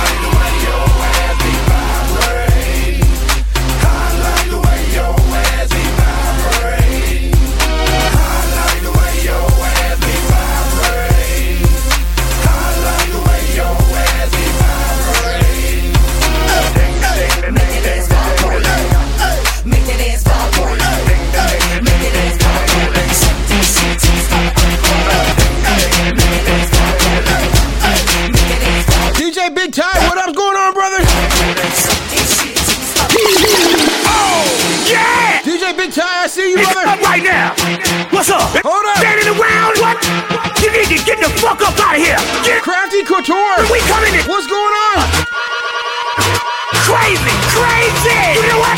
[36.35, 36.83] See you, brother.
[36.83, 37.55] Up right now.
[38.11, 38.43] What's up?
[38.59, 38.99] Hold up.
[38.99, 39.79] Standing around?
[39.79, 39.95] What?
[40.59, 42.19] You need to get the fuck up out of here.
[42.43, 43.63] Get Crafty Couture.
[43.71, 44.23] We coming in.
[44.27, 44.99] What's going on?
[46.83, 48.19] Crazy, crazy.
[48.35, 48.77] You know what?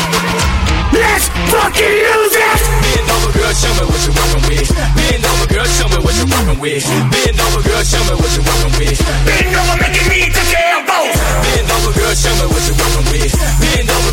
[0.94, 2.58] Let's fucking use it.
[2.94, 4.70] Bend over, girl, show me what you rockin' with.
[4.94, 6.86] Bend over, girl, show me what you rockin' with.
[7.10, 8.98] Bend over, girl, show me what you rockin' with.
[9.26, 11.10] Bend over, make it need to get both.
[11.42, 13.67] Bend over, girl, show me what you rockin' with.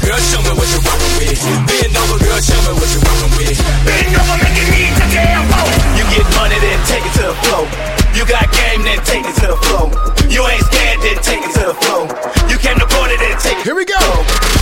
[0.06, 1.42] Bend over, girl, show me what you rockin' with.
[1.66, 3.58] Bend over, girl, show me what you rockin' with.
[3.86, 5.74] Bend over, make it need to get both.
[5.98, 7.66] You get money, then take it to the flow.
[8.14, 9.90] You got game, then take it to the flow.
[10.30, 12.06] You ain't scared, then take it to the flow.
[12.50, 13.64] You came to party, then take it.
[13.64, 14.55] Here we go.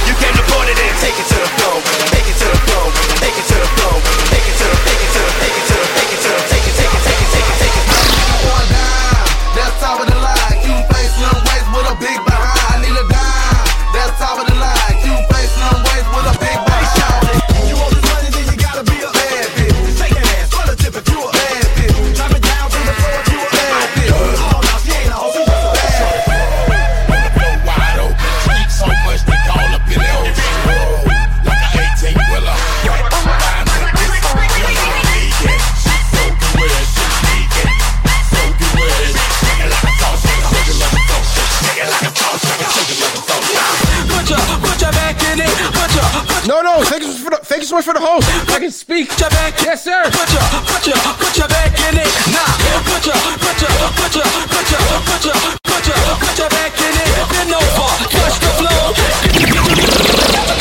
[47.74, 48.30] So much for the host.
[48.54, 49.10] I can speak.
[49.18, 49.58] your back.
[49.66, 50.06] Yes, sir.
[50.14, 52.12] Put your, put your, put your back in it.
[52.30, 52.46] Nah.
[52.86, 56.74] Put your, put your, put your, put your, put your, put your, put your back
[56.78, 57.10] in it.
[57.34, 58.94] Bend over, touch the floor.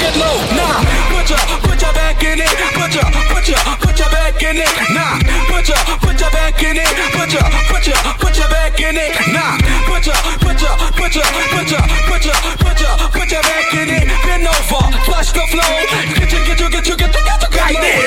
[0.00, 0.40] Get low.
[0.56, 0.80] Nah.
[1.12, 2.56] Put your, put your back in it.
[2.80, 4.72] Put your, put your, put your back in it.
[4.96, 5.20] Nah.
[5.52, 6.88] Put your, put your back in it.
[7.12, 9.12] Put your, put your, put your back in it.
[9.28, 9.60] Nah.
[9.84, 13.68] Put your, put your, put your, put your, put your, put your, put your back
[13.68, 13.71] in it.
[13.71, 13.71] Bend
[15.22, 15.86] aşka flow.
[16.20, 18.01] Gece gece gece gece gece kaydı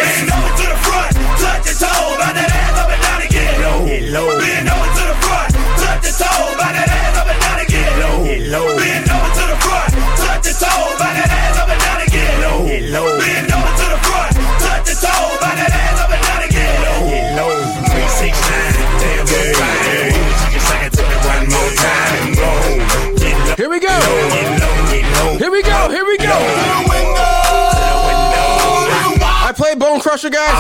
[30.16, 30.56] Crusher, guys.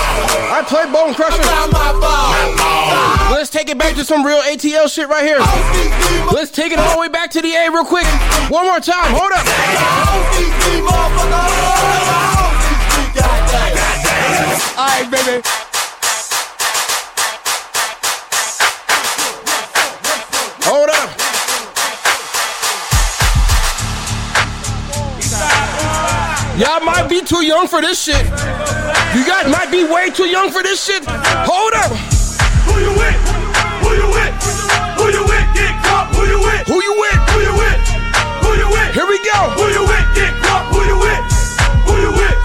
[0.51, 1.41] I play Bone Crusher.
[3.33, 5.39] Let's take it back to some real ATL shit right here.
[6.33, 8.05] Let's take it all the way back to the A real quick.
[8.51, 9.15] One more time.
[9.15, 9.47] Hold up.
[14.77, 15.41] All right, baby.
[20.65, 21.25] Hold up.
[26.59, 28.64] Y'all might be too young for this shit.
[29.15, 31.01] You guys might be way too young for this shit.
[31.07, 31.87] Hold up.
[32.67, 33.15] Who you with?
[33.79, 34.33] Who you with?
[34.99, 35.47] Who you with?
[35.55, 36.11] Get caught.
[36.19, 36.67] Who you with?
[36.67, 37.15] Who you with?
[37.31, 37.79] Who you with?
[38.43, 38.91] Who you with?
[38.91, 39.39] Here we go.
[39.55, 40.05] Who you with?
[40.19, 40.67] Get caught.
[40.67, 41.23] Who you with?
[41.87, 42.37] Who you with?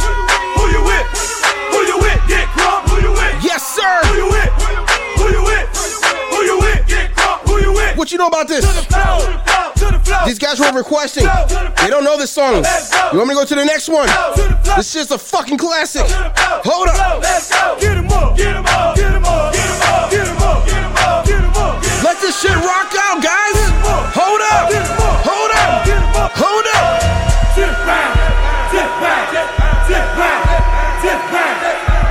[0.55, 1.07] Who you with?
[1.75, 2.21] Who you with?
[2.31, 2.87] Get caught.
[2.87, 3.35] Who you with?
[3.43, 4.07] Yes, sir.
[4.07, 4.51] Who you with?
[5.19, 5.67] Who you with?
[6.31, 6.87] Who you with?
[6.87, 7.43] Get caught.
[7.51, 7.99] Who you with?
[7.99, 8.63] What you know about this?
[10.59, 11.25] Were requesting.
[11.81, 12.65] They don't know this song.
[13.13, 14.09] You want me to go to the next one?
[14.77, 16.07] This shit's a fucking classic.
[16.65, 17.23] Hold up.
[22.03, 23.59] Let this shit rock out, guys.
[24.17, 24.73] Hold up.
[25.23, 25.87] Hold up.
[26.35, 26.99] Hold up.
[27.55, 28.11] Tip back.
[28.73, 29.31] Tip back.
[29.87, 30.43] Tip back.
[31.03, 31.55] Tip back.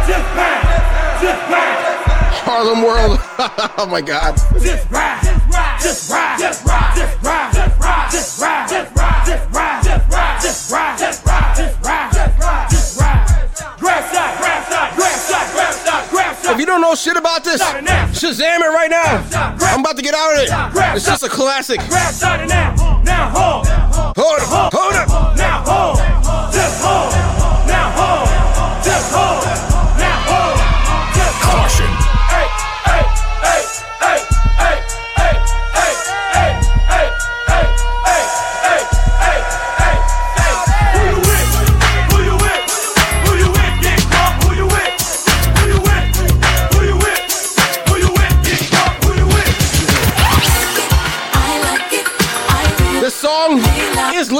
[0.05, 1.19] Tip back.
[1.19, 1.89] Tip back.
[2.49, 3.19] Harlem World.
[3.77, 4.35] oh my God.
[4.59, 7.58] Just ride, just ride, just ride, just ride, just ride,
[8.11, 12.39] just ride, just ride, just ride, just ride, just ride, just ride, just ride, just
[12.39, 13.25] ride, just ride.
[13.79, 16.53] Grab shot, grab shot, grab shot, grab shot, grab shot.
[16.53, 19.23] If you don't know shit about this, Shazam it right now.
[19.67, 20.95] I'm about to get out of it.
[20.95, 21.79] It's just a classic.
[21.87, 23.67] Grab shot it now, now hold,
[24.17, 24.73] Hold up.
[24.73, 25.37] Hold up.
[25.37, 25.97] now hold,
[26.53, 27.13] just hold,
[27.67, 29.68] now hold, just hold,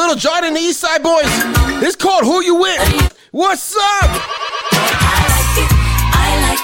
[0.10, 1.84] Lil Jon and the East Side Boyz.
[1.84, 3.16] It's called Who You With.
[3.30, 4.10] What's up?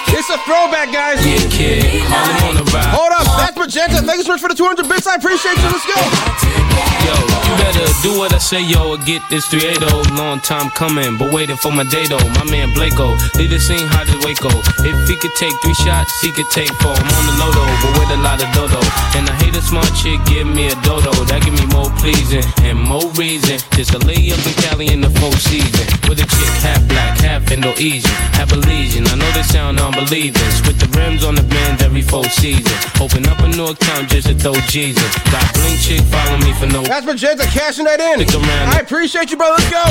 [0.08, 1.24] It's a throwback, guys.
[1.24, 2.02] Yeah, kid.
[2.06, 3.24] Hold up.
[3.38, 4.02] That's Magenta.
[4.02, 5.06] Thanks so much for the 200 bits.
[5.06, 5.62] I appreciate you.
[5.62, 6.65] Let's go.
[7.06, 10.14] Yo, you better do what I say, yo, or get this 380.
[10.16, 12.22] Long time coming, but waiting for my day though.
[12.38, 14.50] My man Blako, lead the scene hot as Waco.
[14.84, 16.94] If he could take three shots, he could take four.
[16.94, 18.80] I'm on the lodo, but with a lot of dodo.
[19.16, 21.12] And I hate a smart chick, give me a dodo.
[21.28, 23.58] That give me more pleasing and more reason.
[23.72, 25.86] Just a lay up in Cali in the full season.
[26.08, 29.08] With a chick half black, half Indo-Asian, half Belizean.
[29.08, 30.50] I know they sound unbelieving.
[30.66, 32.76] With the rims on the bend every full season.
[33.00, 35.06] Open up a new account just to throw Jesus.
[35.30, 36.82] Got blink chick follow me for no.
[36.82, 38.22] That's Magenta cashing that in.
[38.22, 39.50] I appreciate you, bro.
[39.50, 39.82] Let's go.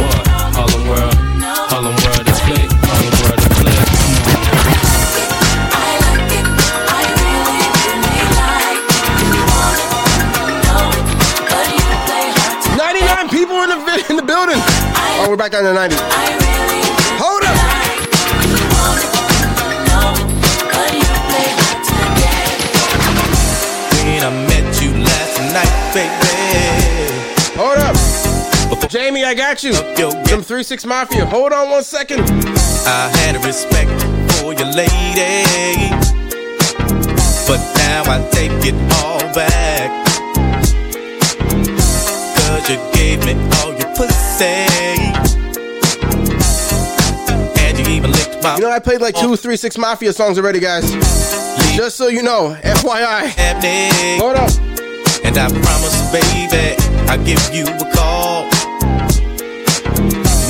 [0.55, 1.15] Harlem World,
[1.71, 2.71] Harlem World is lit.
[2.85, 3.95] Harlem World is lit.
[12.77, 14.59] 99 people in the in the building.
[14.59, 15.95] Oh, we're back down to 90.
[17.17, 17.55] Hold up.
[23.91, 26.34] When I met you last night, baby.
[28.71, 28.89] Up.
[28.89, 29.73] Jamie, I got you.
[29.97, 31.25] Yo, Some 3 6 Mafia.
[31.25, 32.21] Hold on one second.
[32.21, 33.89] I had a respect
[34.33, 35.89] for your lady.
[37.47, 39.91] But now I take it all back.
[42.37, 44.45] Cause you gave me all your pussy.
[47.61, 50.37] And you even licked my You know, I played like two 3 6 Mafia songs
[50.37, 50.91] already, guys.
[51.75, 54.19] Just so you know, FYI.
[54.19, 54.51] Hold up.
[55.23, 56.75] And I promise, baby,
[57.09, 58.54] I'll give you a call.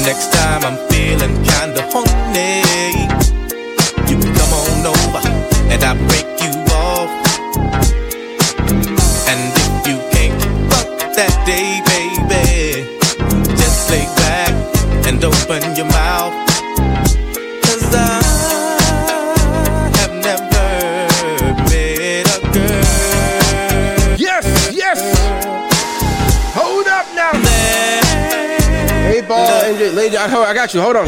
[0.06, 2.61] Next time I'm feeling kinda horny,
[4.07, 5.22] you can come on over
[5.72, 7.10] and I'll break you off.
[9.32, 10.41] And if you can't
[10.72, 12.86] fuck that day, baby,
[13.57, 14.53] just lay back
[15.07, 16.44] and open your mouth.
[29.94, 30.82] Lady, I, I got you.
[30.82, 31.06] Hold on.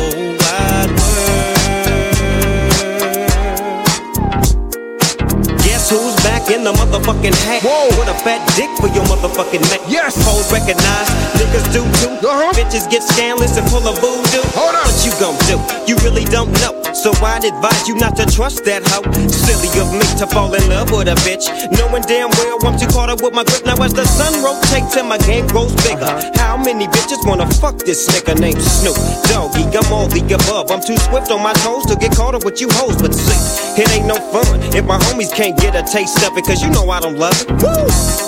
[5.63, 7.63] Guess who's back in the motherfucking hat?
[7.63, 7.91] Whoa.
[7.99, 9.81] With a fat dick for your motherfucking neck.
[9.87, 10.15] Yes.
[10.23, 12.13] Hoes recognize, niggas do too.
[12.23, 12.51] Uh-huh.
[12.55, 14.43] Bitches get scandalous and full of voodoo.
[14.55, 14.87] Hold on.
[14.87, 15.59] What you gon' do?
[15.85, 16.73] You really don't know.
[16.95, 19.05] So I'd advise you not to trust that hoe.
[19.27, 21.45] Silly of me to fall in love with a bitch.
[21.75, 23.65] Knowing damn well I'm too caught up with my grip.
[23.65, 26.09] Now as the sun rotates and my game grows bigger.
[26.39, 28.97] How many bitches wanna fuck this nigga named Snoop?
[29.29, 30.71] Doggy, I'm all the above.
[30.71, 32.97] I'm too swift on my toes to get caught up with you hoes.
[32.97, 36.36] But see, it ain't no fun if my homies can't get a taste of it.
[36.45, 37.49] Cause you know I don't love it.
[37.49, 38.27] Woo!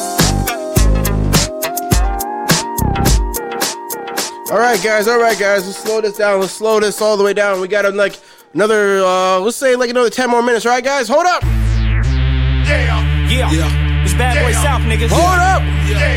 [4.51, 5.07] All right, guys.
[5.07, 5.67] All right, guys.
[5.67, 6.41] Let's slow this down.
[6.41, 7.61] Let's slow this all the way down.
[7.61, 8.19] We got uh, like
[8.53, 10.65] another, uh, let's say like another 10 more minutes.
[10.65, 11.07] All right, guys?
[11.07, 11.43] Hold up.
[11.43, 13.29] Yeah.
[13.29, 13.51] Yeah.
[13.51, 14.03] yeah.
[14.03, 15.13] It's Bad Boy South, niggas.
[15.13, 15.61] Hold up.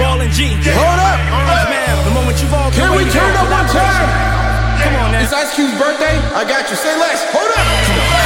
[0.01, 0.49] Ball and G.
[0.49, 1.21] Hold up.
[1.29, 4.09] Orange Man, the moment you've all Can we turn up one time?
[4.81, 5.21] Come on now.
[5.21, 6.17] It's Ice Cube's birthday.
[6.33, 6.77] I got you.
[6.77, 7.21] Say less.
[7.33, 8.22] Hold up.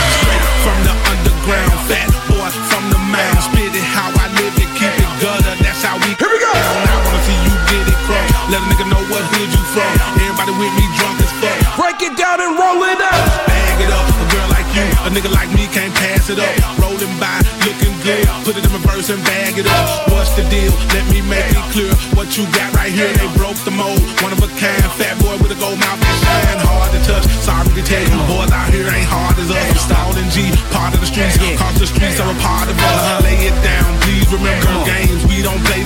[10.47, 11.59] Everybody with me drunk as fuck.
[11.75, 13.19] Break it down and roll it up.
[13.51, 14.07] Bag it up.
[14.07, 16.55] A girl like you, a nigga like me can't pass it up.
[16.79, 18.23] Rolling by, looking good.
[18.47, 20.07] Put it in reverse and bag it up.
[20.07, 20.71] What's the deal?
[20.95, 21.91] Let me make it clear.
[22.15, 23.99] What you got right here, they broke the mold.
[24.23, 26.63] One of a kind, fat boy with a gold mouth and shine.
[26.63, 27.27] Hard to touch.
[27.43, 29.59] Sorry to tell you, boys out here ain't hard as us.
[29.59, 31.43] I'm stalling G, part of the streets.
[31.59, 33.03] Cause the streets are a part of us.
[33.27, 35.27] Lay it down, please remember games.
[35.27, 35.86] We don't play.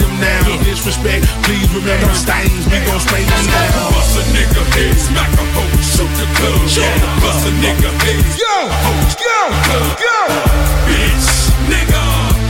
[0.80, 2.64] Disrespect, please remember the stains.
[2.72, 3.92] We gon' spray them down.
[3.92, 6.56] Bust a nigga head, smack a hoe, shoot the club.
[7.20, 8.64] Bust a nigga head, Go.
[9.20, 9.40] Go.
[10.00, 10.16] Go.
[10.88, 12.00] bitch, nigga,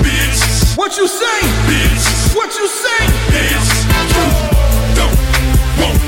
[0.07, 1.41] bitch, What you say?
[1.67, 3.03] bitch, What you say?
[3.35, 3.67] bitch.
[3.99, 5.11] You don't
[5.83, 5.99] want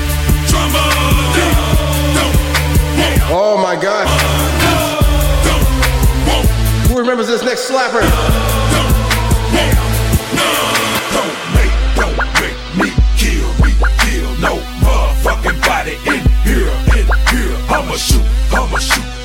[0.47, 0.83] drama.
[1.35, 1.47] You
[2.15, 2.35] don't
[3.03, 4.07] want, Oh my God.
[6.87, 7.99] Who remembers this next slapper?
[17.93, 19.22] I'ma shoot, I'ma shoot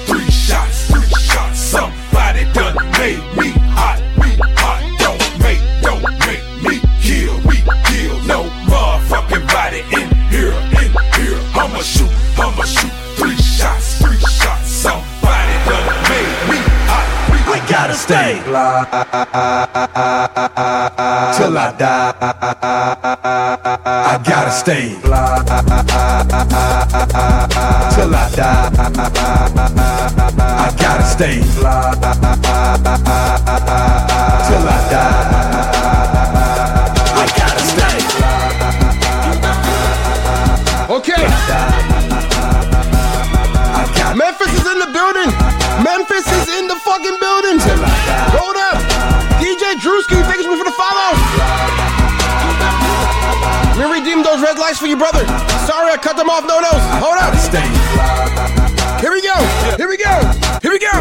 [18.08, 18.40] stay
[21.36, 22.14] till I die.
[23.84, 24.96] I gotta stay
[27.92, 28.70] till I die.
[30.40, 31.66] I gotta stay till
[34.66, 35.14] I die.
[37.12, 37.96] I gotta stay.
[40.96, 41.24] Okay.
[44.16, 45.30] Memphis is in the building.
[45.84, 47.87] Memphis is in the fucking building.
[54.78, 55.26] For you, brother.
[55.66, 56.46] Sorry, I cut them off.
[56.46, 56.70] No, no.
[57.02, 57.34] Hold up.
[59.00, 59.34] Here we go.
[59.76, 60.14] Here we go.
[60.62, 60.92] Here we go.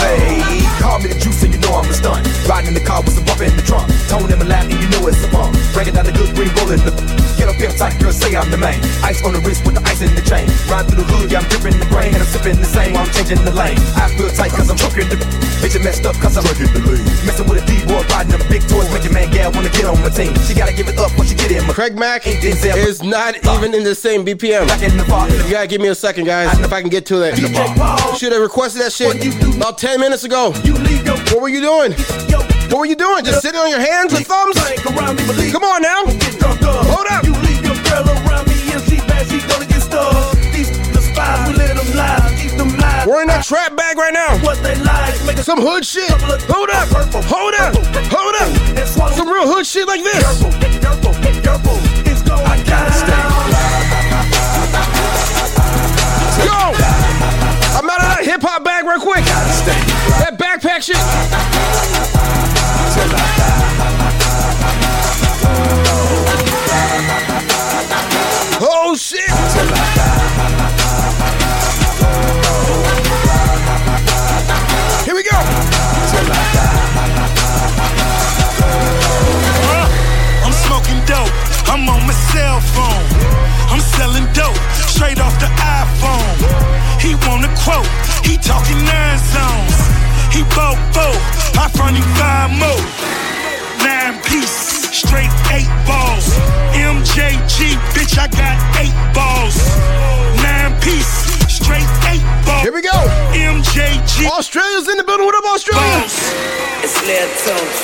[0.00, 0.40] Hey,
[0.80, 2.26] call me the juice and you know I'm a stunt.
[2.48, 3.92] Riding in the car with some bump in the trunk.
[4.08, 5.28] Tone in my lap and you know it's a
[5.74, 5.84] pump.
[5.84, 6.92] Breaking down the good green rolling the
[7.36, 8.78] Get up here tight, girl, say I'm the man.
[9.02, 10.46] Ice on the wrist with the ice in the chain.
[10.70, 12.14] Ride through the hood, yeah, I'm dripping the grain.
[12.14, 13.78] And I'm sipping the same while I'm changing the lane.
[13.98, 15.18] I feel tight cause I'm choking the
[15.60, 17.04] Bitch, you messed up cause I'm drinking the lean.
[17.26, 18.86] Messing with a D-boy, riding them big toys.
[18.94, 20.32] Make your man gal wanna get on my team.
[20.46, 23.74] She gotta give it up when she get in my Craig Mack is not even
[23.74, 24.70] in the same BPM.
[24.70, 27.36] You gotta give me a second, guys, if I can get to that.
[28.18, 29.18] Should have requested that shit
[29.56, 30.52] about 10 minutes ago.
[31.34, 32.53] What were you doing?
[32.74, 33.24] What were you doing?
[33.24, 34.56] Just sitting on your hands with thumbs?
[34.82, 36.02] Come on now.
[36.90, 37.22] Hold up.
[43.06, 44.38] We're in that trap bag right now.
[45.40, 46.10] Some hood shit.
[46.50, 46.88] Hold up.
[47.30, 47.76] Hold up.
[48.10, 49.14] Hold up.
[49.14, 50.42] Some real hood shit like this.
[56.42, 56.58] Yo!
[57.78, 59.24] I'm out of that hip hop bag real quick.
[60.18, 61.33] That backpack shit.
[90.54, 90.60] He
[90.94, 91.14] four.
[91.58, 92.82] I front him five more.
[93.82, 96.30] Nine piece, straight eight balls.
[96.78, 99.58] MJG, bitch, I got eight balls.
[100.46, 102.62] Nine piece, straight eight balls.
[102.62, 102.94] Here we go.
[103.34, 104.30] MJG.
[104.30, 105.26] Australia's in the building.
[105.26, 106.06] What up, Australia?
[106.86, 107.78] It's Lil Tunes.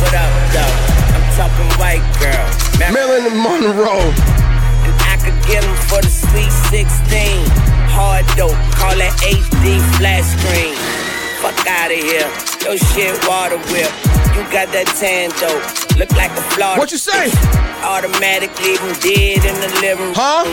[0.00, 0.74] What up, though?
[1.12, 2.48] I'm talking white girl.
[2.80, 4.08] Marilyn Monroe.
[4.88, 7.44] And I could get 'em for the sweet 16.
[7.92, 11.09] Hard dope, call it HD flat screen.
[11.40, 12.28] Fuck out of here.
[12.64, 13.88] Your shit water whip.
[14.36, 15.64] You got that tan dope.
[15.96, 16.78] Look like a Florida.
[16.78, 17.32] What you say?
[17.80, 20.14] Automatic, leave 'em dead in the living room.
[20.14, 20.44] Huh?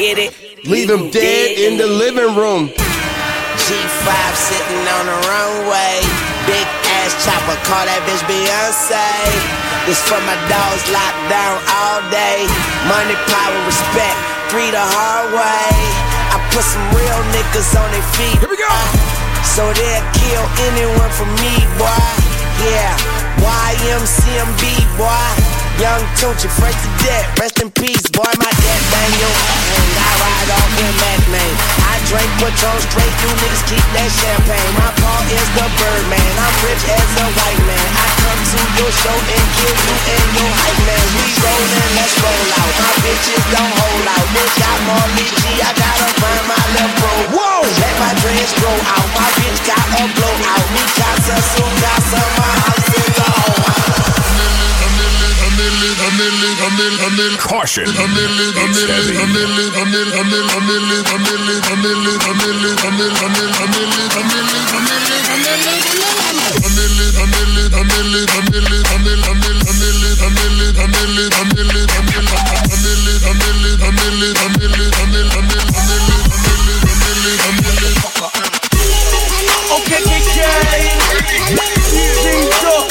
[0.00, 0.32] Get it?
[0.64, 2.72] Leave him dead in the living room.
[3.60, 6.00] G5 sitting on the runway.
[6.48, 9.04] Big ass chopper, call that bitch Beyonce.
[9.84, 12.48] This for my dogs locked down all day.
[12.88, 14.16] Money, power, respect,
[14.48, 15.68] three the hard way.
[16.32, 18.40] I put some real niggas on their feet.
[18.40, 19.11] Here we go.
[19.44, 22.06] So they'll kill anyone for me, boy.
[22.62, 22.94] Yeah,
[23.42, 24.62] YMCMB,
[24.96, 25.28] boy.
[25.80, 28.30] Young Tunechi, fresh to death, rest in peace, boy.
[28.38, 31.52] My dad I ride off in Mac man.
[31.90, 34.72] I drink Patron straight, you niggas keep that champagne.
[34.78, 37.88] My Paul is the Birdman, I'm rich as a white man.
[37.98, 41.06] I come to your show and kill you and your hype man.
[41.18, 42.72] We rollin', let's roll out.
[42.78, 44.26] My bitches don't hold out.
[44.32, 47.14] Bitch, I'm on G, I gotta find my little bro.
[47.36, 47.66] Whoa!
[47.82, 49.08] Let my dreads grow out.
[49.18, 50.66] My bitch got a blowout.
[50.72, 53.71] Me casa, su casa, my house is a hoe.
[57.52, 57.84] Caution.
[79.72, 80.38] Okay, KK.
[82.22, 82.86] G's up.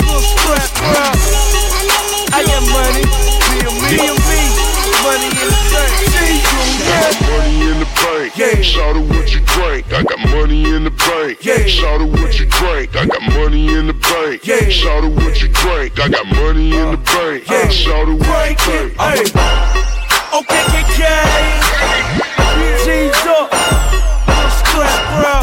[0.00, 1.65] Little scrap, bro.
[2.36, 3.00] I got money.
[3.48, 4.40] Me and me and me.
[5.00, 5.92] Money in the bank.
[6.04, 6.52] See you,
[6.84, 8.36] I money in the bank.
[8.36, 8.60] Yeah.
[8.60, 9.90] Shout out what you drink.
[9.90, 11.42] I got money in the bank.
[11.42, 11.64] Yeah.
[11.64, 12.94] Shout out what you drink.
[12.94, 14.46] I got money in the bank.
[14.46, 14.68] Yeah.
[14.68, 15.98] Shout out what you drink.
[15.98, 17.48] I got money in the bank.
[17.48, 17.68] Yeah.
[17.70, 19.00] Shout out what you drink.
[19.00, 19.24] Hey.
[20.36, 21.08] Okay, KK.
[22.84, 23.48] G's up.
[24.60, 25.40] Scrap, bro.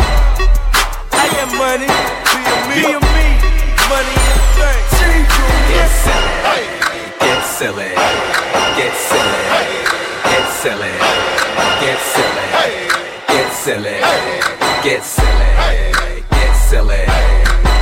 [1.10, 1.90] I got money.
[1.90, 3.26] Me and me and me.
[3.90, 4.82] Money in the bank.
[4.94, 5.18] See
[6.78, 6.82] you.
[7.64, 7.95] Get silly,
[8.76, 9.44] get silly,
[10.27, 10.91] get silly,
[11.80, 12.44] get silly,
[13.31, 13.99] get silly,
[14.84, 15.48] get silly, get silly,
[16.27, 17.03] get silly.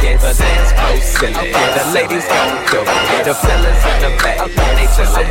[0.03, 1.49] Get the dance floor silly.
[1.49, 3.25] The ladies gon' do it.
[3.25, 5.25] The fellas in the back, they silly.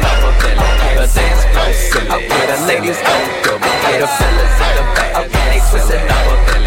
[0.99, 2.27] The dance floor silly.
[2.27, 4.03] The ladies gon' do it.
[4.03, 6.60] The fellas in the back, they silly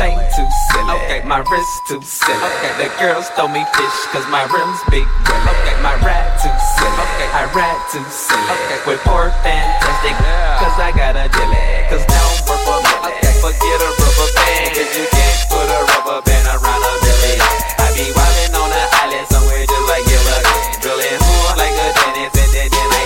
[0.00, 0.96] chain too silly.
[1.04, 2.40] Okay, my wrist too silly.
[2.40, 5.04] Okay, the girls throw me fish cause my rims big.
[5.04, 5.52] Really.
[5.52, 6.96] Okay, my rat too silly.
[7.04, 8.48] Okay, I rat too silly.
[8.48, 10.16] Okay, with poor fantastic
[10.56, 11.60] cause I got a jelly.
[11.92, 12.76] Cause now I'm worth a.
[13.12, 17.36] Okay, forget a rubber band cause you can't put a rubber band around a billy.
[17.76, 20.56] I be wildin' on an island somewhere just like Gilligan.
[20.80, 23.02] Drillin' hard like a dentist and then, then I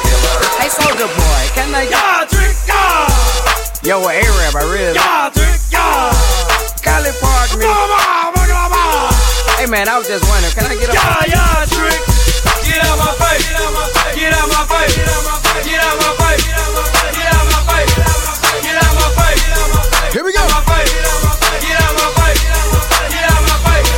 [0.62, 1.90] Hey, soldier boy, can I?
[1.90, 3.10] Y'all drink, y'all!
[3.82, 4.94] Yo, well, Arab, I really.
[4.94, 5.43] Y'all drink!
[9.74, 11.98] Man, I was just wondering, can I get a Yeah, yeah, trick.
[12.62, 13.42] Get out my face.
[13.42, 14.14] Get out my face.
[14.14, 14.94] Get out my face.
[15.66, 16.46] Get out my face.
[16.46, 17.18] Get out my face.
[17.18, 17.90] Get out my face.
[18.62, 19.42] Get out my face.
[20.14, 20.46] Here we go.
[20.46, 20.94] Get out my face.
[21.58, 22.38] Get out my face.
[23.10, 23.90] Get out my face.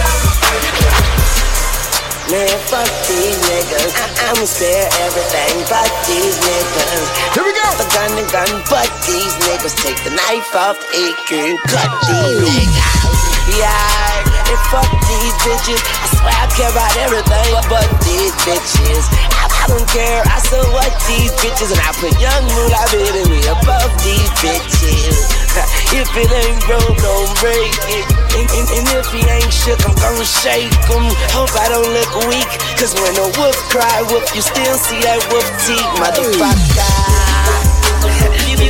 [2.33, 3.93] Man, fuck these niggas.
[4.01, 7.05] I- I'ma spare everything but these niggas.
[7.37, 7.69] Here we go.
[7.77, 11.93] The gun and gun, but these niggas take the knife off the AK and cut
[12.09, 13.36] these niggas.
[13.65, 15.81] And fuck these bitches.
[15.81, 19.05] I swear I care about everything but these bitches.
[19.33, 20.21] I, I don't care.
[20.29, 25.17] I still what these bitches, and I put young moolah baby me above these bitches.
[25.97, 28.05] if it ain't broke, don't break it.
[28.37, 31.05] And, and, and if he ain't shook, I'm gonna shake him.
[31.33, 35.25] Hope I don't look weak, cause when a wolf cry, wolf, you still see that
[35.33, 37.26] wolf teeth, motherfucker.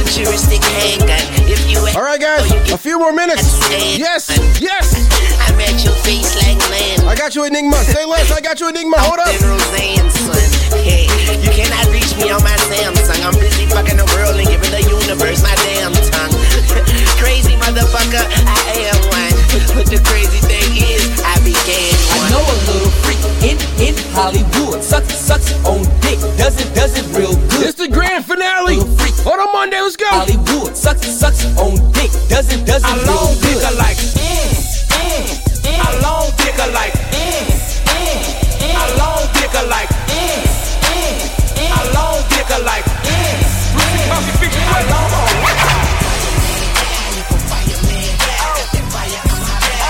[0.06, 1.18] Futuristic handgun.
[1.50, 3.58] If you All right, guys, oh, a few more minutes.
[3.98, 4.30] Yes,
[4.62, 4.94] yes.
[5.42, 7.02] I'm your face like land.
[7.10, 7.82] I got you, Enigma.
[7.82, 8.30] Say less.
[8.30, 9.02] I got you, Enigma.
[9.02, 9.26] Hold up.
[9.42, 10.38] Roseanne, son.
[10.78, 11.10] Hey,
[11.42, 13.18] you cannot reach me on my Samsung.
[13.26, 16.34] I'm busy fucking the world and giving the universe my damn tongue.
[17.20, 19.34] crazy motherfucker, I am one.
[19.74, 23.15] But the crazy thing is, I began I know a little freak
[23.46, 24.82] in in Hollywood.
[24.82, 26.18] Sucks sucks on dick.
[26.36, 27.66] Does it does it real good.
[27.66, 28.78] It's the grand finale.
[29.22, 29.80] Hold on, Monday.
[29.80, 30.06] Let's go.
[30.10, 32.10] Hollywood sucks sucks on dick.
[32.28, 33.62] Does it does it I real long good.
[33.62, 33.98] dick like.
[33.98, 35.78] Eh, eh, eh.
[35.78, 36.94] I long dick like.
[38.66, 39.90] I long dick like.
[41.56, 42.86] I long dick like.
[44.66, 45.06] I long.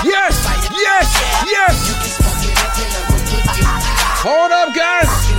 [0.03, 0.35] Yes,
[0.71, 1.07] yes,
[1.49, 1.86] yes.
[4.19, 5.36] Hold up, guys.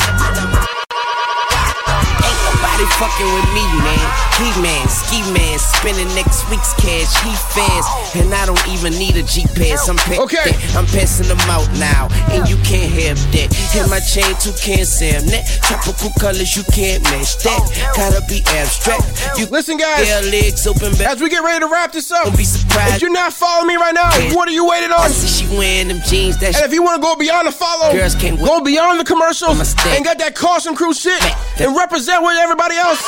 [2.78, 4.06] Nobody fucking with me, man.
[4.38, 7.10] He man, ski man, spending next week's cash.
[7.26, 9.88] He fast, and I don't even need a G-Pass.
[9.88, 10.54] I'm pa- Okay.
[10.78, 13.50] I'm passing them out now, and you can't have that.
[13.74, 14.30] And my chain
[14.62, 15.46] can't Sam that.
[15.66, 17.58] Tropical colors you can't match that.
[17.96, 19.10] Gotta be abstract.
[19.36, 20.06] You Listen, guys.
[20.06, 21.08] Yeah, legs open back.
[21.08, 22.96] As we get ready to wrap this up, Don't be surprised.
[22.96, 25.10] if you're not following me right now, what are you waiting I on?
[25.10, 27.92] see she wearing them jeans that And if you want to go beyond the follow,
[27.92, 31.18] Girls can't go beyond the commercials and got that caution crew shit
[31.58, 33.00] and represent with everybody else.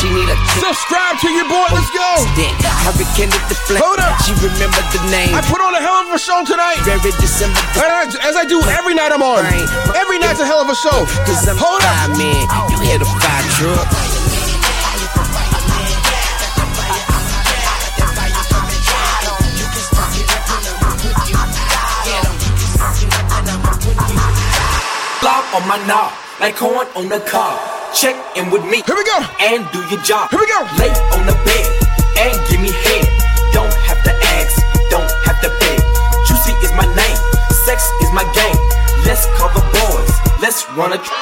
[0.00, 1.66] she need a Subscribe to your boy.
[1.70, 2.08] Let's go.
[2.34, 3.82] I rekindled the flame.
[3.82, 4.18] Hold up.
[4.26, 5.34] She remembered the name.
[5.34, 6.80] I put on a hell of a show tonight.
[6.82, 7.58] Very December.
[7.78, 9.44] And I, as I do every night I'm on.
[9.94, 11.06] Every night's a hell of a show.
[11.26, 12.16] Cause I'm Hold up.
[12.18, 12.42] man.
[12.70, 14.13] You hear the fire truck.
[25.54, 26.10] On my knob,
[26.40, 27.54] like corn on the cob.
[27.94, 28.82] Check in with me.
[28.82, 29.18] Here we go.
[29.38, 30.30] And do your job.
[30.30, 30.60] Here we go.
[30.82, 31.66] Lay on the bed
[32.18, 33.06] and give me head.
[33.54, 34.58] Don't have to ask,
[34.90, 35.78] don't have to beg.
[36.26, 37.18] Juicy is my name,
[37.66, 38.58] sex is my game.
[39.06, 40.10] Let's call the boys,
[40.42, 41.14] let's run a tr-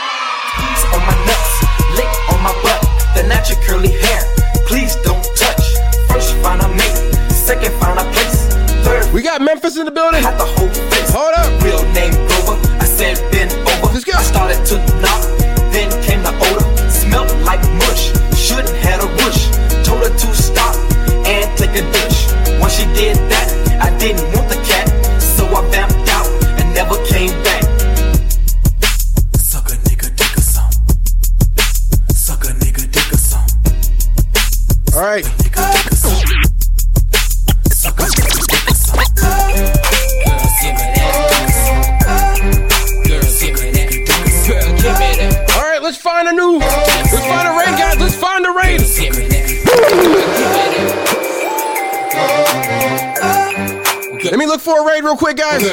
[0.97, 1.53] on my nuts,
[1.93, 2.81] lick on my butt,
[3.15, 4.23] the natural curly hair.
[4.65, 5.77] Please don't touch.
[6.09, 6.97] First find a mate,
[7.29, 8.49] second find a place,
[8.81, 10.23] third We got Memphis in the building.
[10.23, 11.11] had the whole face.
[11.13, 11.63] Hold up.
[11.63, 12.32] Real name
[14.23, 15.23] Started to knock,
[15.73, 16.67] then came the odor.
[17.45, 18.13] Like mush.
[18.37, 19.07] Shouldn't had a.
[19.85, 20.75] Told her to stop
[21.27, 21.83] and take a.
[22.61, 23.49] Once she did that,
[23.81, 24.89] I didn't want the cat,
[25.21, 26.27] so I vamped out
[26.59, 27.63] and never came back.
[29.35, 29.83] Suck a
[46.23, 46.59] find a new.
[46.59, 47.99] Let's find a raid, guys.
[47.99, 48.79] Let's find a me.
[54.31, 55.63] Let me look for a raid real quick, guys.
[55.63, 55.69] You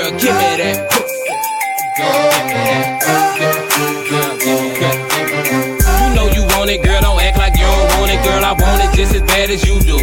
[6.15, 7.01] know you want it, girl.
[7.01, 8.43] Don't act like you don't want it, girl.
[8.43, 9.97] I want it just as bad as you do.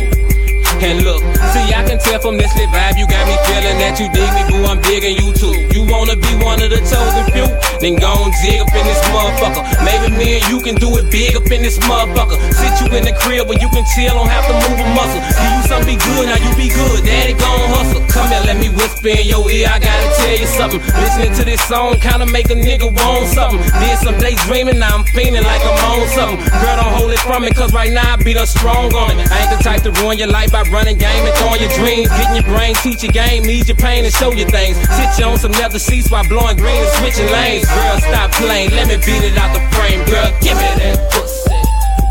[0.78, 3.98] And look, see, I can tell from this lit vibe, you got me feeling that
[3.98, 4.64] you dig me, boo.
[4.66, 5.76] I'm digging you too.
[5.88, 7.48] Wanna be one of the chosen few?
[7.80, 9.64] Then go and dig up in this motherfucker.
[9.84, 12.36] Maybe me and you can do it big up in this motherfucker.
[12.52, 15.22] Sit you in the crib where you can chill, don't have to move a muscle.
[15.22, 17.06] Give you something be good, now you be good.
[17.06, 18.02] Daddy gon' hustle.
[18.10, 19.70] Come here, let me whisper in your ear.
[19.70, 20.82] I gotta tell you something.
[20.98, 23.62] Listening to this song kinda make a nigga want something.
[23.78, 26.42] Did some days dreaming, now I'm feeling like I'm on something.
[26.42, 29.30] Girl, don't hold it from me, cause right now I be the strong on it.
[29.30, 32.10] I ain't the type to ruin your life by running game and throwing your dreams.
[32.10, 34.76] Getting your brain, teach your game, ease your pain and show you things.
[34.98, 37.69] Sit you on some leather the seats while blowing green and switching lanes.
[37.69, 40.01] Girl, stop playing, let me beat it out the frame.
[40.09, 41.53] Girl, give me that pussy.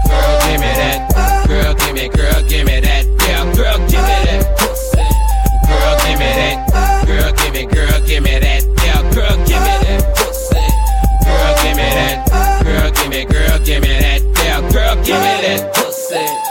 [0.05, 1.47] Girl, give me that.
[1.49, 3.05] Girl, give me, girl, give me that.
[3.25, 5.01] Yeah, girl, give me that pussy.
[5.65, 6.57] Girl, give me that.
[7.09, 8.61] Girl, give me, girl, give me that.
[8.85, 10.61] Yeah, girl, give me that pussy.
[11.25, 12.17] Girl, give me that.
[12.61, 14.21] Girl, give me, girl, give me that.
[14.45, 16.44] Yeah, girl, give me that pussy.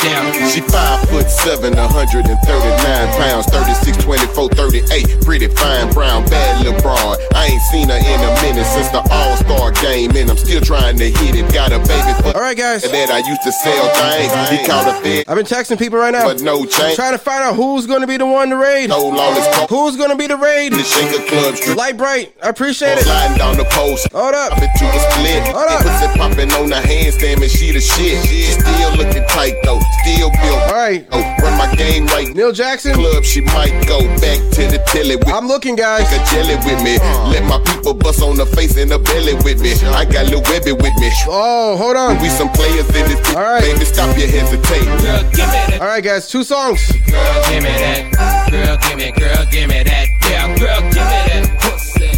[0.00, 0.48] Damn.
[0.50, 2.26] She five foot seven, 139
[3.16, 5.24] pounds, 36, 24, 38.
[5.24, 7.18] Pretty fine brown, bad little broad.
[7.34, 10.60] I ain't seen her in a minute since the All Star game, and I'm still
[10.60, 11.52] trying to hit it.
[11.52, 12.82] Got a baby for All right, guys.
[12.82, 14.32] that I used to sell things.
[14.50, 16.24] He caught a fed, I've been texting people right now.
[16.26, 16.96] but no change.
[16.96, 18.88] Trying to find out who's going to be the one to raid.
[18.88, 19.68] No lawless code.
[19.70, 20.72] Who's going to be the raid?
[20.72, 21.76] The shaker club strip.
[21.76, 22.34] Light bright.
[22.42, 23.04] I appreciate it.
[23.04, 24.10] Sliding down the post.
[24.12, 24.52] Hold up.
[24.52, 25.42] Up into a split.
[25.54, 25.82] Hold up.
[25.82, 28.24] Pussy popping on the handstand, and she the shit.
[28.26, 29.80] She still looking tight though.
[30.02, 30.62] Still built.
[30.68, 31.06] All right.
[31.12, 32.28] Oh, run my game right.
[32.34, 32.94] Neil Jackson.
[32.94, 36.10] Club, she might go back to the telly with I'm looking, guys.
[36.12, 36.98] a jelly with me.
[37.30, 39.72] Let my people bust on the face and the belly with me.
[39.90, 41.10] I got Lil Webby with me.
[41.28, 42.20] Oh, hold on.
[42.20, 43.20] We some players in this.
[43.34, 43.62] All right.
[43.62, 44.84] Baby, stop your hesitate.
[44.84, 45.78] Girl, give me that.
[45.80, 46.28] All right, guys.
[46.28, 46.80] Two songs.
[47.06, 48.48] Girl, give me that.
[48.50, 50.06] Girl, give me, girl, give me that.
[50.28, 52.10] Yeah, girl, give me that pussy.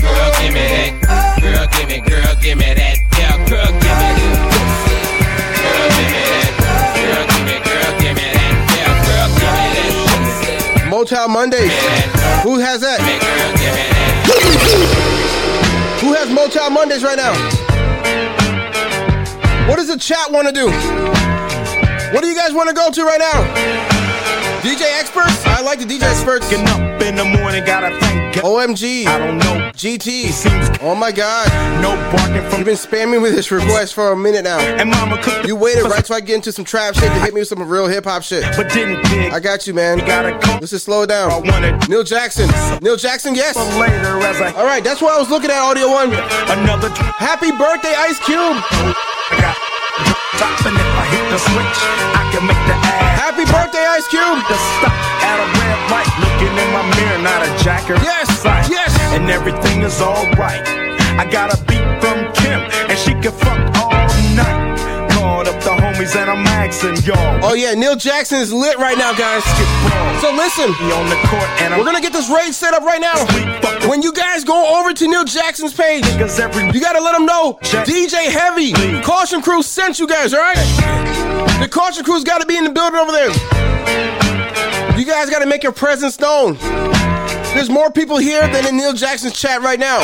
[0.00, 1.40] Girl, give me that.
[1.40, 3.11] Girl, give me, girl, give me that.
[11.02, 11.72] Motown Mondays.
[12.44, 13.00] Who has that?
[16.00, 17.32] Who has Motown Mondays right now?
[19.68, 20.66] What does the chat want to do?
[22.14, 23.42] What do you guys want to go to right now?
[24.62, 25.44] DJ experts?
[25.44, 26.91] I like the DJ experts.
[27.02, 28.44] In the morning, gotta thank God.
[28.44, 29.06] OMG.
[29.06, 29.70] I don't know.
[29.74, 30.30] GT.
[30.30, 31.48] Seems Oh my god.
[31.82, 34.60] no barking from You've been spamming with this request for a minute now.
[34.60, 35.46] and mama cooked.
[35.46, 37.60] You waited right till I get into some trap shit to hit me with some
[37.68, 38.44] real hip hop shit.
[38.56, 39.32] but didn't dig.
[39.32, 39.98] I got you, man.
[39.98, 41.46] Gotta come Let's just slow it I down.
[41.46, 42.48] wanted Neil Jackson.
[42.80, 43.54] Neil Jackson, yes.
[43.58, 46.12] for later as I All right, that's what I was looking at, Audio One.
[46.54, 46.88] another
[47.18, 48.38] Happy birthday, Ice Cube.
[48.38, 49.56] I got
[50.38, 51.78] top and if I hit the switch,
[52.14, 55.61] I can make the ass Happy birthday, Ice Cube.
[55.92, 57.94] To stop at a red light, looking in my mirror, not a jacker.
[58.02, 58.68] Yes, sight.
[58.70, 58.96] yes.
[59.12, 60.62] and everything is alright.
[61.18, 63.92] I got a beat from Kim, and she can fuck all
[64.34, 65.10] night.
[65.12, 67.44] Called up the homies, and I'm asking y'all.
[67.44, 69.44] Oh yeah, Neil Jackson is lit right now, guys.
[70.20, 73.26] So listen, on the court, and we're gonna get this raid set up right now.
[73.88, 76.18] When you guys go over to Neil Jackson's page, you
[76.80, 78.72] gotta let them know DJ Heavy.
[79.02, 80.56] Caution Crew sent you guys, all right?
[81.60, 84.21] The Caution Crew's gotta be in the building over there.
[85.02, 86.54] You guys gotta make your presence known.
[87.54, 89.98] There's more people here than in Neil Jackson's chat right now.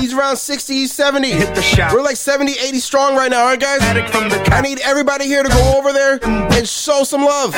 [0.00, 1.28] He's around 60, 70.
[1.28, 1.92] Hit the shot.
[1.92, 3.80] We're like 70, 80 strong right now, all right, guys?
[4.10, 7.54] From the I need everybody here to go over there and show some love.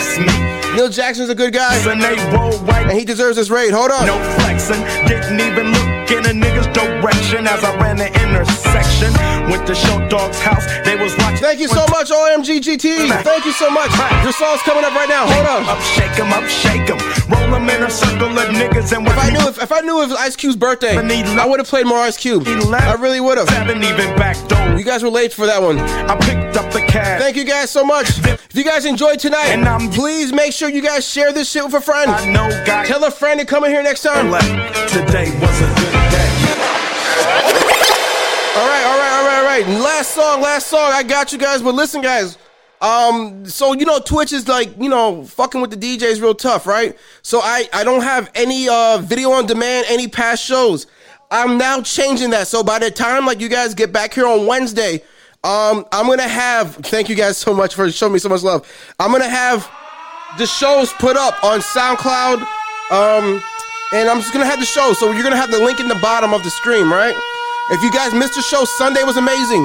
[0.74, 3.70] Neil Jackson's a good guy, And he deserves this raid.
[3.70, 4.06] Hold on.
[4.06, 9.12] No flexing, didn't even look in a nigga's direction as I ran the intersection.
[9.50, 11.38] Went to Short Dog's house, they was watching.
[11.38, 13.08] Thank you so much, OMGGT.
[13.22, 13.90] Thank you so much.
[14.22, 15.26] Your song's coming up right now.
[15.26, 15.68] Hold on.
[15.68, 16.98] Up, shake shake 'em, up, shake 'em.
[17.30, 20.02] Roll 'em in a circle of niggas and If I knew if, if I knew
[20.02, 22.46] it was Ice Cube's birthday, I would have played more Ice Cube.
[22.46, 23.48] I really would have.
[23.48, 24.76] Seven even back door.
[24.76, 25.78] You guys were late for that one.
[25.78, 27.20] I picked up the cash.
[27.20, 28.08] Thank you guys so much.
[28.18, 31.64] If you guys enjoyed tonight, And I'm- please make sure you guys share this shit
[31.64, 32.10] with a friend.
[32.10, 34.30] I know God Tell a friend to come in here next time.
[34.88, 36.29] Today was a good day.
[39.62, 39.80] Right.
[39.80, 40.92] Last song, last song.
[40.92, 41.62] I got you guys.
[41.62, 42.38] But listen, guys.
[42.80, 46.66] Um, so you know, Twitch is like, you know, fucking with the DJs real tough,
[46.66, 46.96] right?
[47.22, 50.86] So I I don't have any uh video on demand, any past shows.
[51.30, 52.48] I'm now changing that.
[52.48, 55.02] So by the time like you guys get back here on Wednesday,
[55.44, 58.66] um, I'm gonna have thank you guys so much for showing me so much love.
[58.98, 59.70] I'm gonna have
[60.38, 62.46] the shows put up on SoundCloud.
[62.90, 63.42] Um,
[63.92, 64.92] and I'm just gonna have the show.
[64.94, 67.14] So you're gonna have the link in the bottom of the stream, right?
[67.70, 69.62] If you guys missed the show, Sunday was amazing.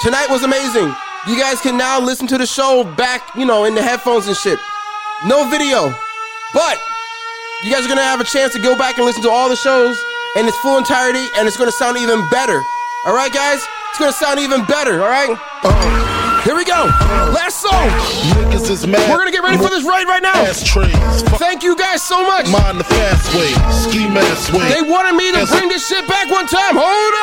[0.00, 0.88] Tonight was amazing.
[1.28, 4.36] You guys can now listen to the show back, you know, in the headphones and
[4.36, 4.58] shit.
[5.26, 5.92] No video.
[6.54, 6.80] But
[7.62, 9.56] you guys are gonna have a chance to go back and listen to all the
[9.56, 9.96] shows
[10.36, 12.62] in its full entirety, and it's gonna sound even better.
[13.04, 13.60] All right, guys?
[13.90, 15.30] It's gonna sound even better, all right?
[15.30, 16.31] Uh-huh.
[16.44, 16.86] Here we go.
[17.30, 17.88] Last song.
[18.34, 19.08] Niggas is mad.
[19.08, 20.34] We're gonna get ready for this raid right now.
[20.42, 20.62] Ass.
[21.38, 22.50] Thank you guys so much.
[22.50, 23.52] mind the fast way.
[23.70, 24.68] Ski mask way.
[24.68, 26.74] They wanted me to bring this shit back one time.
[26.76, 27.14] Hold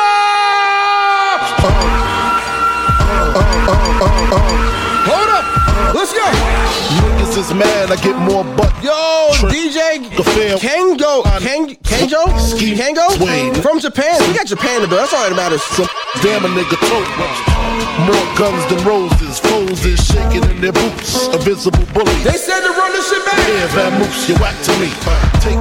[1.96, 1.99] up!
[7.40, 7.88] Is mad.
[7.90, 8.68] I get more butt.
[8.84, 8.92] Yo,
[9.32, 13.56] Tra- DJ The fam- Kengo, Ken, Kenjo, Ski- Kengo Wait.
[13.64, 14.20] from Japan.
[14.28, 15.00] We got Japan to build.
[15.00, 15.62] That's all that matters.
[15.72, 15.88] Some
[16.20, 17.08] damn a nigga tote.
[18.04, 19.40] More guns than roses.
[19.40, 21.28] Foes is shaking in their boots.
[21.32, 22.12] A visible bully.
[22.28, 23.40] They said to run this shit back.
[23.48, 24.92] Yeah, Van Moose, you whack to me.
[25.08, 25.56] Uh, take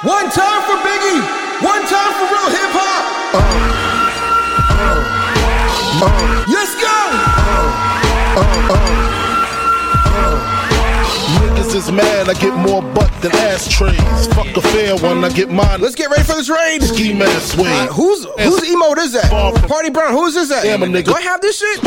[0.00, 1.20] One time for Biggie.
[1.60, 3.04] One time for real hip hop.
[6.48, 6.95] Let's uh, uh, go.
[11.76, 14.26] Is mad, I get more butt than ashtrays.
[14.28, 15.80] Fuck a fair one, I get mine.
[15.80, 16.82] Let's get ready for this raid.
[16.82, 17.68] Ski mask way.
[17.68, 19.30] Uh, who's whose emote is that?
[19.68, 20.62] Party Brown, whose is that?
[20.62, 21.06] Damn a nigga.
[21.06, 21.82] Do I have this shit?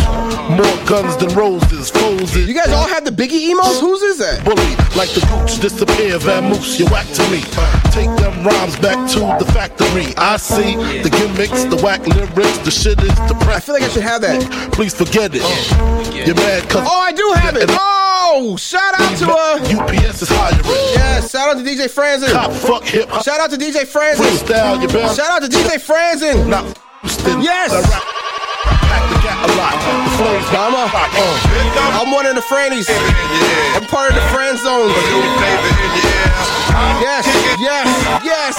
[0.53, 2.37] More guns than roses, foes.
[2.37, 3.81] You guys all have the Biggie emotes?
[3.81, 4.45] Whose is that?
[4.45, 7.41] Bully, like the gooch disappear, vamoose, you whack to me.
[7.89, 10.13] Take them rhymes back to the factory.
[10.17, 13.49] I see the gimmicks, the whack lyrics, the shit is depressed.
[13.49, 14.71] I feel like I should have that.
[14.71, 15.41] Please forget it.
[16.13, 16.87] You're mad cause.
[16.87, 17.69] Oh, I do have it.
[17.71, 20.60] Oh, shout out to uh UPS is hiring.
[20.93, 22.31] Yeah, shout out to DJ Franzen.
[22.31, 23.23] Cop, fuck hip hop.
[23.23, 24.19] Shout out to DJ Franzen.
[24.19, 25.14] Freestyle, you better.
[25.15, 26.47] Shout out to DJ Franzen.
[26.47, 26.68] Now,
[27.01, 27.41] Houston.
[27.41, 27.72] Yes.
[27.72, 28.03] I rap,
[28.91, 29.73] pack the gat a lot.
[29.80, 32.91] The flows I'm, a, uh, I'm one of the Frannies.
[32.91, 34.91] I'm part of the Fran zone.
[36.99, 37.26] Yes,
[37.60, 37.88] yes,
[38.23, 38.56] yes.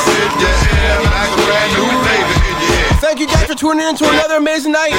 [3.00, 4.92] Thank you guys for tuning in to another amazing night.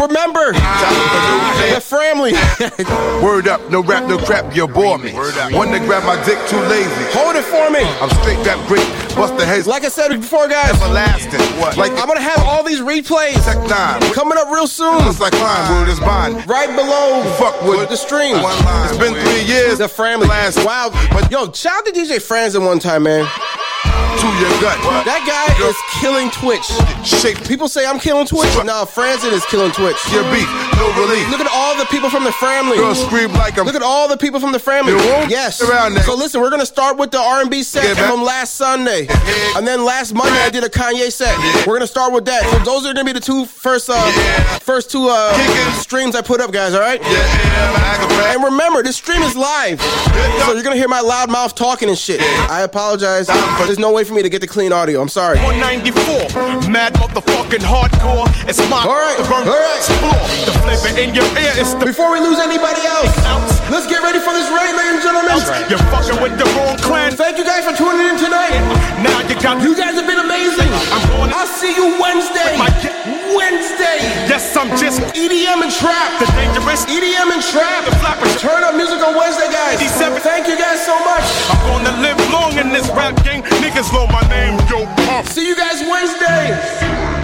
[0.00, 2.32] Remember, the family.
[3.22, 5.12] Word up, no rap, no crap, you bore me.
[5.12, 7.04] One to grab my dick, too lazy.
[7.12, 7.84] Hold it for me.
[8.00, 9.66] I'm straight rap great, bust the heads.
[9.66, 11.40] Like I said before, guys, everlasting.
[11.60, 11.76] What?
[11.76, 13.44] Like I'm gonna have all these replays
[14.14, 15.00] coming up real soon.
[15.00, 16.48] Just like mine, word is bond.
[16.48, 18.40] Right below Fuck with the stream.
[18.42, 18.88] One line.
[18.88, 19.78] It's been three years.
[19.78, 20.26] The family.
[20.26, 20.64] Last.
[20.64, 20.90] Wow.
[21.12, 23.28] But yo, shout out to DJ Franzen one time, man.
[24.18, 24.78] To your gut.
[25.06, 26.66] That guy is killing Twitch.
[27.06, 27.38] Shape.
[27.46, 28.50] People say I'm killing Twitch.
[28.64, 29.96] No, Franzen is killing Twitch.
[30.10, 31.28] Your beat, no relief.
[31.30, 32.76] Look at all the people from the family.
[32.76, 33.66] Girls scream like I'm.
[33.66, 34.94] Look at all the people from the family.
[35.30, 35.62] Yes.
[35.62, 36.02] around there.
[36.02, 39.06] So listen, we're gonna start with the R&B set Get from last Sunday,
[39.56, 41.36] and then last Monday I did a Kanye set.
[41.66, 42.42] We're gonna start with that.
[42.50, 44.10] So those are gonna be the two first, uh,
[44.60, 45.32] first two uh,
[45.74, 46.74] streams I put up, guys.
[46.74, 47.00] All right.
[47.02, 48.32] Yeah.
[48.34, 51.96] And remember, this stream is live, so you're gonna hear my loud mouth talking and
[51.98, 52.20] shit.
[52.50, 53.26] I apologize.
[53.26, 55.00] There's no way for me to get the clean audio.
[55.00, 55.38] I'm sorry.
[55.40, 58.28] 194, mad motherfucking hardcore.
[58.48, 59.78] It's my all right, the all right.
[59.78, 60.24] explore.
[60.46, 61.86] The flavor in your ear is the.
[61.86, 63.12] Before we lose anybody else,
[63.70, 65.36] let's get ready for this raid, ladies and gentlemen.
[65.68, 67.16] You're fucking with the wrong clan.
[67.16, 68.56] Thank you guys for tuning in tonight.
[69.02, 69.62] Now you got.
[69.62, 70.68] You guys have been amazing.
[70.92, 71.32] I'm going.
[71.34, 73.17] I'll see you Wednesday.
[73.36, 73.98] Wednesday.
[74.30, 76.18] Yes, I'm just EDM and trap.
[76.20, 76.84] the dangerous.
[76.86, 77.84] EDM and trap.
[77.84, 78.40] The flappers.
[78.40, 79.80] Turn up music on Wednesday, guys.
[79.80, 80.20] 87.
[80.20, 81.24] Thank you guys so much.
[81.50, 83.42] I'm gonna live long in this rap game.
[83.60, 84.86] Niggas know my name, yo.
[85.06, 85.28] Puff.
[85.28, 87.17] See you guys Wednesday.